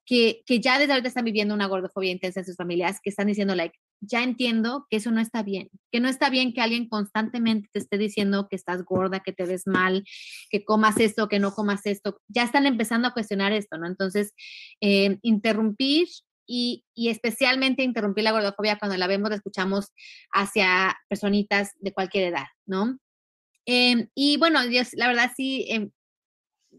que, 0.10 0.60
ya 0.60 0.80
desde 0.80 0.94
ahorita 0.94 1.08
están 1.08 1.24
viviendo 1.24 1.54
una 1.54 1.68
gordofobia 1.68 2.12
intensa 2.12 2.40
en 2.40 2.46
sus 2.48 2.56
familias, 2.56 3.00
que 3.00 3.12
están 3.12 3.28
diciendo, 3.28 3.54
like, 3.54 3.78
ya 4.02 4.24
entiendo 4.24 4.88
que 4.90 4.98
eso 4.98 5.12
no 5.12 5.22
está 5.22 5.44
bien, 5.44 5.70
que 5.92 6.00
no 6.00 6.10
está 6.10 6.32
bien 6.32 6.52
que 6.52 6.62
alguien 6.62 6.90
constantemente 6.90 7.70
te 7.72 7.78
esté 7.78 8.00
diciendo 8.00 8.48
que 8.50 8.56
estás 8.56 8.84
gorda, 8.84 9.20
que 9.20 9.34
te 9.34 9.46
ves 9.46 9.68
mal, 9.68 10.04
que 10.50 10.66
comas 10.66 11.00
esto, 11.00 11.28
que 11.28 11.38
no 11.38 11.54
comas 11.54 11.86
esto. 11.86 12.20
Ya 12.28 12.42
están 12.42 12.66
empezando 12.66 13.08
a 13.08 13.14
cuestionar 13.14 13.52
esto, 13.54 13.78
¿no? 13.78 13.86
Entonces, 13.86 14.34
eh, 14.82 15.20
interrumpir 15.22 16.08
y, 16.48 16.86
y, 16.96 17.10
especialmente 17.10 17.84
interrumpir 17.84 18.24
la 18.24 18.32
gordofobia 18.32 18.80
cuando 18.80 18.98
la 18.98 19.06
vemos, 19.06 19.30
la 19.30 19.36
escuchamos 19.36 19.90
hacia 20.32 20.98
personitas 21.08 21.74
de 21.78 21.94
cualquier 21.94 22.34
edad, 22.34 22.48
¿no? 22.66 22.98
Eh, 23.68 24.08
y 24.16 24.38
bueno, 24.38 24.66
Dios, 24.66 24.90
la 24.94 25.08
verdad 25.08 25.30
sí, 25.38 25.68
eh, 25.70 25.90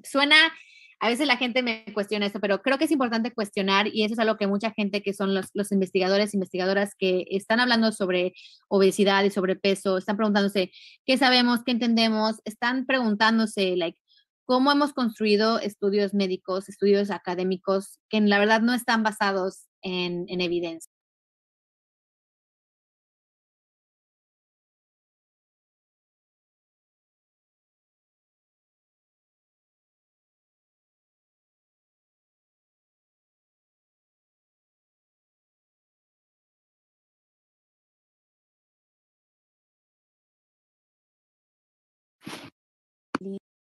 suena 0.02 0.52
a 1.00 1.08
veces 1.08 1.26
la 1.26 1.38
gente 1.38 1.62
me 1.62 1.84
cuestiona 1.94 2.26
esto, 2.26 2.40
pero 2.40 2.60
creo 2.60 2.76
que 2.76 2.84
es 2.84 2.90
importante 2.90 3.32
cuestionar 3.32 3.88
y 3.88 4.04
eso 4.04 4.12
es 4.12 4.18
algo 4.18 4.36
que 4.36 4.46
mucha 4.46 4.70
gente 4.70 5.02
que 5.02 5.14
son 5.14 5.34
los, 5.34 5.46
los 5.54 5.72
investigadores, 5.72 6.34
investigadoras 6.34 6.94
que 6.94 7.24
están 7.30 7.58
hablando 7.58 7.90
sobre 7.90 8.34
obesidad 8.68 9.24
y 9.24 9.30
sobrepeso, 9.30 9.96
están 9.96 10.16
preguntándose 10.16 10.70
qué 11.06 11.16
sabemos, 11.16 11.60
qué 11.64 11.72
entendemos, 11.72 12.36
están 12.44 12.84
preguntándose, 12.84 13.76
like, 13.76 13.98
cómo 14.44 14.70
hemos 14.72 14.92
construido 14.92 15.58
estudios 15.58 16.12
médicos, 16.12 16.68
estudios 16.68 17.10
académicos 17.10 17.98
que 18.10 18.18
en 18.18 18.28
la 18.28 18.38
verdad 18.38 18.60
no 18.60 18.74
están 18.74 19.02
basados 19.02 19.68
en, 19.80 20.26
en 20.28 20.42
evidencia. 20.42 20.92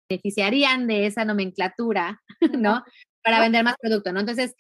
Beneficiarían 0.08 0.86
de 0.86 1.06
esa 1.06 1.24
nomenclatura, 1.24 2.22
¿no? 2.58 2.84
Para 3.22 3.40
vender 3.40 3.64
más 3.64 3.76
producto, 3.80 4.12
¿no? 4.12 4.20
Entonces, 4.20 4.54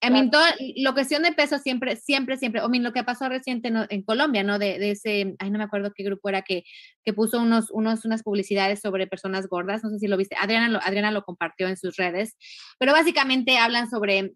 a 0.00 0.10
mí, 0.10 0.30
todo, 0.30 0.42
la 0.76 0.92
cuestión 0.92 1.22
de 1.22 1.32
peso 1.32 1.58
siempre, 1.58 1.96
siempre, 1.96 2.36
siempre, 2.36 2.60
o 2.60 2.68
lo 2.68 2.92
que 2.92 3.02
pasó 3.02 3.28
reciente 3.28 3.72
en 3.90 4.02
Colombia, 4.02 4.44
¿no? 4.44 4.58
De, 4.58 4.78
de, 4.78 4.92
ese, 4.92 5.34
ay, 5.38 5.50
no 5.50 5.58
me 5.58 5.64
acuerdo 5.64 5.92
qué 5.94 6.04
grupo 6.04 6.28
era 6.28 6.42
que, 6.42 6.62
que 7.04 7.12
puso 7.12 7.40
unos, 7.40 7.70
unos, 7.70 8.04
unas 8.04 8.22
publicidades 8.22 8.80
sobre 8.80 9.08
personas 9.08 9.48
gordas, 9.48 9.82
no 9.82 9.90
sé 9.90 9.98
si 9.98 10.06
lo 10.06 10.16
viste, 10.16 10.36
Adriana 10.40 10.68
lo, 10.68 10.80
Adriana 10.82 11.10
lo 11.10 11.24
compartió 11.24 11.66
en 11.66 11.76
sus 11.76 11.96
redes, 11.96 12.36
pero 12.78 12.92
básicamente 12.92 13.58
hablan 13.58 13.90
sobre, 13.90 14.34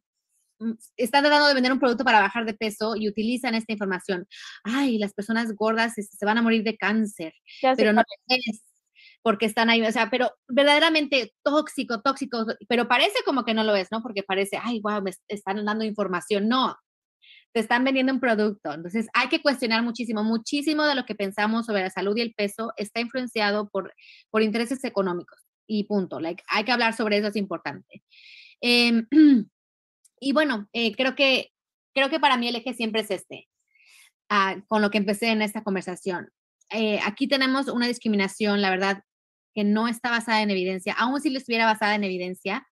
mm, 0.59 0.73
están 0.97 1.23
tratando 1.23 1.47
de 1.47 1.55
vender 1.55 1.73
un 1.73 1.79
producto 1.79 2.05
para 2.05 2.21
bajar 2.21 2.45
de 2.45 2.55
peso 2.55 2.97
y 2.97 3.09
utilizan 3.09 3.55
esta 3.55 3.73
información. 3.73 4.27
Ay, 4.65 4.99
las 4.99 5.15
personas 5.15 5.55
gordas 5.55 5.95
se 5.95 6.27
van 6.27 6.39
a 6.39 6.43
morir 6.43 6.65
de 6.65 6.77
cáncer, 6.77 7.35
pero 7.77 7.93
no 7.93 8.03
es 8.27 8.65
porque 9.23 9.47
están 9.47 9.71
ahí, 9.71 9.83
o 9.83 9.93
sea, 9.93 10.11
pero 10.11 10.31
verdaderamente 10.49 11.33
tóxico, 11.45 12.01
tóxico, 12.03 12.47
pero 12.69 12.89
parece 12.89 13.17
como 13.25 13.45
que 13.45 13.55
no 13.55 13.65
lo 13.65 13.77
es, 13.77 13.89
¿no? 13.91 14.03
Porque 14.03 14.23
parece, 14.23 14.59
ay, 14.61 14.81
wow, 14.81 15.03
me 15.03 15.13
están 15.29 15.65
dando 15.65 15.85
información. 15.85 16.49
No, 16.49 16.77
te 17.53 17.61
están 17.61 17.85
vendiendo 17.85 18.13
un 18.13 18.21
producto. 18.21 18.73
Entonces, 18.73 19.09
hay 19.15 19.29
que 19.29 19.43
cuestionar 19.43 19.83
muchísimo, 19.83 20.25
muchísimo 20.25 20.85
de 20.85 20.95
lo 20.95 21.05
que 21.05 21.15
pensamos 21.15 21.67
sobre 21.67 21.83
la 21.83 21.91
salud 21.91 22.17
y 22.17 22.23
el 22.23 22.35
peso 22.35 22.73
está 22.77 23.01
influenciado 23.01 23.69
por, 23.69 23.95
por 24.31 24.43
intereses 24.43 24.83
económicos 24.85 25.39
y 25.67 25.85
punto. 25.85 26.21
Like, 26.21 26.43
hay 26.49 26.65
que 26.65 26.73
hablar 26.73 26.95
sobre 26.95 27.19
eso, 27.19 27.29
es 27.29 27.37
importante. 27.37 28.03
Em, 28.61 29.07
y 30.21 30.33
bueno, 30.33 30.69
eh, 30.73 30.95
creo, 30.97 31.15
que, 31.15 31.51
creo 31.95 32.11
que 32.11 32.21
para 32.21 32.37
mí 32.37 32.49
el 32.49 32.57
eje 32.57 32.75
siempre 32.75 33.03
es 33.03 33.11
este, 33.11 33.49
ah, 34.31 34.57
con 34.67 34.83
lo 34.83 34.91
que 34.91 34.99
empecé 34.99 35.29
en 35.29 35.43
esta 35.43 35.63
conversación. 35.63 36.31
Eh, 36.71 37.01
aquí 37.05 37.29
tenemos 37.29 37.69
una 37.69 37.87
discriminación, 37.87 38.63
la 38.63 38.71
verdad, 38.71 39.03
que 39.55 39.65
no 39.65 39.89
está 39.89 40.11
basada 40.11 40.43
en 40.43 40.51
evidencia, 40.51 40.95
aun 40.95 41.21
si 41.21 41.31
lo 41.31 41.39
estuviera 41.39 41.67
basada 41.67 41.95
en 41.95 42.05
evidencia, 42.05 42.67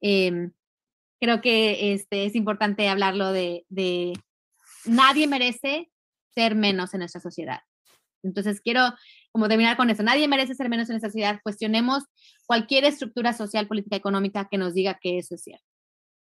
em, 0.00 0.52
creo 1.20 1.40
que 1.40 1.92
este, 1.92 2.24
es 2.24 2.34
importante 2.34 2.88
hablarlo 2.88 3.32
de, 3.32 3.66
de, 3.68 4.12
nadie 4.84 5.26
merece 5.26 5.90
ser 6.34 6.54
menos 6.54 6.94
en 6.94 7.00
nuestra 7.00 7.20
sociedad. 7.20 7.60
Entonces, 8.22 8.60
quiero 8.60 8.82
como 9.32 9.48
terminar 9.48 9.76
con 9.76 9.90
eso. 9.90 10.02
Nadie 10.02 10.28
merece 10.28 10.54
ser 10.54 10.68
menos 10.68 10.88
en 10.88 10.94
nuestra 10.94 11.10
sociedad. 11.10 11.40
Cuestionemos 11.42 12.04
cualquier 12.46 12.84
estructura 12.84 13.32
social, 13.32 13.66
política, 13.66 13.96
económica 13.96 14.48
que 14.50 14.58
nos 14.58 14.74
diga 14.74 14.98
que 15.00 15.18
eso 15.18 15.34
es 15.34 15.42
cierto. 15.42 15.64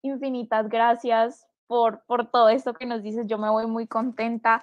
Infinitas 0.02 0.68
gracias 0.68 1.46
por, 1.66 2.04
por 2.06 2.30
todo 2.30 2.48
esto 2.48 2.74
que 2.74 2.86
nos 2.86 3.02
dices. 3.02 3.26
Yo 3.26 3.38
me 3.38 3.50
voy 3.50 3.66
muy 3.66 3.86
contenta 3.86 4.62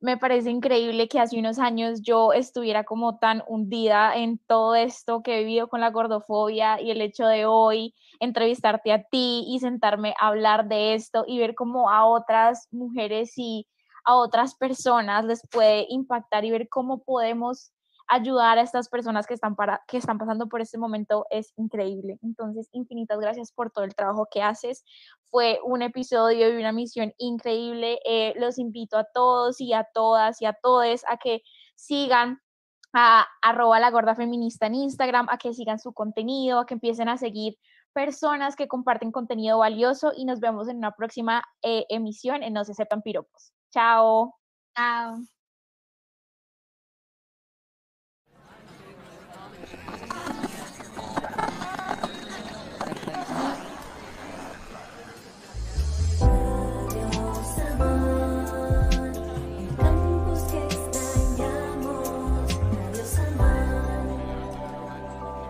me 0.00 0.16
parece 0.16 0.50
increíble 0.50 1.08
que 1.08 1.20
hace 1.20 1.38
unos 1.38 1.58
años 1.58 2.02
yo 2.02 2.32
estuviera 2.32 2.84
como 2.84 3.18
tan 3.18 3.42
hundida 3.48 4.16
en 4.16 4.38
todo 4.46 4.74
esto 4.74 5.22
que 5.22 5.36
he 5.36 5.44
vivido 5.44 5.68
con 5.68 5.80
la 5.80 5.90
gordofobia 5.90 6.80
y 6.80 6.90
el 6.90 7.00
hecho 7.00 7.26
de 7.26 7.46
hoy 7.46 7.94
entrevistarte 8.20 8.92
a 8.92 9.02
ti 9.04 9.44
y 9.48 9.58
sentarme 9.60 10.14
a 10.20 10.28
hablar 10.28 10.68
de 10.68 10.94
esto 10.94 11.24
y 11.26 11.38
ver 11.38 11.54
cómo 11.54 11.90
a 11.90 12.06
otras 12.06 12.68
mujeres 12.70 13.32
y 13.36 13.66
a 14.04 14.14
otras 14.16 14.54
personas 14.54 15.24
les 15.24 15.42
puede 15.50 15.86
impactar 15.88 16.44
y 16.44 16.50
ver 16.50 16.68
cómo 16.68 17.02
podemos 17.02 17.72
ayudar 18.08 18.58
a 18.58 18.62
estas 18.62 18.88
personas 18.88 19.26
que 19.26 19.34
están, 19.34 19.56
para, 19.56 19.82
que 19.88 19.96
están 19.96 20.18
pasando 20.18 20.48
por 20.48 20.60
este 20.60 20.78
momento 20.78 21.26
es 21.30 21.52
increíble. 21.56 22.18
Entonces, 22.22 22.68
infinitas 22.72 23.18
gracias 23.18 23.52
por 23.52 23.70
todo 23.70 23.84
el 23.84 23.94
trabajo 23.94 24.28
que 24.30 24.42
haces. 24.42 24.84
Fue 25.28 25.60
un 25.64 25.82
episodio 25.82 26.52
y 26.52 26.60
una 26.60 26.72
misión 26.72 27.12
increíble. 27.18 27.98
Eh, 28.04 28.34
los 28.36 28.58
invito 28.58 28.96
a 28.98 29.04
todos 29.04 29.60
y 29.60 29.72
a 29.72 29.84
todas 29.92 30.40
y 30.40 30.46
a 30.46 30.52
todos 30.52 31.02
a 31.08 31.16
que 31.16 31.42
sigan 31.74 32.40
a 32.92 33.26
arroba 33.42 34.14
feminista 34.14 34.66
en 34.66 34.74
Instagram, 34.74 35.28
a 35.28 35.38
que 35.38 35.52
sigan 35.52 35.78
su 35.78 35.92
contenido, 35.92 36.60
a 36.60 36.66
que 36.66 36.74
empiecen 36.74 37.08
a 37.08 37.18
seguir 37.18 37.58
personas 37.92 38.56
que 38.56 38.68
comparten 38.68 39.10
contenido 39.10 39.58
valioso 39.58 40.12
y 40.14 40.24
nos 40.24 40.40
vemos 40.40 40.68
en 40.68 40.76
una 40.78 40.92
próxima 40.92 41.42
eh, 41.62 41.86
emisión 41.88 42.42
en 42.42 42.52
No 42.52 42.64
se 42.64 42.74
sepan 42.74 43.02
piropos. 43.02 43.52
Chao. 43.72 44.34
Chao. 44.76 45.35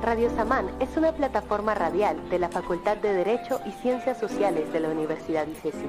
Radio 0.06 0.30
Samán 0.36 0.70
es 0.78 0.96
una 0.96 1.10
plataforma 1.10 1.74
radial 1.74 2.30
de 2.30 2.38
la 2.38 2.48
Facultad 2.48 2.96
de 2.98 3.12
Derecho 3.12 3.60
y 3.66 3.72
Ciencias 3.82 4.20
Sociales 4.20 4.72
de 4.72 4.78
la 4.78 4.90
Universidad 4.90 5.48
ICESI. 5.48 5.84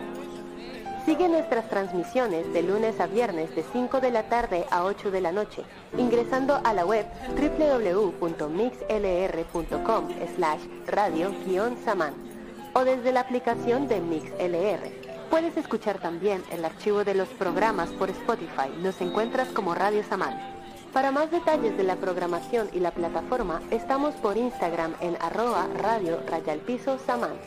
Sigue 1.05 1.29
nuestras 1.29 1.69
transmisiones 1.69 2.51
de 2.51 2.63
lunes 2.63 2.99
a 2.99 3.05
viernes 3.05 3.55
de 3.55 3.63
5 3.71 4.01
de 4.01 4.09
la 4.09 4.23
tarde 4.23 4.65
a 4.71 4.85
8 4.85 5.11
de 5.11 5.21
la 5.21 5.31
noche, 5.31 5.61
ingresando 5.99 6.59
a 6.63 6.73
la 6.73 6.83
web 6.83 7.05
www.mixlr.com 7.35 10.07
slash 10.35 10.61
radio-samán 10.87 12.15
o 12.73 12.85
desde 12.85 13.11
la 13.11 13.19
aplicación 13.19 13.87
de 13.87 14.01
MixLR. 14.01 15.29
Puedes 15.29 15.55
escuchar 15.57 15.99
también 15.99 16.43
el 16.51 16.65
archivo 16.65 17.03
de 17.03 17.13
los 17.13 17.29
programas 17.29 17.91
por 17.91 18.09
Spotify. 18.09 18.71
Nos 18.81 18.99
encuentras 18.99 19.49
como 19.49 19.75
Radio 19.75 20.03
Samán. 20.03 20.56
Para 20.97 21.11
más 21.11 21.29
detalles 21.29 21.77
de 21.77 21.83
la 21.83 21.95
programación 21.97 22.69
y 22.73 22.79
la 22.79 22.89
plataforma, 22.89 23.61
estamos 23.69 24.15
por 24.15 24.35
Instagram 24.35 24.95
en 24.99 25.15
arroba 25.21 25.67
radio 25.75 26.19
rayalpiso 26.25 26.97
samán. 26.97 27.37